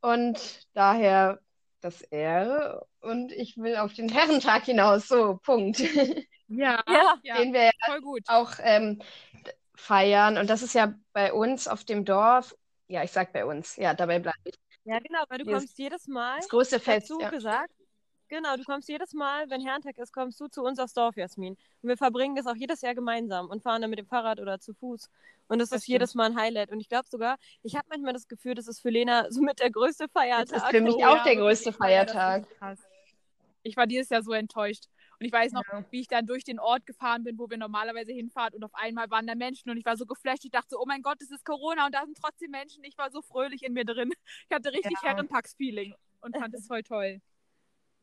Und 0.00 0.66
daher 0.74 1.40
das 1.80 2.02
R. 2.02 2.86
Und 3.00 3.32
ich 3.32 3.56
will 3.56 3.76
auf 3.76 3.94
den 3.94 4.08
Herrentag 4.08 4.64
hinaus. 4.64 5.08
So, 5.08 5.38
Punkt. 5.42 5.78
Ja, 6.54 6.82
Ja. 7.22 7.38
Den 7.38 7.54
wir 7.54 7.70
voll 7.86 8.02
gut. 8.02 8.20
auch 8.26 8.50
ähm, 8.60 9.00
feiern. 9.74 10.36
Und 10.36 10.50
das 10.50 10.60
ist 10.60 10.74
ja 10.74 10.92
bei 11.14 11.32
uns 11.32 11.66
auf 11.66 11.82
dem 11.84 12.04
Dorf, 12.04 12.54
ja, 12.88 13.02
ich 13.02 13.10
sag 13.10 13.32
bei 13.32 13.46
uns, 13.46 13.76
ja, 13.76 13.94
dabei 13.94 14.18
bleibe 14.18 14.36
ich. 14.44 14.54
Ja, 14.84 14.98
genau, 14.98 15.20
weil 15.30 15.38
du 15.38 15.44
Dieses- 15.44 15.60
kommst 15.60 15.78
jedes 15.78 16.06
Mal, 16.08 16.36
Das 16.36 16.50
größte 16.50 16.78
Fest, 16.78 17.08
dazu 17.08 17.20
ja. 17.22 17.30
gesagt, 17.30 17.72
genau, 18.32 18.56
du 18.56 18.64
kommst 18.64 18.88
jedes 18.88 19.12
Mal, 19.12 19.48
wenn 19.50 19.60
Herrentag 19.60 19.98
ist, 19.98 20.12
kommst 20.12 20.40
du 20.40 20.48
zu 20.48 20.62
uns 20.62 20.78
aufs 20.78 20.94
Dorf, 20.94 21.16
Jasmin. 21.16 21.56
Und 21.82 21.88
wir 21.88 21.96
verbringen 21.96 22.34
das 22.34 22.46
auch 22.46 22.56
jedes 22.56 22.80
Jahr 22.80 22.94
gemeinsam 22.94 23.48
und 23.48 23.62
fahren 23.62 23.82
dann 23.82 23.90
mit 23.90 23.98
dem 23.98 24.06
Fahrrad 24.06 24.40
oder 24.40 24.58
zu 24.58 24.72
Fuß. 24.74 25.10
Und 25.48 25.58
das, 25.58 25.68
Das 25.68 25.82
ist 25.82 25.86
jedes 25.86 26.14
Mal 26.14 26.30
ein 26.30 26.36
Highlight. 26.36 26.70
Und 26.70 26.80
ich 26.80 26.88
glaube 26.88 27.06
sogar, 27.10 27.36
ich 27.62 27.76
habe 27.76 27.86
manchmal 27.90 28.14
das 28.14 28.26
Gefühl, 28.26 28.54
das 28.54 28.66
ist 28.68 28.80
für 28.80 28.88
Lena 28.90 29.30
somit 29.30 29.60
der 29.60 29.70
größte 29.70 30.08
Feiertag. 30.08 30.48
Das 30.48 30.62
ist 30.64 30.70
für 30.70 30.80
mich 30.80 30.94
Oh 30.94 31.04
auch 31.04 31.16
ja, 31.18 31.24
der 31.24 31.36
größte 31.36 31.72
Feiertag. 31.72 32.48
krass. 32.58 32.78
Ich 33.62 33.76
war 33.76 33.86
dieses 33.86 34.08
Jahr 34.08 34.22
so 34.22 34.32
enttäuscht. 34.32 34.86
Und 35.20 35.26
ich 35.26 35.32
weiß 35.32 35.52
noch, 35.52 35.62
Ja. 35.70 35.84
wie 35.90 36.00
ich 36.00 36.08
dann 36.08 36.26
durch 36.26 36.42
den 36.42 36.58
Ort 36.58 36.84
gefahren 36.86 37.22
bin, 37.22 37.38
wo 37.38 37.48
wir 37.48 37.56
normalerweise 37.58 38.12
hinfahren 38.12 38.54
und 38.54 38.64
auf 38.64 38.74
einmal 38.74 39.08
waren 39.10 39.26
da 39.26 39.34
Menschen 39.36 39.70
und 39.70 39.76
ich 39.76 39.84
war 39.84 39.96
so 39.96 40.04
geflasht. 40.06 40.44
Ich 40.44 40.50
dachte 40.50 40.68
so, 40.70 40.80
oh 40.80 40.84
mein 40.86 41.02
Gott, 41.02 41.20
es 41.22 41.30
ist 41.30 41.44
Corona 41.44 41.86
und 41.86 41.94
da 41.94 42.04
sind 42.04 42.16
trotzdem 42.20 42.50
Menschen. 42.50 42.82
Ich 42.82 42.98
war 42.98 43.10
so 43.12 43.22
fröhlich 43.22 43.62
in 43.62 43.72
mir 43.74 43.84
drin. 43.84 44.10
Ich 44.48 44.54
hatte 44.56 44.72
richtig 44.72 44.98
Ja. 45.02 45.10
Herrentagsfeeling 45.10 45.94
und 46.22 46.36
fand 46.36 46.54
es 46.54 46.66
voll 46.66 46.82
toll. 46.82 47.20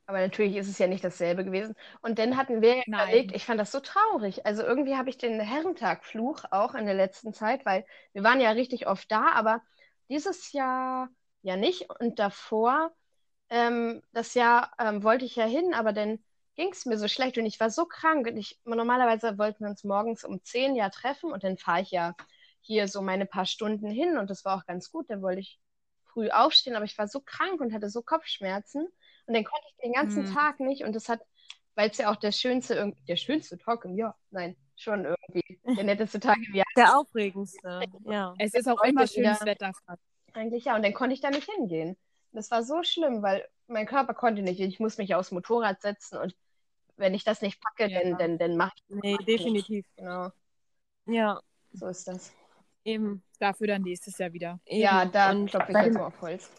Aber 0.09 0.19
natürlich 0.19 0.55
ist 0.55 0.67
es 0.67 0.79
ja 0.79 0.87
nicht 0.87 1.03
dasselbe 1.03 1.45
gewesen. 1.45 1.75
Und 2.01 2.17
dann 2.17 2.35
hatten 2.35 2.61
wir 2.61 2.77
ja 2.77 2.83
überlegt, 2.95 3.31
ich 3.35 3.45
fand 3.45 3.59
das 3.59 3.71
so 3.71 3.79
traurig. 3.79 4.43
Also 4.45 4.63
irgendwie 4.63 4.95
habe 4.97 5.09
ich 5.09 5.17
den 5.19 5.39
Herrentag-Fluch 5.39 6.45
auch 6.49 6.73
in 6.73 6.85
der 6.87 6.95
letzten 6.95 7.31
Zeit, 7.31 7.63
weil 7.65 7.85
wir 8.13 8.23
waren 8.23 8.41
ja 8.41 8.49
richtig 8.51 8.87
oft 8.87 9.11
da, 9.11 9.31
aber 9.33 9.61
dieses 10.09 10.51
Jahr 10.51 11.09
ja 11.43 11.57
nicht. 11.57 11.89
Und 11.99 12.17
davor, 12.17 12.91
ähm, 13.49 14.01
das 14.13 14.33
Jahr 14.33 14.71
ähm, 14.79 15.03
wollte 15.03 15.25
ich 15.25 15.35
ja 15.35 15.45
hin, 15.45 15.73
aber 15.75 15.93
dann 15.93 16.23
ging 16.55 16.71
es 16.71 16.85
mir 16.87 16.97
so 16.97 17.07
schlecht 17.07 17.37
und 17.37 17.45
ich 17.45 17.59
war 17.59 17.69
so 17.69 17.85
krank. 17.85 18.27
Und 18.27 18.37
ich, 18.37 18.59
normalerweise 18.65 19.37
wollten 19.37 19.63
wir 19.63 19.69
uns 19.69 19.83
morgens 19.83 20.23
um 20.23 20.43
10 20.43 20.75
ja 20.75 20.89
treffen 20.89 21.31
und 21.31 21.43
dann 21.43 21.57
fahre 21.57 21.81
ich 21.81 21.91
ja 21.91 22.15
hier 22.61 22.87
so 22.87 23.01
meine 23.03 23.25
paar 23.27 23.45
Stunden 23.45 23.89
hin 23.91 24.17
und 24.17 24.29
das 24.31 24.43
war 24.43 24.57
auch 24.57 24.65
ganz 24.65 24.91
gut. 24.91 25.09
Dann 25.09 25.21
wollte 25.21 25.41
ich 25.41 25.59
früh 26.13 26.29
aufstehen, 26.31 26.75
aber 26.75 26.85
ich 26.85 26.97
war 26.97 27.07
so 27.07 27.21
krank 27.21 27.61
und 27.61 27.73
hatte 27.73 27.89
so 27.89 28.01
Kopfschmerzen. 28.01 28.87
Und 29.29 29.35
dann 29.35 29.43
konnte 29.43 29.65
ich 29.69 29.75
den 29.83 29.93
ganzen 29.93 30.25
Hm. 30.25 30.33
Tag 30.33 30.59
nicht. 30.59 30.83
Und 30.83 30.93
das 30.95 31.07
hat, 31.07 31.21
weil 31.75 31.91
es 31.91 31.97
ja 31.99 32.11
auch 32.11 32.15
der 32.15 32.31
schönste, 32.31 32.93
der 33.07 33.15
schönste 33.15 33.59
Tag 33.59 33.85
im 33.85 33.95
Jahr, 33.95 34.17
nein, 34.31 34.55
schon 34.75 35.05
irgendwie 35.05 35.59
der 35.77 35.83
netteste 35.83 36.19
Tag 36.19 36.37
im 36.47 36.55
Jahr 36.55 36.65
Der 36.75 36.97
aufregendste, 36.97 37.83
ja. 38.05 38.33
Es 38.39 38.55
ist 38.55 38.67
auch 38.67 38.81
immer 38.83 39.05
schönes 39.05 39.39
Wetter. 39.45 39.71
eigentlich, 40.33 40.65
ja. 40.65 40.75
Und 40.75 40.83
dann 40.83 40.95
konnte 40.95 41.13
ich 41.13 41.21
da 41.21 41.29
nicht 41.29 41.47
hingehen. 41.47 41.95
Das 42.31 42.49
war 42.49 42.63
so 42.63 42.81
schlimm, 42.81 43.21
weil 43.21 43.47
mein 43.67 43.85
Körper 43.85 44.15
konnte 44.15 44.41
nicht. 44.41 44.59
Ich 44.59 44.79
muss 44.79 44.97
mich 44.97 45.13
aufs 45.13 45.29
Motorrad 45.31 45.79
setzen 45.81 46.17
und 46.17 46.35
wenn 46.97 47.13
ich 47.13 47.23
das 47.23 47.43
nicht 47.43 47.61
packe, 47.61 47.87
Ja. 47.87 48.01
dann, 48.01 48.17
dann, 48.17 48.37
dann 48.39 48.57
mache 48.57 48.73
ich 48.75 48.83
Nee, 48.89 49.13
mach 49.13 49.19
ich 49.21 49.27
nicht. 49.27 49.39
definitiv. 49.39 49.85
Genau, 49.95 50.29
Ja, 51.05 51.39
so 51.71 51.85
ist 51.85 52.07
das. 52.07 52.33
eben. 52.83 53.21
Dafür 53.37 53.67
dann 53.67 53.83
nächstes 53.83 54.17
Jahr 54.17 54.33
wieder. 54.33 54.59
eben. 54.65 54.81
Ja, 54.81 55.05
da 55.05 55.29
und, 55.31 55.45
klopfe 55.51 55.71
ich 55.71 55.77
jetzt 55.77 55.93
mal 55.93 56.07
auf 56.07 56.19
Holz. 56.21 56.51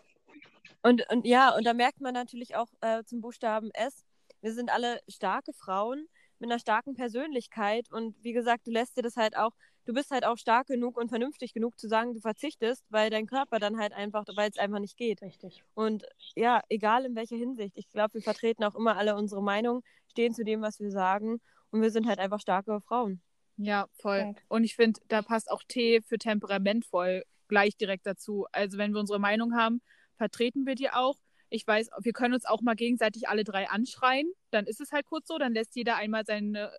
Und, 0.83 1.09
und 1.11 1.27
ja, 1.27 1.55
und 1.55 1.65
da 1.65 1.75
merkt 1.75 2.01
man 2.01 2.15
natürlich 2.15 2.57
auch 2.57 2.69
äh, 2.81 3.05
zum 3.05 3.21
Buchstaben 3.21 3.71
S, 3.73 4.05
wir 4.41 4.53
sind 4.53 4.71
alle 4.71 5.01
starke 5.09 5.53
Frauen 5.53 6.07
mit 6.39 6.51
einer 6.51 6.59
starken 6.59 6.95
Persönlichkeit 6.95 7.91
und 7.91 8.17
wie 8.23 8.33
gesagt, 8.33 8.67
du 8.67 8.71
lässt 8.71 8.97
dir 8.97 9.03
das 9.03 9.17
halt 9.17 9.37
auch, 9.37 9.53
du 9.85 9.93
bist 9.93 10.11
halt 10.11 10.25
auch 10.25 10.39
stark 10.39 10.69
genug 10.69 10.97
und 10.97 11.11
vernünftig 11.11 11.53
genug 11.53 11.79
zu 11.79 11.89
sagen, 11.89 12.15
du 12.15 12.21
verzichtest, 12.21 12.85
weil 12.89 13.11
dein 13.11 13.27
Körper 13.27 13.59
dann 13.59 13.79
halt 13.79 13.93
einfach, 13.93 14.25
weil 14.35 14.49
es 14.49 14.59
einfach 14.59 14.79
nicht 14.79 14.97
geht. 14.97 15.21
Richtig. 15.21 15.63
Und 15.75 16.07
ja, 16.35 16.63
egal 16.71 17.05
in 17.05 17.15
welcher 17.15 17.37
Hinsicht, 17.37 17.77
ich 17.77 17.91
glaube, 17.91 18.15
wir 18.15 18.23
vertreten 18.23 18.65
auch 18.65 18.75
immer 18.75 18.97
alle 18.97 19.15
unsere 19.17 19.43
Meinung, 19.43 19.83
stehen 20.09 20.35
zu 20.35 20.45
dem, 20.45 20.63
was 20.63 20.81
wir 20.81 20.91
sagen 20.91 21.41
und 21.71 21.83
wir 21.83 21.91
sind 21.91 22.07
halt 22.07 22.19
einfach 22.19 22.41
starke 22.41 22.81
Frauen. 22.81 23.21
Ja, 23.59 23.87
voll. 24.01 24.35
Und 24.49 24.65
ich 24.65 24.75
finde, 24.75 25.01
da 25.09 25.21
passt 25.21 25.51
auch 25.51 25.63
T 25.69 26.01
für 26.01 26.17
temperamentvoll 26.17 27.25
gleich 27.49 27.77
direkt 27.77 28.07
dazu. 28.07 28.47
Also 28.53 28.79
wenn 28.79 28.93
wir 28.93 29.01
unsere 29.01 29.19
Meinung 29.19 29.55
haben, 29.55 29.83
vertreten 30.21 30.67
wir 30.67 30.75
die 30.75 30.91
auch. 30.91 31.17
Ich 31.49 31.67
weiß, 31.67 31.89
wir 32.03 32.13
können 32.13 32.35
uns 32.35 32.45
auch 32.45 32.61
mal 32.61 32.77
gegenseitig 32.77 33.27
alle 33.31 33.43
drei 33.43 33.71
anschreien. 33.71 34.31
Dann 34.51 34.67
ist 34.67 34.81
es 34.83 34.93
halt 34.93 35.07
kurz 35.07 35.27
so, 35.29 35.39
dann 35.39 35.55
lässt 35.55 35.75
jeder 35.75 35.97
einmal 35.97 36.25
seine 36.27 36.71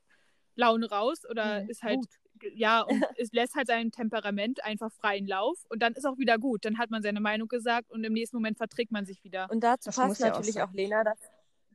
Laune 0.56 0.88
raus 0.90 1.24
oder 1.30 1.64
Mhm, 1.64 1.70
ist 1.70 1.82
halt, 1.82 1.96
gut. 1.96 2.08
ja, 2.54 2.82
und 2.82 2.92
es 3.18 3.32
lässt 3.32 3.56
halt 3.56 3.66
seinem 3.68 3.92
Temperament 3.92 4.64
einfach 4.64 4.92
freien 4.92 5.26
Lauf 5.26 5.58
und 5.70 5.82
dann 5.82 5.94
ist 5.94 6.06
auch 6.06 6.18
wieder 6.20 6.38
gut. 6.38 6.66
Dann 6.66 6.78
hat 6.78 6.92
man 6.92 7.02
seine 7.02 7.20
Meinung 7.20 7.48
gesagt 7.48 7.90
und 7.90 8.04
im 8.04 8.14
nächsten 8.14 8.38
Moment 8.38 8.58
verträgt 8.58 8.92
man 8.92 9.06
sich 9.06 9.24
wieder. 9.24 9.50
Und 9.50 9.64
dazu 9.64 9.90
Das 9.90 9.96
passt 9.96 10.20
ja 10.22 10.28
auch 10.28 10.30
natürlich 10.36 10.54
sein. 10.54 10.64
auch, 10.70 10.74
Lena, 10.74 11.04
dass, 11.04 11.20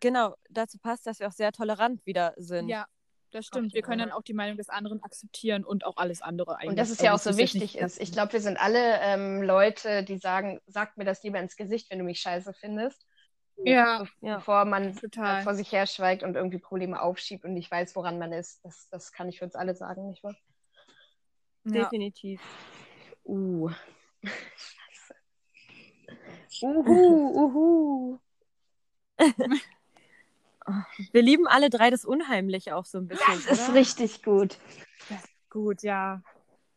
genau, 0.01 0.37
dazu 0.49 0.79
passt, 0.79 1.07
dass 1.07 1.19
wir 1.19 1.27
auch 1.27 1.33
sehr 1.33 1.51
tolerant 1.53 2.07
wieder 2.07 2.33
sind. 2.37 2.69
Ja, 2.69 2.87
das 3.31 3.47
stimmt. 3.47 3.75
Wir 3.75 3.83
können 3.83 3.99
dann 3.99 4.13
auch 4.13 4.23
die 4.23 4.35
Meinung 4.35 4.57
des 4.57 4.69
anderen 4.69 5.03
akzeptieren 5.03 5.65
und 5.65 5.85
auch 5.85 5.97
alles 5.97 6.23
andere 6.23 6.57
eigentlich. 6.57 6.71
Und 6.71 6.79
das 6.79 6.91
ist 6.91 7.03
ja 7.03 7.15
auch 7.15 7.19
so 7.19 7.37
wichtig 7.37 7.77
ist. 7.77 8.01
Ich 8.01 8.13
glaube, 8.13 8.33
wir 8.33 8.41
sind 8.41 8.57
alle 8.57 9.01
ähm, 9.01 9.43
Leute, 9.43 10.05
die 10.05 10.19
sagen, 10.19 10.61
sag 10.67 10.97
mir 10.97 11.05
das 11.05 11.23
lieber 11.23 11.39
ins 11.39 11.57
Gesicht, 11.57 11.91
wenn 11.91 11.99
du 11.99 12.05
mich 12.05 12.21
scheiße 12.21 12.55
findest. 12.55 13.07
Ja, 13.65 14.03
Be 14.03 14.09
Ja. 14.21 14.37
Bevor 14.37 14.65
man 14.65 14.97
Total. 14.97 15.41
äh, 15.41 15.43
vor 15.43 15.55
sich 15.55 15.73
her 15.73 15.87
schweigt 15.87 16.23
und 16.23 16.37
irgendwie 16.37 16.59
Probleme 16.59 17.01
aufschiebt 17.01 17.45
und 17.45 17.55
nicht 17.55 17.71
weiß, 17.71 17.97
woran 17.97 18.19
man 18.19 18.33
ist. 18.33 18.65
Das, 18.65 18.89
das 18.91 19.13
kann 19.13 19.29
ich 19.29 19.39
für 19.39 19.45
uns 19.45 19.55
alle 19.55 19.75
sagen, 19.75 20.09
nicht 20.09 20.23
wahr? 20.23 20.37
ja. 21.65 21.85
Definitiv. 21.85 22.41
Uh. 23.25 23.71
Uhu, 26.63 27.33
uhu. 27.35 28.19
Wir 31.13 31.23
lieben 31.23 31.47
alle 31.47 31.71
drei 31.71 31.91
das 31.91 32.05
Unheimliche 32.05 32.77
auch 32.77 32.85
so 32.85 32.99
ein 32.99 33.09
bisschen. 33.09 33.43
Das 33.49 33.61
ist 33.61 33.69
oder? 33.69 33.79
richtig 33.79 34.23
gut. 34.23 34.59
Gut, 35.51 35.83
ja. 35.83 36.23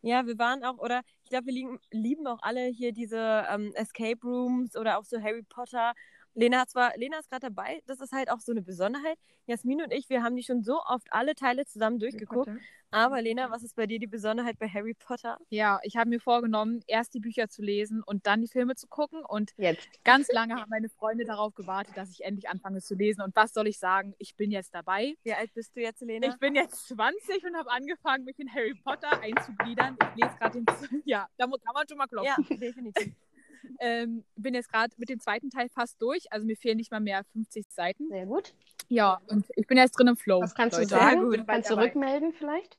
Ja, 0.01 0.25
wir 0.25 0.37
waren 0.37 0.63
auch, 0.63 0.77
oder 0.77 1.01
ich 1.23 1.29
glaube, 1.29 1.47
wir 1.47 1.53
lieben, 1.53 1.79
lieben 1.91 2.27
auch 2.27 2.39
alle 2.41 2.67
hier 2.67 2.93
diese 2.93 3.45
ähm, 3.49 3.73
Escape 3.75 4.19
Rooms 4.23 4.77
oder 4.77 4.97
auch 4.97 5.03
so 5.03 5.21
Harry 5.21 5.43
Potter. 5.43 5.93
Lena 6.33 6.61
hat 6.61 6.69
zwar, 6.69 6.95
Lena 6.97 7.19
ist 7.19 7.29
gerade 7.29 7.47
dabei, 7.47 7.81
das 7.85 7.99
ist 7.99 8.11
halt 8.11 8.29
auch 8.29 8.39
so 8.39 8.51
eine 8.51 8.61
Besonderheit. 8.61 9.17
Jasmin 9.45 9.81
und 9.81 9.91
ich, 9.91 10.09
wir 10.09 10.23
haben 10.23 10.35
die 10.35 10.43
schon 10.43 10.63
so 10.63 10.81
oft 10.87 11.07
alle 11.11 11.35
Teile 11.35 11.65
zusammen 11.65 11.99
durchgeguckt. 11.99 12.49
Aber 12.91 13.21
Lena, 13.21 13.51
was 13.51 13.61
ist 13.63 13.75
bei 13.75 13.85
dir 13.85 13.99
die 13.99 14.07
Besonderheit 14.07 14.57
bei 14.57 14.67
Harry 14.67 14.95
Potter? 14.95 15.37
Ja, 15.49 15.79
ich 15.83 15.95
habe 15.95 16.09
mir 16.09 16.19
vorgenommen, 16.19 16.81
erst 16.87 17.13
die 17.13 17.19
Bücher 17.19 17.47
zu 17.47 17.61
lesen 17.61 18.01
und 18.03 18.25
dann 18.25 18.41
die 18.41 18.47
Filme 18.47 18.75
zu 18.75 18.87
gucken. 18.87 19.23
Und 19.23 19.51
Jetzt. 19.57 19.87
ganz 20.03 20.31
lange 20.31 20.55
haben 20.55 20.69
meine 20.69 20.89
Freunde 20.89 21.25
darauf 21.25 21.53
gewartet, 21.53 21.95
dass 21.97 22.09
ich 22.09 22.23
endlich 22.23 22.49
anfange 22.49 22.81
zu 22.81 22.95
lesen. 22.95 23.21
Und 23.21 23.35
was 23.35 23.53
soll 23.53 23.67
ich 23.67 23.77
sagen? 23.77 24.15
Ich 24.17 24.35
bin 24.35 24.49
jetzt 24.49 24.73
dabei. 24.73 25.15
Wie 25.23 25.33
alt 25.33 25.53
bist 25.53 25.75
du 25.75 25.81
jetzt, 25.81 26.01
Lena? 26.01 26.29
Ich 26.29 26.37
bin 26.39 26.55
jetzt 26.55 26.87
20 26.87 27.43
und 27.45 27.55
habe 27.55 27.69
angefangen, 27.69 28.25
mich 28.25 28.39
in 28.39 28.51
Harry 28.51 28.73
Potter 28.73 29.21
einzugliedern. 29.21 29.95
Ich 30.15 30.23
lese 30.23 30.35
gerade 30.37 30.61
den. 30.61 31.03
Ja, 31.05 31.27
da 31.37 31.45
kann 31.45 31.73
man 31.73 31.87
schon 31.87 31.97
mal 31.97 32.07
klopfen. 32.07 32.45
Ja, 32.49 32.57
definitiv. 32.57 33.13
Ähm, 33.79 34.23
bin 34.35 34.53
jetzt 34.53 34.71
gerade 34.71 34.93
mit 34.97 35.09
dem 35.09 35.19
zweiten 35.19 35.49
Teil 35.49 35.69
fast 35.69 36.01
durch. 36.01 36.31
Also 36.31 36.45
mir 36.45 36.55
fehlen 36.55 36.77
nicht 36.77 36.91
mal 36.91 36.99
mehr 36.99 37.23
50 37.33 37.65
Seiten. 37.69 38.07
Sehr 38.09 38.25
gut. 38.25 38.53
Ja, 38.87 39.21
und 39.27 39.45
ich 39.55 39.67
bin 39.67 39.77
jetzt 39.77 39.97
drin 39.97 40.07
im 40.07 40.17
Flow. 40.17 40.41
Was 40.41 40.55
kannst 40.55 40.77
Leute. 40.77 40.89
du 40.89 40.95
sagen? 40.95 41.29
Bald 41.29 41.47
Kannst 41.47 41.69
du 41.69 41.77
rückmelden 41.77 42.33
vielleicht? 42.33 42.77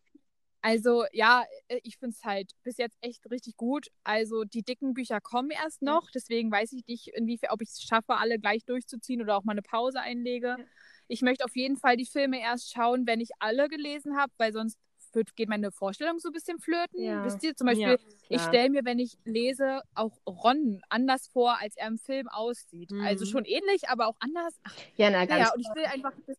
Also 0.63 1.05
ja, 1.13 1.45
äh, 1.69 1.81
ich 1.83 1.97
finde 1.97 2.15
es 2.17 2.25
halt 2.25 2.53
bis 2.63 2.77
jetzt 2.77 2.97
echt 3.01 3.31
richtig 3.31 3.57
gut. 3.57 3.89
Also 4.05 4.45
die 4.45 4.63
dicken 4.63 4.95
Bücher 4.95 5.21
kommen 5.21 5.51
erst 5.51 5.83
noch, 5.83 6.11
deswegen 6.11 6.51
weiß 6.51 6.73
ich 6.73 6.87
nicht, 6.87 7.09
inwiefern, 7.09 7.51
ob 7.53 7.63
ich 7.63 7.71
es 7.71 7.83
schaffe, 7.83 8.17
alle 8.17 8.39
gleich 8.39 8.65
durchzuziehen 8.65 9.23
oder 9.23 9.37
auch 9.37 9.45
mal 9.45 9.53
eine 9.53 9.63
Pause 9.63 10.01
einlege. 10.01 10.57
Ja. 10.59 10.65
Ich 11.09 11.23
möchte 11.23 11.45
auf 11.45 11.57
jeden 11.57 11.77
Fall 11.77 11.97
die 11.97 12.07
Filme 12.07 12.41
erst 12.41 12.73
schauen, 12.73 13.07
wenn 13.07 13.21
ich 13.21 13.31
alle 13.39 13.69
gelesen 13.69 14.17
habe, 14.17 14.33
weil 14.37 14.53
sonst 14.53 14.79
wird, 15.15 15.35
geht 15.37 15.49
meine 15.49 15.73
Vorstellung 15.73 16.19
so 16.19 16.29
ein 16.29 16.33
bisschen 16.33 16.59
flöten. 16.59 17.03
Ja. 17.03 17.25
Wisst 17.25 17.43
ihr, 17.43 17.55
zum 17.57 17.67
Beispiel, 17.67 17.99
Ja, 17.99 17.99
ich 18.29 18.41
stelle 18.43 18.71
mir, 18.71 18.85
wenn 18.85 18.99
ich 18.99 19.17
lese, 19.25 19.83
auch 19.95 20.17
Ron 20.27 20.81
anders 20.89 21.29
vor, 21.29 21.59
als 21.61 21.77
er 21.77 21.89
im 21.89 21.99
Film 21.99 22.29
aussieht. 22.29 22.91
Mhm. 22.91 23.03
Also 23.03 23.27
schon 23.27 23.45
ähnlich, 23.45 23.89
aber 23.89 24.07
auch 24.09 24.17
anders. 24.21 24.59
Ach, 24.65 24.75
Ja, 24.97 25.11
na, 25.11 25.27
ganz 25.27 25.31
naja, 25.31 25.53
und 25.55 25.61
ich 25.61 25.69
will 25.75 25.85
einfach 25.85 26.13
das, 26.27 26.37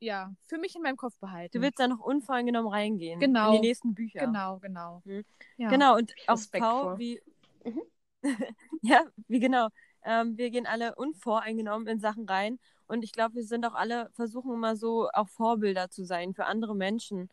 ja, 0.00 0.32
für 0.46 0.58
mich 0.58 0.74
in 0.74 0.82
meinem 0.82 0.96
Kopf 0.96 1.16
behalten. 1.18 1.56
Du 1.56 1.62
willst 1.62 1.78
da 1.78 1.86
noch 1.88 2.00
unvoreingenommen 2.00 2.70
reingehen. 2.70 3.20
Genau. 3.20 3.54
In 3.54 3.62
die 3.62 3.68
nächsten 3.68 3.94
Bücher. 3.94 4.26
Genau, 4.26 4.58
genau. 4.58 5.02
Mhm. 5.04 5.24
Ja. 5.56 5.68
Genau, 5.68 5.96
und 5.96 6.12
auch 6.26 6.34
Respekt 6.34 6.64
vor. 6.64 6.98
wie. 6.98 7.20
Mhm. 7.64 7.82
ja, 8.82 9.04
wie 9.28 9.38
genau. 9.40 9.68
Ähm, 10.04 10.36
wir 10.36 10.50
gehen 10.50 10.66
alle 10.66 10.94
unvoreingenommen 10.96 11.86
in 11.86 12.00
Sachen 12.00 12.28
rein. 12.28 12.58
Und 12.86 13.04
ich 13.04 13.12
glaube, 13.12 13.36
wir 13.36 13.44
sind 13.44 13.64
auch 13.64 13.74
alle, 13.74 14.10
versuchen 14.14 14.52
immer 14.52 14.76
so 14.76 15.08
auch 15.12 15.28
Vorbilder 15.28 15.88
zu 15.88 16.04
sein 16.04 16.34
für 16.34 16.46
andere 16.46 16.74
Menschen. 16.74 17.30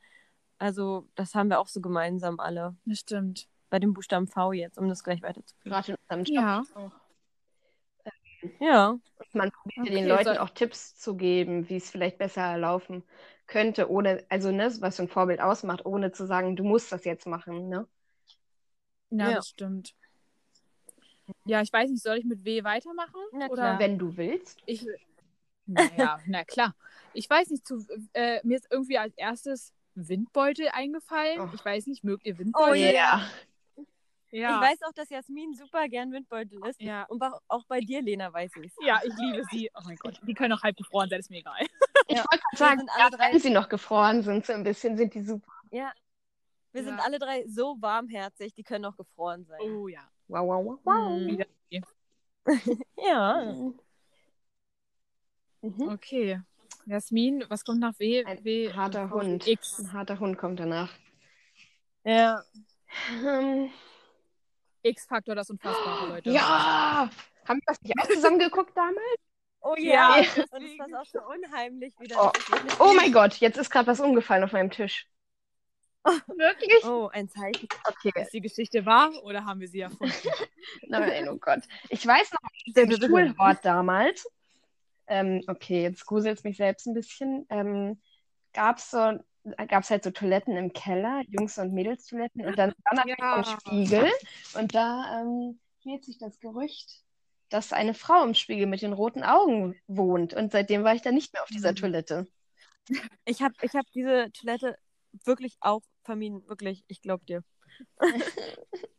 Also, 0.59 1.07
das 1.15 1.33
haben 1.35 1.49
wir 1.49 1.59
auch 1.59 1.67
so 1.67 1.81
gemeinsam 1.81 2.39
alle. 2.39 2.75
Das 2.85 2.99
stimmt. 2.99 3.47
Bei 3.69 3.79
dem 3.79 3.93
Buchstaben 3.93 4.27
V 4.27 4.51
jetzt, 4.53 4.77
um 4.77 4.87
das 4.89 5.03
gleich 5.03 5.21
weiterzuführen. 5.21 5.71
gerade 5.71 5.91
in 5.93 5.97
unserem 6.09 6.23
Job. 6.25 6.35
Ja. 6.35 6.63
auch. 6.75 6.91
Ja, 8.61 8.97
Man 9.33 9.51
probiert 9.51 9.79
Okay, 9.87 9.95
den 9.95 10.07
Leuten 10.07 10.23
soll- 10.23 10.37
auch 10.37 10.49
Tipps 10.49 10.95
zu 10.95 11.15
geben, 11.17 11.67
wie 11.69 11.75
es 11.75 11.89
vielleicht 11.89 12.17
besser 12.17 12.57
laufen 12.57 13.03
könnte, 13.47 13.89
ohne, 13.89 14.25
also 14.29 14.51
ne, 14.51 14.71
was 14.79 14.95
so 14.97 15.03
ein 15.03 15.09
Vorbild 15.09 15.41
ausmacht, 15.41 15.85
ohne 15.85 16.11
zu 16.11 16.25
sagen, 16.25 16.55
du 16.55 16.63
musst 16.63 16.91
das 16.91 17.03
jetzt 17.03 17.27
machen, 17.27 17.67
ne? 17.67 17.87
Ja, 19.09 19.29
Ja. 19.29 19.35
das 19.35 19.49
stimmt. 19.49 19.93
Ja, 21.45 21.61
ich 21.61 21.71
weiß 21.71 21.89
nicht, 21.89 22.01
soll 22.01 22.17
ich 22.17 22.25
mit 22.25 22.43
W 22.45 22.63
weitermachen? 22.63 23.21
Na 23.33 23.47
Oder 23.47 23.53
klar. 23.55 23.79
Wenn 23.79 23.97
du 23.99 24.15
willst. 24.17 24.61
ich. 24.65 24.85
Naja, 25.65 26.19
na 26.25 26.43
klar. 26.45 26.75
Ich 27.13 27.29
weiß 27.29 27.49
nicht, 27.49 27.67
zu, 27.67 27.85
äh, 28.13 28.39
mir 28.43 28.57
ist 28.57 28.67
irgendwie 28.71 28.97
als 28.97 29.13
erstes 29.15 29.73
Windbeutel 30.07 30.67
eingefallen. 30.69 31.41
Oh. 31.41 31.49
Ich 31.53 31.63
weiß 31.65 31.87
nicht, 31.87 32.03
mögt 32.03 32.25
ihr 32.25 32.37
Windbeutel? 32.37 32.71
Oh 32.71 32.73
ja. 32.75 32.91
ja. 34.31 34.55
ich 34.61 34.69
weiß 34.69 34.83
auch, 34.83 34.93
dass 34.93 35.09
Jasmin 35.09 35.53
super 35.55 35.87
gern 35.89 36.11
Windbeutel 36.11 36.59
ist. 36.67 36.79
Ja. 36.81 37.03
Und 37.05 37.21
auch- 37.47 37.65
bei 37.67 37.79
dir, 37.81 38.01
Lena, 38.01 38.31
weiß 38.31 38.51
ich 38.61 38.71
Ja, 38.81 39.01
ich 39.03 39.13
liebe 39.17 39.43
sie. 39.51 39.69
Oh 39.75 39.81
mein 39.85 39.97
Gott. 39.97 40.19
Die 40.25 40.33
können 40.33 40.53
auch 40.53 40.63
halb 40.63 40.77
gefroren 40.77 41.09
sein, 41.09 41.19
ist 41.19 41.29
mir 41.29 41.39
egal. 41.39 41.55
Ich 42.07 42.17
Ja. 42.17 42.23
wollte 42.23 42.29
Wir 42.31 42.39
gerade 42.39 42.57
sagen, 42.57 42.79
sind 42.79 42.89
alle 42.91 43.03
ja, 43.03 43.09
drei- 43.09 43.31
wenn 43.33 43.39
sie 43.39 43.49
noch 43.49 43.69
gefroren 43.69 44.21
sind, 44.23 44.45
so 44.45 44.53
ein 44.53 44.63
bisschen, 44.63 44.95
sind 44.97 45.13
die 45.13 45.21
super. 45.21 45.51
Ja. 45.71 45.91
Wir 46.71 46.83
sind 46.83 46.97
Ja. 46.97 47.03
alle 47.03 47.17
drei 47.19 47.45
so 47.47 47.75
warmherzig, 47.79 48.53
die 48.53 48.63
können 48.63 48.85
auch 48.85 48.95
gefroren 48.95 49.45
sein. 49.45 49.59
Oh 49.61 49.87
ja. 49.87 50.07
Wow, 50.27 50.47
wow, 50.47 50.65
wow, 50.65 50.79
wow. 50.83 51.19
Mhm. 51.19 51.27
Wieder. 51.27 51.45
Ja. 52.97 53.53
Mhm. 55.61 55.89
Okay. 55.89 56.39
Jasmin, 56.85 57.45
was 57.49 57.63
kommt 57.63 57.79
nach 57.79 57.97
W? 57.99 58.23
Ein 58.25 58.43
w 58.43 58.73
harter 58.73 59.09
Hund. 59.09 59.47
X. 59.47 59.79
Ein 59.79 59.93
harter 59.93 60.19
Hund 60.19 60.37
kommt 60.37 60.59
danach. 60.59 60.91
Ja. 62.03 62.43
Ähm, 63.23 63.69
X-Faktor, 64.81 65.35
das 65.35 65.49
Unfassbare, 65.49 66.07
Leute. 66.07 66.31
ja! 66.31 67.09
Haben 67.47 67.59
wir 67.59 67.65
das 67.65 67.81
nicht 67.81 67.93
auch 67.99 68.07
zusammen 68.07 68.39
geguckt 68.39 68.71
damals? 68.75 69.19
Oh 69.61 69.75
Ja, 69.77 70.19
ja. 70.19 70.43
Und 70.51 70.63
es 70.63 70.79
war 70.79 70.87
auch 71.01 71.05
so 71.05 71.19
unheimlich 71.21 71.93
wieder. 71.99 72.15
Oh. 72.19 72.31
Das 72.51 72.63
ist 72.63 72.79
Oh 72.79 72.93
mein 72.93 73.11
Gott, 73.11 73.35
jetzt 73.35 73.57
ist 73.57 73.69
gerade 73.69 73.87
was 73.87 73.99
umgefallen 73.99 74.43
auf 74.43 74.51
meinem 74.51 74.71
Tisch. 74.71 75.07
Wirklich? 76.27 76.83
Oh, 76.85 77.09
ein 77.11 77.27
Zeichen. 77.27 77.67
Okay. 77.85 78.21
Ist 78.21 78.33
die 78.33 78.41
Geschichte 78.41 78.85
wahr 78.85 79.11
oder 79.23 79.45
haben 79.45 79.59
wir 79.59 79.67
sie 79.67 79.81
erfunden? 79.81 80.13
Nein, 80.87 81.27
oh 81.29 81.37
Gott. 81.37 81.59
Ich 81.89 82.05
weiß 82.05 82.31
noch, 82.31 82.75
im 82.75 82.91
Schulhort 82.91 83.65
damals, 83.65 84.25
ähm, 85.09 85.41
okay, 85.47 85.83
jetzt 85.83 86.05
gruselt 86.05 86.37
es 86.37 86.43
mich 86.43 86.57
selbst 86.57 86.87
ein 86.87 86.93
bisschen, 86.93 87.45
ähm, 87.49 88.01
gab 88.53 88.77
es 88.77 88.91
so, 88.91 89.19
gab's 89.67 89.89
halt 89.89 90.03
so 90.03 90.11
Toiletten 90.11 90.55
im 90.57 90.73
Keller, 90.73 91.23
Jungs- 91.27 91.57
und 91.57 91.73
Mädels-Toiletten 91.73 92.45
und 92.45 92.57
dann 92.57 92.73
war 92.85 92.95
natürlich 92.95 93.17
Ja. 93.19 93.43
so 93.43 93.51
Spiegel 93.51 94.09
und 94.57 94.75
da 94.75 95.21
ähm, 95.21 95.59
hielt 95.79 96.05
sich 96.05 96.17
das 96.17 96.39
Gerücht, 96.39 97.03
dass 97.49 97.73
eine 97.73 97.93
Frau 97.93 98.23
im 98.23 98.33
Spiegel 98.33 98.67
mit 98.67 98.81
den 98.81 98.93
roten 98.93 99.23
Augen 99.23 99.75
wohnt 99.87 100.33
und 100.33 100.51
seitdem 100.51 100.83
war 100.83 100.93
ich 100.93 101.01
dann 101.01 101.15
nicht 101.15 101.33
mehr 101.33 101.43
auf 101.43 101.49
dieser 101.49 101.71
Mhm. 101.71 101.75
Toilette. 101.75 102.27
Ich 103.25 103.41
habe 103.41 103.53
ich 103.61 103.73
hab 103.75 103.85
diese 103.93 104.31
Toilette 104.33 104.77
wirklich 105.25 105.57
auch 105.59 105.81
vermieden. 106.03 106.47
Wirklich, 106.47 106.83
ich 106.87 107.01
glaube 107.01 107.25
dir. 107.25 107.43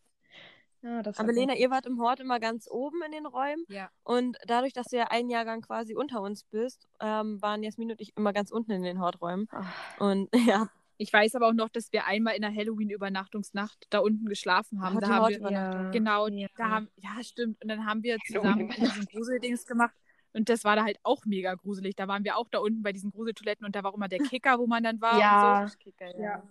Ja, 0.83 1.03
Aber. 1.17 1.33
Lena, 1.33 1.55
ihr 1.55 1.71
wart 1.71 1.87
im 1.87 2.01
Hort 2.01 2.21
immer 2.21 2.41
ganz 2.41 2.67
oben 2.71 3.03
in 3.05 3.13
den 3.13 3.27
Räumen. 3.27 3.65
Ja. 3.69 3.91
Und 4.03 4.39
dadurch, 4.47 4.73
dass 4.73 4.87
du 4.87 4.97
ja 4.97 5.05
einen 5.09 5.29
Jahrgang 5.31 5.61
quasi 5.61 5.95
unter 5.95 6.23
uns 6.23 6.45
bist, 6.45 6.89
ähm, 7.01 7.41
waren 7.43 7.63
Jasmin 7.63 7.91
und 7.91 8.01
ich 8.01 8.17
immer 8.17 8.33
ganz 8.33 8.51
unten 8.51 8.71
in 8.73 8.83
den 8.83 9.01
Horträumen. 9.01 9.47
Ach, 9.51 10.01
Und 10.01 10.29
ja, 10.57 10.69
Ich 10.97 11.13
weiß 11.13 11.35
aber 11.35 11.49
auch 11.49 11.53
noch, 11.55 11.69
dass 11.69 11.93
wir 11.93 12.07
einmal 12.07 12.35
in 12.35 12.43
der 12.43 12.55
Halloween-Übernachtungsnacht 12.55 13.87
da 13.91 13.99
unten 14.01 14.27
geschlafen 14.27 14.83
haben. 14.83 14.97
Hot 14.97 15.03
Da 15.03 15.09
haben 15.09 15.29
wir, 15.29 15.51
ja. 15.51 15.91
genau, 15.91 16.29
Ja. 16.29 16.49
da 16.57 16.69
haben, 16.69 16.89
ja, 16.97 17.23
stimmt. 17.23 17.61
Und 17.63 17.69
dann 17.69 17.87
haben 17.87 18.03
wir 18.03 18.17
zusammen 18.27 18.69
diesen 18.71 19.05
Gruseldings 19.07 19.67
gemacht. 19.67 19.95
Und 20.33 20.49
das 20.49 20.63
war 20.65 20.77
da 20.77 20.85
halt 20.85 20.99
auch 21.03 21.25
mega 21.25 21.55
gruselig. 21.55 21.97
Da 21.97 22.07
waren 22.07 22.23
wir 22.25 22.37
auch 22.37 22.49
da 22.51 22.59
unten 22.59 22.83
bei 22.83 22.93
diesen 22.93 23.11
Gruseltoiletten 23.11 23.67
und 23.67 23.75
da 23.75 23.83
war 23.83 23.91
auch 23.93 23.97
immer 23.97 24.09
der 24.09 24.21
Kicker, 24.21 24.59
wo 24.61 24.67
man 24.67 24.83
dann 24.85 25.01
war 25.01 25.19
Ja. 25.19 25.63
und 25.65 25.71
so. 25.71 26.23
Ja. 26.23 26.43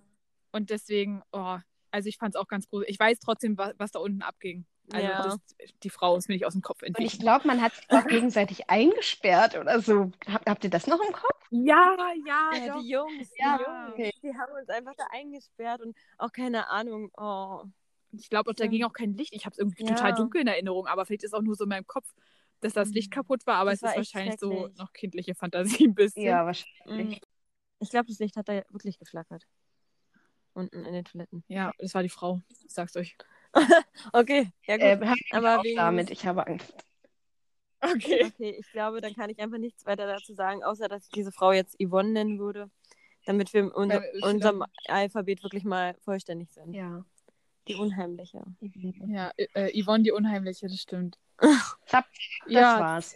Und 0.51 0.69
deswegen, 0.69 1.21
oh, 1.32 1.57
also 1.92 2.08
ich 2.10 2.18
fand 2.18 2.36
es 2.36 2.40
auch 2.42 2.48
ganz 2.48 2.68
gruselig. 2.70 2.92
Ich 2.92 3.00
weiß 3.00 3.20
trotzdem, 3.20 3.58
was, 3.58 3.74
was 3.78 3.92
da 3.92 4.00
unten 4.00 4.22
abging. 4.22 4.66
Also 4.92 5.08
Ja. 5.08 5.24
das, 5.24 5.38
die 5.84 5.90
Frau 5.90 6.16
ist 6.18 6.30
mir 6.30 6.36
nicht 6.36 6.46
aus 6.46 6.54
dem 6.54 6.62
Kopf 6.62 6.82
Und 6.82 6.88
entwichen. 6.90 7.08
ich 7.14 7.20
glaube, 7.20 7.48
man 7.48 7.62
hat 7.62 7.76
sich 7.76 7.90
auch 7.92 8.06
gegenseitig 8.08 8.70
eingesperrt 8.70 9.56
oder 9.58 9.80
so. 9.82 10.12
Habt, 10.28 10.50
habt 10.50 10.64
ihr 10.64 10.70
das 10.70 10.88
noch 10.88 11.00
im 11.00 11.14
Kopf? 11.14 11.46
Ja, 11.52 11.96
ja, 12.26 12.52
Ja, 12.56 12.74
doch. 12.74 12.82
die 12.82 12.90
Jungs, 12.90 13.30
Ja, 13.38 13.58
die 13.58 13.64
Jungs, 13.64 13.94
okay. 13.94 14.14
die 14.24 14.34
haben 14.38 14.52
uns 14.60 14.70
einfach 14.70 14.94
da 14.98 15.06
eingesperrt 15.12 15.82
und 15.82 15.96
auch 16.18 16.32
keine 16.32 16.70
Ahnung. 16.70 17.12
Oh. 17.18 17.64
Ich 18.12 18.30
glaube, 18.30 18.54
da 18.56 18.66
ging 18.66 18.84
auch 18.86 18.94
kein 18.94 19.14
Licht. 19.14 19.34
Ich 19.34 19.46
habe 19.46 19.54
es 19.54 19.60
irgendwie 19.60 19.84
Ja. 19.84 19.90
total 19.94 20.14
dunkel 20.16 20.42
in 20.42 20.48
Erinnerung, 20.48 20.88
aber 20.88 21.06
vielleicht 21.06 21.24
ist 21.24 21.34
auch 21.36 21.44
nur 21.44 21.56
so 21.56 21.66
in 21.66 21.70
meinem 21.70 21.86
Kopf, 21.86 22.12
dass 22.62 22.74
das 22.74 22.90
Licht 22.90 23.12
kaputt 23.12 23.46
war. 23.46 23.58
Aber 23.58 23.70
Das 23.70 23.80
es 23.80 23.84
war 23.84 23.92
ist 23.92 23.98
wahrscheinlich 23.98 24.40
so 24.40 24.70
noch 24.78 24.92
kindliche 24.94 25.36
Fantasie 25.36 25.86
ein 25.88 25.94
bisschen. 25.96 26.24
Ja, 26.24 26.46
wahrscheinlich. 26.46 27.20
Mm. 27.22 27.24
Ich 27.82 27.90
glaube, 27.92 28.08
das 28.08 28.18
Licht 28.20 28.36
hat 28.36 28.50
da 28.50 28.64
wirklich 28.70 28.98
geflackert. 28.98 29.46
Unten 30.60 30.86
in 30.86 30.93
den 30.93 31.05
Toiletten. 31.05 31.43
Ja, 31.47 31.72
das 31.80 31.93
war 31.93 32.03
die 32.03 32.10
Frau. 32.10 32.41
Ich 32.49 32.74
sag's 32.74 32.95
euch. 32.95 33.18
Okay, 34.14 34.51
ja 34.68 34.76
gut. 34.78 35.07
Äh, 35.07 35.16
aber 35.32 35.64
wegen- 35.64 35.76
damit, 35.76 36.12
ich 36.12 36.26
habe 36.28 36.45
Angst. 36.45 36.74
Okay. 37.82 38.26
Okay, 38.26 38.55
ich 38.60 38.72
glaube, 38.72 39.01
dann 39.01 39.16
kann 39.16 39.30
ich 39.30 39.39
einfach 39.39 39.57
nichts 39.57 39.86
weiter 39.86 40.05
dazu 40.05 40.34
sagen, 40.34 40.64
außer 40.64 40.88
dass 40.88 41.05
ich 41.05 41.12
diese 41.12 41.32
Frau 41.32 41.51
jetzt 41.51 41.78
Yvonne 41.82 42.12
nennen 42.12 42.38
würde, 42.39 42.70
damit 43.26 43.53
wir 43.53 43.62
in 43.62 43.72
unser, 43.72 44.03
unserem 44.22 44.66
Alphabet 44.88 45.43
wirklich 45.43 45.64
mal 45.64 45.95
vollständig 46.01 46.51
sind. 46.51 46.74
Ja. 46.74 47.05
Die 47.68 47.76
Unheimliche. 47.76 48.43
Ja, 49.07 49.32
äh, 49.38 49.82
Yvonne 49.82 50.03
die 50.03 50.12
Unheimliche, 50.12 50.68
das 50.68 50.80
stimmt. 50.82 51.18
Zapp, 51.86 52.05
das 52.43 52.51
ja, 52.53 52.80
war's. 52.80 53.16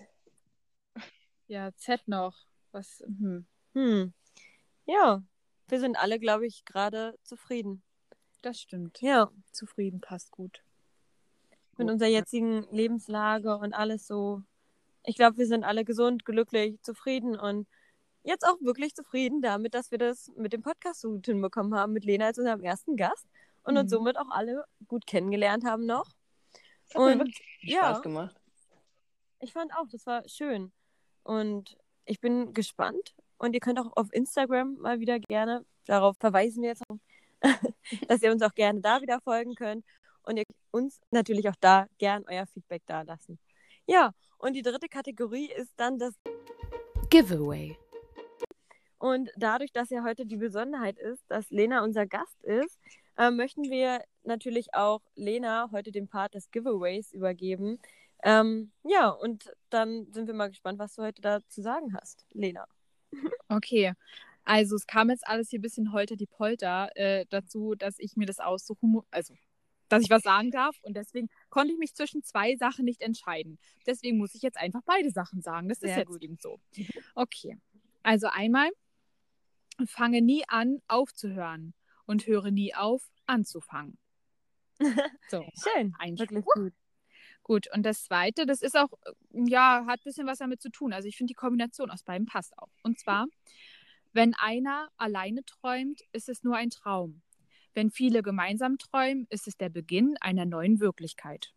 ja, 1.47 1.71
Z 1.75 2.07
noch. 2.07 2.37
Was? 2.71 3.03
Hm. 3.05 3.45
Hm. 3.73 4.13
Ja, 4.85 5.23
wir 5.73 5.79
sind 5.79 5.95
alle, 5.97 6.19
glaube 6.19 6.45
ich, 6.45 6.65
gerade 6.65 7.17
zufrieden. 7.23 7.81
Das 8.43 8.59
stimmt. 8.61 9.01
Ja, 9.01 9.31
Zufrieden 9.51 10.01
passt 10.01 10.29
gut. 10.29 10.61
mit 11.77 11.89
unserer 11.89 12.09
jetzigen 12.09 12.67
Lebenslage 12.71 13.57
und 13.57 13.73
alles 13.73 14.05
so. 14.05 14.43
Ich 15.03 15.15
glaube, 15.15 15.37
wir 15.37 15.47
sind 15.47 15.63
alle 15.63 15.83
gesund, 15.83 16.25
glücklich, 16.25 16.79
zufrieden 16.83 17.35
und 17.39 17.67
jetzt 18.23 18.45
auch 18.45 18.61
wirklich 18.61 18.93
zufrieden 18.93 19.41
damit, 19.41 19.73
dass 19.73 19.89
wir 19.89 19.97
das 19.97 20.29
mit 20.35 20.53
dem 20.53 20.61
Podcast 20.61 21.01
so 21.01 21.09
gut 21.13 21.25
hinbekommen 21.25 21.73
haben, 21.73 21.91
mit 21.93 22.05
Lena 22.05 22.27
als 22.27 22.37
unserem 22.37 22.61
ersten 22.63 22.95
Gast 22.95 23.25
und 23.63 23.75
uns 23.75 23.89
Mhm. 23.91 23.95
somit 23.95 24.17
auch 24.19 24.29
alle 24.29 24.63
gut 24.87 25.07
kennengelernt 25.07 25.65
haben 25.65 25.87
noch. 25.87 26.05
Das 26.85 26.93
hat 26.95 27.01
mir 27.01 27.13
Und, 27.13 27.19
wirklich 27.21 27.41
viel 27.61 27.71
ja. 27.71 27.79
Spaß 27.79 28.01
gemacht. 28.03 28.35
Ich 29.39 29.51
fand 29.53 29.73
auch, 29.75 29.87
das 29.91 30.05
war 30.05 30.21
schön. 30.29 30.71
Und 31.23 31.75
ich 32.05 32.19
bin 32.21 32.53
gespannt. 32.53 33.15
Und 33.43 33.53
ihr 33.53 33.59
könnt 33.59 33.77
auch 33.77 33.91
auf 33.97 34.07
Instagram 34.13 34.77
mal 34.77 35.01
wieder 35.01 35.19
gerne, 35.19 35.65
darauf 35.85 36.15
verweisen 36.17 36.63
wir 36.63 36.69
jetzt, 36.69 36.83
dass 38.07 38.21
ihr 38.21 38.31
uns 38.31 38.41
auch 38.41 38.53
gerne 38.53 38.79
da 38.79 39.01
wieder 39.01 39.19
folgen 39.19 39.53
könnt. 39.55 39.83
Und 40.23 40.37
ihr 40.37 40.45
uns 40.71 41.01
natürlich 41.11 41.49
auch 41.49 41.55
da 41.59 41.87
gern 41.97 42.23
euer 42.29 42.47
Feedback 42.47 42.83
da 42.85 43.01
lassen. 43.01 43.37
Ja, 43.85 44.13
und 44.37 44.53
die 44.53 44.61
dritte 44.61 44.87
Kategorie 44.87 45.51
ist 45.51 45.73
dann 45.75 45.99
das. 45.99 46.13
Giveaway. 47.09 47.77
Und 48.97 49.29
dadurch, 49.35 49.73
dass 49.73 49.89
ja 49.89 50.05
heute 50.05 50.25
die 50.25 50.37
Besonderheit 50.37 50.97
ist, 50.97 51.25
dass 51.27 51.49
Lena 51.49 51.83
unser 51.83 52.05
Gast 52.05 52.41
ist, 52.45 52.79
äh, 53.17 53.29
möchten 53.29 53.63
wir 53.63 54.05
natürlich 54.23 54.73
auch 54.73 55.01
Lena 55.15 55.67
heute 55.73 55.91
den 55.91 56.07
Part 56.07 56.35
des 56.35 56.49
Giveaways 56.49 57.11
übergeben. 57.11 57.81
Ähm, 58.23 58.71
ja, 58.83 59.09
und 59.09 59.51
dann 59.69 60.09
sind 60.13 60.27
wir 60.27 60.33
mal 60.33 60.47
gespannt, 60.47 60.79
was 60.79 60.95
du 60.95 61.01
heute 61.01 61.21
da 61.21 61.41
zu 61.49 61.61
sagen 61.61 61.93
hast, 61.93 62.25
Lena. 62.31 62.65
Okay. 63.49 63.93
Also 64.45 64.75
es 64.75 64.87
kam 64.87 65.09
jetzt 65.09 65.27
alles 65.27 65.49
hier 65.49 65.59
ein 65.59 65.61
bisschen 65.61 65.93
holter 65.93 66.15
die 66.15 66.25
Polter 66.25 66.89
äh, 66.95 67.25
dazu, 67.29 67.75
dass 67.75 67.97
ich 67.99 68.17
mir 68.17 68.25
das 68.25 68.39
aussuchen 68.39 68.91
muss, 68.91 69.05
also 69.11 69.35
dass 69.89 70.03
ich 70.03 70.09
was 70.09 70.23
sagen 70.23 70.49
darf 70.49 70.75
und 70.81 70.97
deswegen 70.97 71.29
konnte 71.49 71.73
ich 71.73 71.79
mich 71.79 71.93
zwischen 71.93 72.23
zwei 72.23 72.55
Sachen 72.55 72.85
nicht 72.85 73.01
entscheiden. 73.01 73.59
Deswegen 73.85 74.17
muss 74.17 74.33
ich 74.33 74.41
jetzt 74.41 74.57
einfach 74.57 74.81
beide 74.85 75.11
Sachen 75.11 75.41
sagen. 75.41 75.69
Das 75.69 75.77
ist 75.77 75.89
Sehr 75.89 75.99
jetzt 75.99 76.07
gut. 76.07 76.21
eben 76.23 76.37
so. 76.41 76.59
Okay. 77.15 77.57
Also 78.01 78.27
einmal 78.27 78.69
fange 79.85 80.21
nie 80.21 80.43
an 80.47 80.81
aufzuhören 80.87 81.73
und 82.05 82.27
höre 82.27 82.51
nie 82.51 82.73
auf 82.75 83.09
anzufangen. 83.25 83.97
So. 85.29 85.45
Schön. 85.55 85.93
Wirklich 86.17 86.43
gut. 86.45 86.73
Gut, 87.43 87.67
und 87.73 87.83
das 87.83 88.05
zweite, 88.05 88.45
das 88.45 88.61
ist 88.61 88.77
auch, 88.77 88.89
äh, 89.05 89.11
ja, 89.49 89.85
hat 89.85 89.99
ein 89.99 90.03
bisschen 90.05 90.25
was 90.27 90.37
damit 90.39 90.61
zu 90.61 90.69
tun. 90.69 90.93
Also 90.93 91.07
ich 91.09 91.17
finde, 91.17 91.31
die 91.31 91.35
Kombination 91.35 91.91
aus 91.91 92.01
beiden 92.03 92.25
passt 92.25 92.57
auch. 92.57 92.69
Und 92.83 92.99
zwar, 92.99 93.27
wenn 94.13 94.33
einer 94.35 94.89
alleine 94.97 95.43
träumt, 95.43 96.01
ist 96.13 96.29
es 96.29 96.43
nur 96.43 96.55
ein 96.55 96.69
Traum. 96.69 97.21
Wenn 97.73 97.89
viele 97.91 98.21
gemeinsam 98.23 98.77
träumen, 98.77 99.27
ist 99.29 99.47
es 99.47 99.57
der 99.57 99.69
Beginn 99.69 100.15
einer 100.21 100.45
neuen 100.45 100.79
Wirklichkeit. 100.79 101.53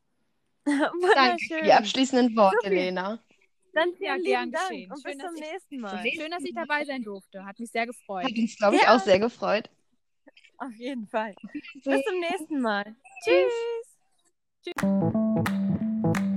Danke 1.15 1.63
die 1.63 1.73
abschließenden 1.73 2.35
Worte, 2.37 2.57
Supi. 2.65 2.75
Lena. 2.75 3.23
Dann 3.73 3.91
Ja, 4.01 4.15
lieben 4.15 4.25
gern 4.25 4.51
Dank 4.53 4.69
geschehen. 4.71 4.91
und 4.91 5.03
Schön, 5.03 5.13
bis 5.13 5.19
zum 5.19 5.27
dass 5.27 5.35
ich- 5.47 5.53
nächsten 5.53 5.81
Mal. 5.81 6.11
Schön, 6.11 6.31
dass 6.31 6.43
ich 6.45 6.55
dabei 6.55 6.85
sein 6.85 7.03
durfte. 7.03 7.45
Hat 7.45 7.59
mich 7.61 7.71
sehr 7.71 7.87
gefreut. 7.87 8.25
Hat 8.25 8.33
uns, 8.37 8.57
glaube 8.57 8.77
ich, 8.77 8.83
Ja. 8.83 8.97
auch 8.97 9.01
sehr 9.01 9.19
gefreut. 9.21 9.71
Auf 10.59 10.73
jeden 10.75 11.07
Fall. 11.07 11.35
Bis 11.85 12.03
zum 12.03 12.19
nächsten 12.19 12.61
Mal. 12.63 12.97
Tschüss. 14.67 16.36